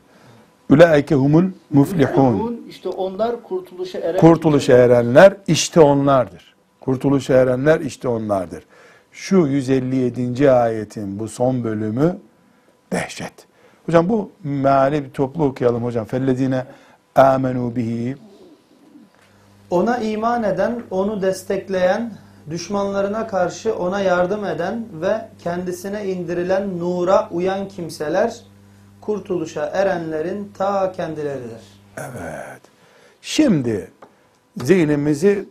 Ülaike 0.69 1.15
humul 1.15 1.43
muflihun. 1.69 2.65
İşte 2.69 2.89
onlar 2.89 3.43
kurtuluşa 3.43 3.99
eren 3.99 4.19
Kurtuluşa 4.19 4.77
erenler 4.77 5.33
işte 5.47 5.79
onlardır. 5.79 6.55
Kurtuluşa 6.79 7.33
erenler 7.33 7.79
işte 7.79 8.07
onlardır. 8.07 8.63
Şu 9.11 9.37
157. 9.37 10.51
ayetin 10.51 11.19
bu 11.19 11.27
son 11.27 11.63
bölümü 11.63 12.17
dehşet. 12.91 13.33
Hocam 13.85 14.09
bu 14.09 14.31
meali 14.43 15.05
bir 15.05 15.09
toplu 15.09 15.43
okuyalım 15.43 15.83
hocam. 15.83 16.05
Fellezine 16.05 16.65
amenu 17.15 17.75
bihi 17.75 18.15
Ona 19.69 19.97
iman 19.97 20.43
eden, 20.43 20.81
onu 20.91 21.21
destekleyen, 21.21 22.13
düşmanlarına 22.49 23.27
karşı 23.27 23.75
ona 23.75 24.01
yardım 24.01 24.45
eden 24.45 24.85
ve 25.01 25.29
kendisine 25.43 26.05
indirilen 26.05 26.79
nura 26.79 27.29
uyan 27.31 27.67
kimseler 27.67 28.35
kurtuluşa 29.05 29.65
erenlerin 29.65 30.51
ta 30.57 30.91
kendileridir. 30.91 31.61
Evet. 31.97 32.61
Şimdi 33.21 33.91
zihnimizi 34.63 35.45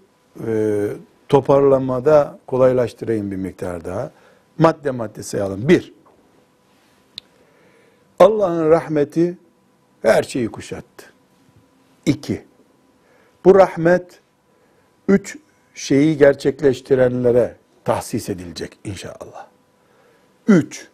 e, 0.47 0.87
toparlamada 1.29 2.39
kolaylaştırayım 2.47 3.31
bir 3.31 3.37
miktar 3.37 3.85
daha. 3.85 4.11
Madde 4.59 4.91
madde 4.91 5.23
sayalım. 5.23 5.69
Bir, 5.69 5.93
Allah'ın 8.19 8.71
rahmeti 8.71 9.39
her 10.03 10.23
şeyi 10.23 10.49
kuşattı. 10.49 11.07
İki, 12.07 12.45
bu 13.45 13.55
rahmet 13.55 14.21
üç 15.09 15.39
şeyi 15.75 16.19
gerçekleştirenlere 16.19 17.57
tahsis 17.85 18.29
edilecek 18.29 18.79
inşallah. 18.85 19.47
Üç, 20.49 20.89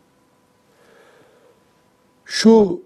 şu 2.31 2.81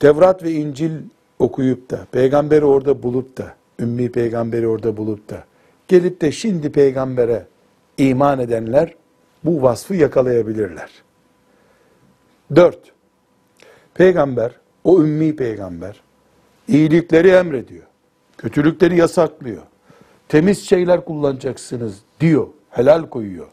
Tevrat 0.00 0.42
ve 0.42 0.52
İncil 0.52 0.90
okuyup 1.38 1.90
da, 1.90 2.06
peygamberi 2.12 2.64
orada 2.64 3.02
bulup 3.02 3.38
da, 3.38 3.54
ümmi 3.78 4.12
peygamberi 4.12 4.68
orada 4.68 4.96
bulup 4.96 5.28
da, 5.30 5.44
gelip 5.88 6.20
de 6.20 6.32
şimdi 6.32 6.72
peygambere 6.72 7.46
iman 7.98 8.38
edenler 8.38 8.94
bu 9.44 9.62
vasfı 9.62 9.94
yakalayabilirler. 9.94 10.90
Dört, 12.56 12.78
peygamber, 13.94 14.52
o 14.84 15.02
ümmi 15.02 15.36
peygamber, 15.36 16.00
iyilikleri 16.68 17.28
emrediyor, 17.28 17.86
kötülükleri 18.38 18.96
yasaklıyor, 18.96 19.62
temiz 20.28 20.68
şeyler 20.68 21.04
kullanacaksınız 21.04 21.98
diyor, 22.20 22.46
helal 22.70 23.08
koyuyor. 23.08 23.48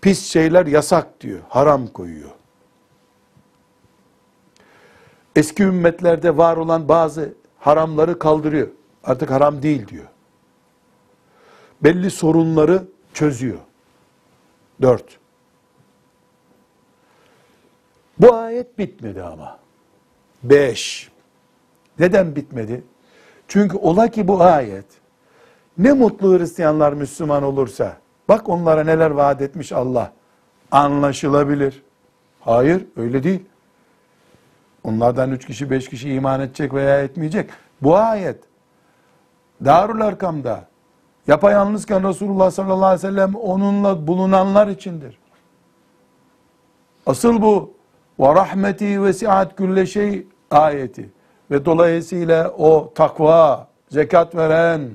Pis 0.00 0.24
şeyler 0.24 0.66
yasak 0.66 1.20
diyor, 1.20 1.40
haram 1.48 1.86
koyuyor 1.86 2.30
eski 5.36 5.62
ümmetlerde 5.62 6.36
var 6.36 6.56
olan 6.56 6.88
bazı 6.88 7.34
haramları 7.58 8.18
kaldırıyor. 8.18 8.68
Artık 9.04 9.30
haram 9.30 9.62
değil 9.62 9.88
diyor. 9.88 10.06
Belli 11.82 12.10
sorunları 12.10 12.84
çözüyor. 13.14 13.58
Dört. 14.82 15.18
Bu 18.18 18.34
ayet 18.34 18.78
bitmedi 18.78 19.22
ama. 19.22 19.58
Beş. 20.42 21.10
Neden 21.98 22.36
bitmedi? 22.36 22.84
Çünkü 23.48 23.76
ola 23.76 24.08
ki 24.08 24.28
bu 24.28 24.42
ayet 24.42 24.86
ne 25.78 25.92
mutlu 25.92 26.38
Hristiyanlar 26.38 26.92
Müslüman 26.92 27.42
olursa 27.42 27.96
bak 28.28 28.48
onlara 28.48 28.84
neler 28.84 29.10
vaat 29.10 29.42
etmiş 29.42 29.72
Allah 29.72 30.12
anlaşılabilir. 30.70 31.82
Hayır 32.40 32.86
öyle 32.96 33.22
değil. 33.22 33.42
Onlardan 34.84 35.30
üç 35.30 35.46
kişi, 35.46 35.70
beş 35.70 35.88
kişi 35.88 36.14
iman 36.14 36.40
edecek 36.40 36.74
veya 36.74 37.02
etmeyecek. 37.02 37.50
Bu 37.82 37.96
ayet 37.96 38.44
Darül 39.64 40.00
Erkam'da 40.00 40.64
yapayalnızken 41.26 42.08
Resulullah 42.08 42.50
sallallahu 42.50 42.84
aleyhi 42.84 43.02
ve 43.02 43.08
sellem 43.08 43.34
onunla 43.34 44.06
bulunanlar 44.06 44.68
içindir. 44.68 45.18
Asıl 47.06 47.42
bu 47.42 47.74
ve 48.20 48.34
rahmeti 48.34 49.02
ve 49.02 49.12
siat 49.12 49.56
külle 49.56 49.86
şey 49.86 50.26
ayeti 50.50 51.10
ve 51.50 51.64
dolayısıyla 51.64 52.50
o 52.50 52.92
takva, 52.94 53.68
zekat 53.88 54.34
veren, 54.34 54.90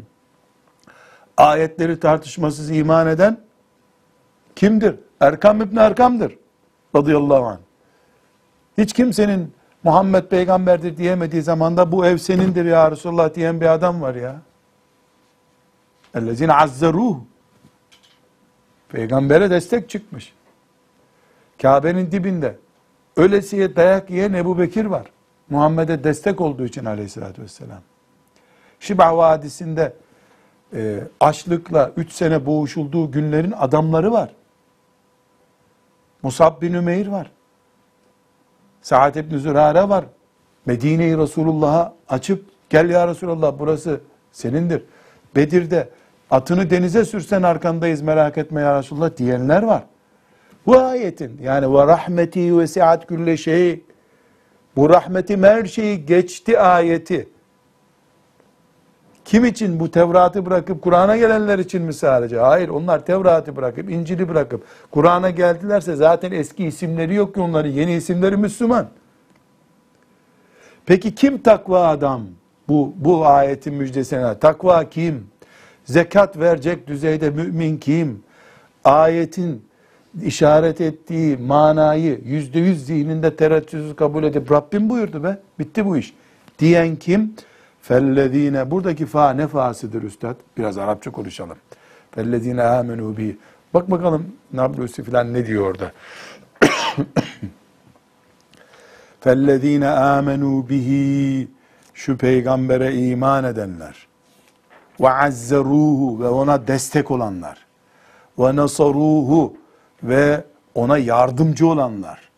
ayetleri 1.38 1.99
tartışmasız 1.99 2.71
iman 2.71 3.07
eden 3.07 3.38
kimdir? 4.55 4.95
Erkam 5.19 5.61
İbni 5.61 5.79
Erkam'dır. 5.79 6.38
radıyallahu 6.95 7.45
anh. 7.45 7.59
Hiç 8.77 8.93
kimsenin 8.93 9.53
Muhammed 9.86 10.23
peygamberdir 10.23 10.97
diyemediği 10.97 11.41
zamanda 11.41 11.91
bu 11.91 12.05
ev 12.05 12.17
senindir 12.17 12.65
ya 12.65 12.91
Resulullah 12.91 13.33
diyen 13.33 13.61
bir 13.61 13.65
adam 13.65 14.01
var 14.01 14.15
ya. 14.15 14.41
Ellezine 16.15 16.53
azzaruh. 16.53 17.17
Peygambere 18.89 19.49
destek 19.49 19.89
çıkmış. 19.89 20.33
Kabe'nin 21.61 22.11
dibinde. 22.11 22.57
Ölesiye 23.15 23.75
dayak 23.75 24.09
yiyen 24.09 24.33
Ebu 24.33 24.59
Bekir 24.59 24.86
var. 24.86 25.05
Muhammed'e 25.49 26.03
destek 26.03 26.41
olduğu 26.41 26.65
için 26.65 26.86
aleyhissalatü 26.86 27.41
vesselam. 27.41 27.81
Şiba 28.79 29.17
Vadisi'nde 29.17 29.93
e, 30.73 30.99
açlıkla 31.19 31.91
3 31.97 32.11
sene 32.11 32.45
boğuşulduğu 32.45 33.11
günlerin 33.11 33.51
adamları 33.51 34.11
var. 34.11 34.29
Musab 36.23 36.61
bin 36.61 36.73
Ümeyr 36.73 37.07
var. 37.07 37.31
Sa'd 38.86 39.15
ibn 39.15 39.38
Zürare 39.38 39.89
var. 39.89 40.05
Medine'yi 40.65 41.17
Resulullah'a 41.17 41.93
açıp 42.09 42.45
gel 42.69 42.89
ya 42.89 43.07
Resulullah 43.07 43.53
burası 43.59 44.01
senindir. 44.31 44.83
Bedir'de 45.36 45.89
atını 46.31 46.69
denize 46.69 47.05
sürsen 47.05 47.43
arkandayız 47.43 48.01
merak 48.01 48.38
etme 48.38 48.61
ya 48.61 48.79
Resulullah 48.79 49.17
diyenler 49.17 49.63
var. 49.63 49.83
Bu 50.65 50.77
ayetin 50.77 51.39
yani 51.43 51.73
ve 51.73 51.88
rahmeti 51.88 52.57
ve 52.57 52.67
siat 52.67 53.07
külle 53.07 53.38
şey 53.38 53.83
bu 54.75 54.89
rahmetim 54.89 55.43
her 55.43 55.65
şeyi 55.65 56.05
geçti 56.05 56.59
ayeti. 56.59 57.29
Kim 59.26 59.45
için 59.45 59.80
bu 59.80 59.91
Tevrat'ı 59.91 60.45
bırakıp 60.45 60.82
Kur'an'a 60.82 61.17
gelenler 61.17 61.59
için 61.59 61.82
mi 61.82 61.93
sadece? 61.93 62.38
Hayır 62.38 62.69
onlar 62.69 63.05
Tevrat'ı 63.05 63.55
bırakıp 63.55 63.89
İncil'i 63.89 64.30
bırakıp 64.30 64.63
Kur'an'a 64.91 65.30
geldilerse 65.30 65.95
zaten 65.95 66.32
eski 66.32 66.65
isimleri 66.65 67.15
yok 67.15 67.34
ki 67.34 67.41
onların 67.41 67.69
yeni 67.69 67.93
isimleri 67.93 68.38
Müslüman. 68.38 68.88
Peki 70.86 71.15
kim 71.15 71.38
takva 71.38 71.88
adam? 71.88 72.21
Bu, 72.67 72.93
bu 72.97 73.26
ayetin 73.26 73.73
müjdesine. 73.73 74.39
Takva 74.39 74.89
kim? 74.89 75.28
Zekat 75.86 76.38
verecek 76.38 76.88
düzeyde 76.88 77.30
mümin 77.30 77.78
kim? 77.78 78.23
Ayetin 78.84 79.65
işaret 80.23 80.82
ettiği 80.82 81.38
manayı 81.38 82.21
yüzde 82.26 82.59
yüz 82.59 82.86
zihninde 82.86 83.36
tereddütsüz 83.36 83.95
kabul 83.95 84.23
edip 84.23 84.51
Rabbim 84.51 84.89
buyurdu 84.89 85.23
be. 85.23 85.38
Bitti 85.59 85.86
bu 85.86 85.97
iş. 85.97 86.13
Diyen 86.59 86.95
kim? 86.95 87.36
Fellezine 87.88 88.71
buradaki 88.71 89.05
fa 89.05 89.29
ne 89.33 89.47
faasıdır 89.47 90.03
üstad? 90.03 90.36
Biraz 90.57 90.77
Arapça 90.77 91.11
konuşalım. 91.11 91.57
Fellezine 92.11 92.63
amenu 92.63 93.17
bi. 93.17 93.38
Bak 93.73 93.91
bakalım 93.91 94.27
Nablusi 94.53 95.03
filan 95.03 95.33
ne 95.33 95.45
diyor 95.45 95.69
orada. 95.69 95.91
Fellezine 99.19 99.89
amenu 99.89 100.69
bihi 100.69 101.47
şu 101.93 102.17
peygambere 102.17 102.95
iman 102.95 103.43
edenler 103.43 104.07
ve 104.99 105.09
azzeruhu 105.09 106.19
ve 106.23 106.27
ona 106.27 106.67
destek 106.67 107.11
olanlar 107.11 107.65
ve 108.39 108.55
nasaruhu 108.55 109.57
ve 110.03 110.43
ona 110.75 110.97
yardımcı 110.97 111.67
olanlar 111.67 112.29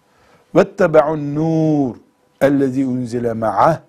ve 0.55 0.75
tebe'un 0.75 1.35
nur 1.35 1.95
ellezî 2.41 2.85
unzile 2.85 3.33
ma'ah 3.33 3.79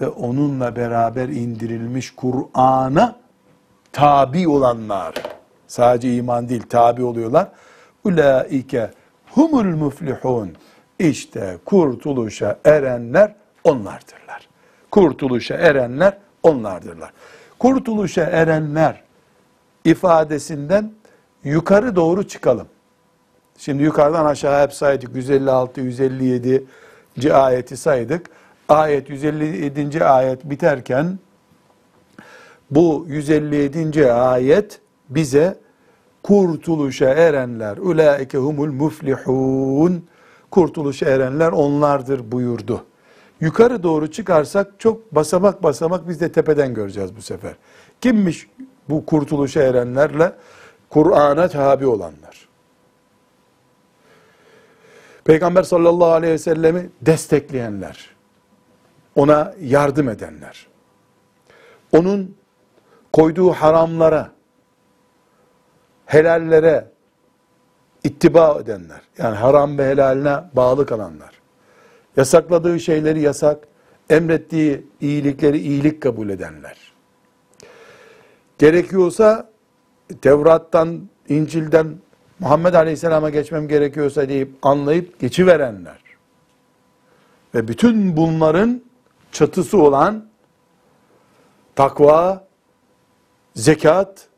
ve 0.00 0.08
onunla 0.08 0.76
beraber 0.76 1.28
indirilmiş 1.28 2.14
Kur'an'a 2.14 3.16
tabi 3.92 4.48
olanlar 4.48 5.14
sadece 5.66 6.14
iman 6.14 6.48
değil 6.48 6.62
tabi 6.68 7.04
oluyorlar 7.04 7.48
ulaike 8.04 8.90
humul 9.30 9.76
muflihun 9.76 10.52
işte 10.98 11.58
kurtuluşa 11.64 12.58
erenler 12.64 13.34
onlardırlar 13.64 14.48
kurtuluşa 14.90 15.54
erenler 15.54 16.18
onlardırlar 16.42 17.12
kurtuluşa 17.58 18.24
erenler 18.24 19.02
ifadesinden 19.84 20.92
yukarı 21.44 21.96
doğru 21.96 22.28
çıkalım 22.28 22.66
Şimdi 23.58 23.82
yukarıdan 23.82 24.26
aşağı 24.26 24.62
hep 24.62 24.72
saydık. 24.74 25.16
156, 25.16 25.80
157. 25.80 26.64
ayeti 27.32 27.76
saydık. 27.76 28.26
Ayet 28.68 29.10
157. 29.10 30.04
ayet 30.04 30.44
biterken 30.44 31.18
bu 32.70 33.06
157. 33.08 34.12
ayet 34.12 34.80
bize 35.08 35.58
kurtuluşa 36.22 37.08
erenler 37.08 37.76
ulaike 37.76 38.38
humul 38.38 38.72
muflihun 38.72 40.06
kurtuluşa 40.50 41.06
erenler 41.06 41.52
onlardır 41.52 42.32
buyurdu. 42.32 42.84
Yukarı 43.40 43.82
doğru 43.82 44.10
çıkarsak 44.10 44.80
çok 44.80 45.14
basamak 45.14 45.62
basamak 45.62 46.08
biz 46.08 46.20
de 46.20 46.32
tepeden 46.32 46.74
göreceğiz 46.74 47.16
bu 47.16 47.22
sefer. 47.22 47.52
Kimmiş 48.00 48.48
bu 48.88 49.06
kurtuluşa 49.06 49.62
erenlerle 49.62 50.32
Kur'an'a 50.90 51.48
tabi 51.48 51.86
olanlar? 51.86 52.48
Peygamber 55.24 55.62
sallallahu 55.62 56.12
aleyhi 56.12 56.32
ve 56.32 56.38
sellemi 56.38 56.90
destekleyenler, 57.00 58.17
ona 59.18 59.54
yardım 59.60 60.08
edenler, 60.08 60.66
onun 61.92 62.36
koyduğu 63.12 63.50
haramlara, 63.50 64.30
helallere 66.06 66.88
ittiba 68.04 68.58
edenler, 68.60 69.00
yani 69.18 69.36
haram 69.36 69.78
ve 69.78 69.90
helaline 69.90 70.36
bağlı 70.52 70.86
kalanlar, 70.86 71.40
yasakladığı 72.16 72.80
şeyleri 72.80 73.20
yasak, 73.20 73.68
emrettiği 74.10 74.86
iyilikleri 75.00 75.58
iyilik 75.58 76.02
kabul 76.02 76.28
edenler, 76.28 76.92
gerekiyorsa 78.58 79.50
Tevrat'tan, 80.22 81.08
İncil'den 81.28 81.96
Muhammed 82.38 82.74
Aleyhisselam'a 82.74 83.30
geçmem 83.30 83.68
gerekiyorsa 83.68 84.28
deyip 84.28 84.50
anlayıp 84.62 85.20
geçiverenler. 85.20 85.98
Ve 87.54 87.68
bütün 87.68 88.16
bunların 88.16 88.87
çatısı 89.32 89.78
olan 89.78 90.28
takva, 91.74 92.46
zekat 93.54 94.28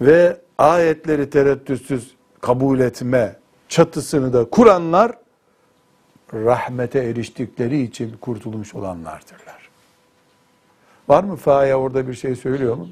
ve 0.00 0.40
ayetleri 0.58 1.30
tereddütsüz 1.30 2.14
kabul 2.40 2.80
etme 2.80 3.36
çatısını 3.68 4.32
da 4.32 4.50
kuranlar 4.50 5.12
rahmete 6.34 6.98
eriştikleri 6.98 7.82
için 7.82 8.16
kurtulmuş 8.20 8.74
olanlardırlar. 8.74 9.68
Var 11.08 11.24
mı 11.24 11.36
faya 11.36 11.80
orada 11.80 12.08
bir 12.08 12.14
şey 12.14 12.36
söylüyor 12.36 12.76
mu? 12.76 12.88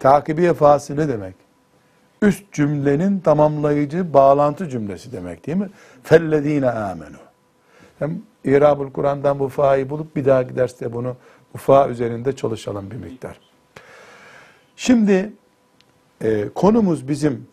Takibiye 0.00 0.54
fası 0.54 0.96
ne 0.96 1.08
demek? 1.08 1.34
üst 2.24 2.52
cümlenin 2.52 3.20
tamamlayıcı 3.20 4.14
bağlantı 4.14 4.68
cümlesi 4.68 5.12
demek 5.12 5.46
değil 5.46 5.58
mi? 5.58 5.70
Fellezine 6.02 6.70
amenu. 6.70 7.16
İrabul 8.44 8.90
Kur'an'dan 8.90 9.38
bu 9.38 9.48
fa'yı 9.48 9.90
bulup 9.90 10.16
bir 10.16 10.24
dahaki 10.24 10.56
derste 10.56 10.92
bunu 10.92 11.16
bu 11.54 11.58
fa 11.58 11.88
üzerinde 11.88 12.36
çalışalım 12.36 12.90
bir 12.90 12.96
miktar. 12.96 13.40
Şimdi 14.76 15.32
e, 16.22 16.48
konumuz 16.54 17.08
bizim 17.08 17.46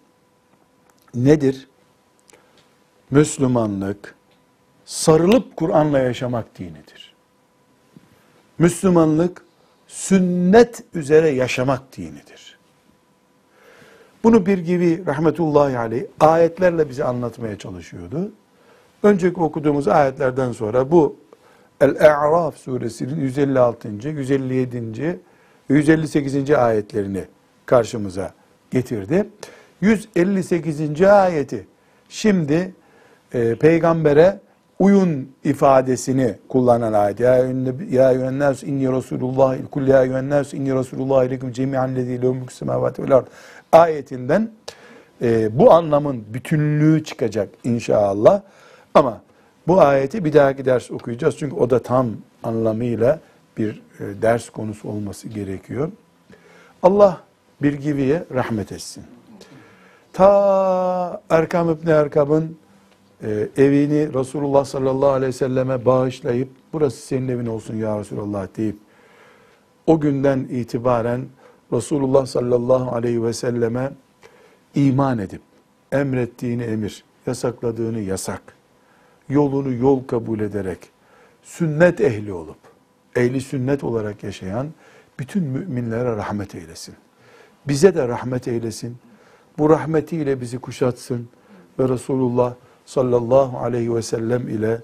nedir? 1.16 1.68
Müslümanlık 3.12 4.16
sarılıp 4.86 5.56
Kur'an'la 5.56 6.00
yaşamak 6.00 6.60
dinidir. 6.60 7.14
Müslümanlık 8.60 9.46
sünnet 9.88 10.84
üzere 10.94 11.30
yaşamak 11.30 11.98
dinidir. 11.98 12.58
Bunu 14.24 14.46
bir 14.46 14.58
gibi 14.58 15.06
rahmetullahi 15.06 15.78
aleyh 15.78 16.04
ayetlerle 16.20 16.90
bize 16.90 17.04
anlatmaya 17.04 17.58
çalışıyordu. 17.58 18.32
Önceki 19.04 19.40
okuduğumuz 19.40 19.88
ayetlerden 19.88 20.52
sonra 20.52 20.92
bu 20.92 21.16
El-A'raf 21.82 22.58
suresinin 22.58 23.22
156. 23.22 23.88
157. 23.88 25.20
158. 25.70 26.52
ayetlerini 26.52 27.24
karşımıza 27.66 28.34
getirdi. 28.72 29.30
158. 29.82 31.02
ayeti 31.02 31.68
şimdi 32.10 32.74
e, 33.34 33.56
peygambere 33.56 34.40
uyun 34.80 35.32
ifadesini 35.44 36.36
kullanan 36.50 36.94
ayet. 36.94 37.20
Ya 37.20 37.36
ya 37.90 38.12
eyyühennâs 38.12 38.64
inni 38.64 38.92
Resulullah 38.92 39.58
kul 39.72 39.88
ya 39.88 40.04
eyyühennâs 40.04 40.54
inni 40.54 40.76
Resulullah 40.76 41.18
aleyküm 41.18 41.52
cemi'an 41.52 41.96
lezî 41.96 42.22
lehu 42.22 42.34
mülkü 42.34 42.54
semâvâti 42.54 43.04
vel 43.04 43.16
ard 43.16 43.28
ayetinden 43.72 44.52
e, 45.22 45.60
bu 45.60 45.72
anlamın 45.72 46.24
bütünlüğü 46.34 47.04
çıkacak 47.04 47.50
inşallah. 47.64 48.42
Ama 48.94 49.22
bu 49.68 49.82
ayeti 49.82 50.26
bir 50.26 50.34
dahaki 50.34 50.66
ders 50.66 50.92
okuyacağız. 50.92 51.38
Çünkü 51.38 51.56
o 51.56 51.70
da 51.70 51.80
tam 51.80 52.08
anlamıyla 52.44 53.20
bir 53.58 53.82
e, 54.00 54.22
ders 54.22 54.50
konusu 54.50 54.90
olması 54.90 55.28
gerekiyor. 55.28 55.92
Allah 56.84 57.22
bir 57.62 57.74
gibiye 57.74 58.24
rahmet 58.34 58.72
etsin. 58.72 59.04
Ta 60.14 61.22
Erkam 61.30 61.70
İbni 61.70 61.90
Erkam'ın 61.90 62.58
e, 63.24 63.48
evini 63.58 64.14
Resulullah 64.14 64.66
sallallahu 64.66 65.10
aleyhi 65.10 65.28
ve 65.28 65.38
selleme 65.38 65.86
bağışlayıp 65.86 66.50
burası 66.74 66.98
senin 66.98 67.28
evin 67.28 67.46
olsun 67.46 67.76
ya 67.76 68.00
Resulullah 68.00 68.48
deyip 68.58 68.78
o 69.88 70.00
günden 70.00 70.40
itibaren 70.40 71.26
Resulullah 71.74 72.26
sallallahu 72.26 72.96
aleyhi 72.96 73.24
ve 73.24 73.34
selleme 73.34 73.92
iman 74.76 75.20
edip 75.20 75.42
emrettiğini 75.92 76.64
emir, 76.64 77.04
yasakladığını 77.28 78.00
yasak, 78.00 78.42
yolunu 79.32 79.74
yol 79.74 80.04
kabul 80.04 80.40
ederek 80.40 80.80
sünnet 81.44 82.02
ehli 82.02 82.34
olup 82.34 82.58
ehli 83.16 83.42
sünnet 83.42 83.84
olarak 83.84 84.24
yaşayan 84.24 84.68
bütün 85.20 85.44
müminlere 85.44 86.16
rahmet 86.16 86.56
eylesin. 86.56 86.96
Bize 87.68 87.96
de 87.96 88.08
rahmet 88.08 88.48
eylesin. 88.48 88.98
Bu 89.58 89.70
rahmetiyle 89.70 90.42
bizi 90.42 90.60
kuşatsın 90.60 91.30
ve 91.80 91.90
Resulullah 91.90 92.54
sallallahu 92.86 93.58
aleyhi 93.58 93.96
ve 93.96 94.02
sellem 94.02 94.48
ile 94.48 94.82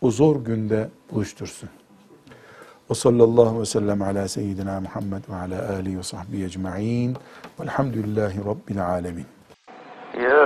o 0.00 0.10
zor 0.10 0.44
günde 0.44 0.88
buluştursun. 1.12 1.68
Ve 2.90 2.94
sallallahu 2.94 3.60
ve 3.60 3.66
sellem 3.66 4.02
ala 4.02 4.28
seyyidina 4.28 4.80
Muhammed 4.80 5.22
ve 5.30 5.34
ala 5.36 5.76
alihi 5.76 5.98
ve 5.98 6.02
sahbihi 6.02 6.44
ecma'in. 6.44 7.16
Velhamdülillahi 7.60 8.38
Rabbil 8.44 8.86
alemin. 8.86 9.26
يا 10.14 10.40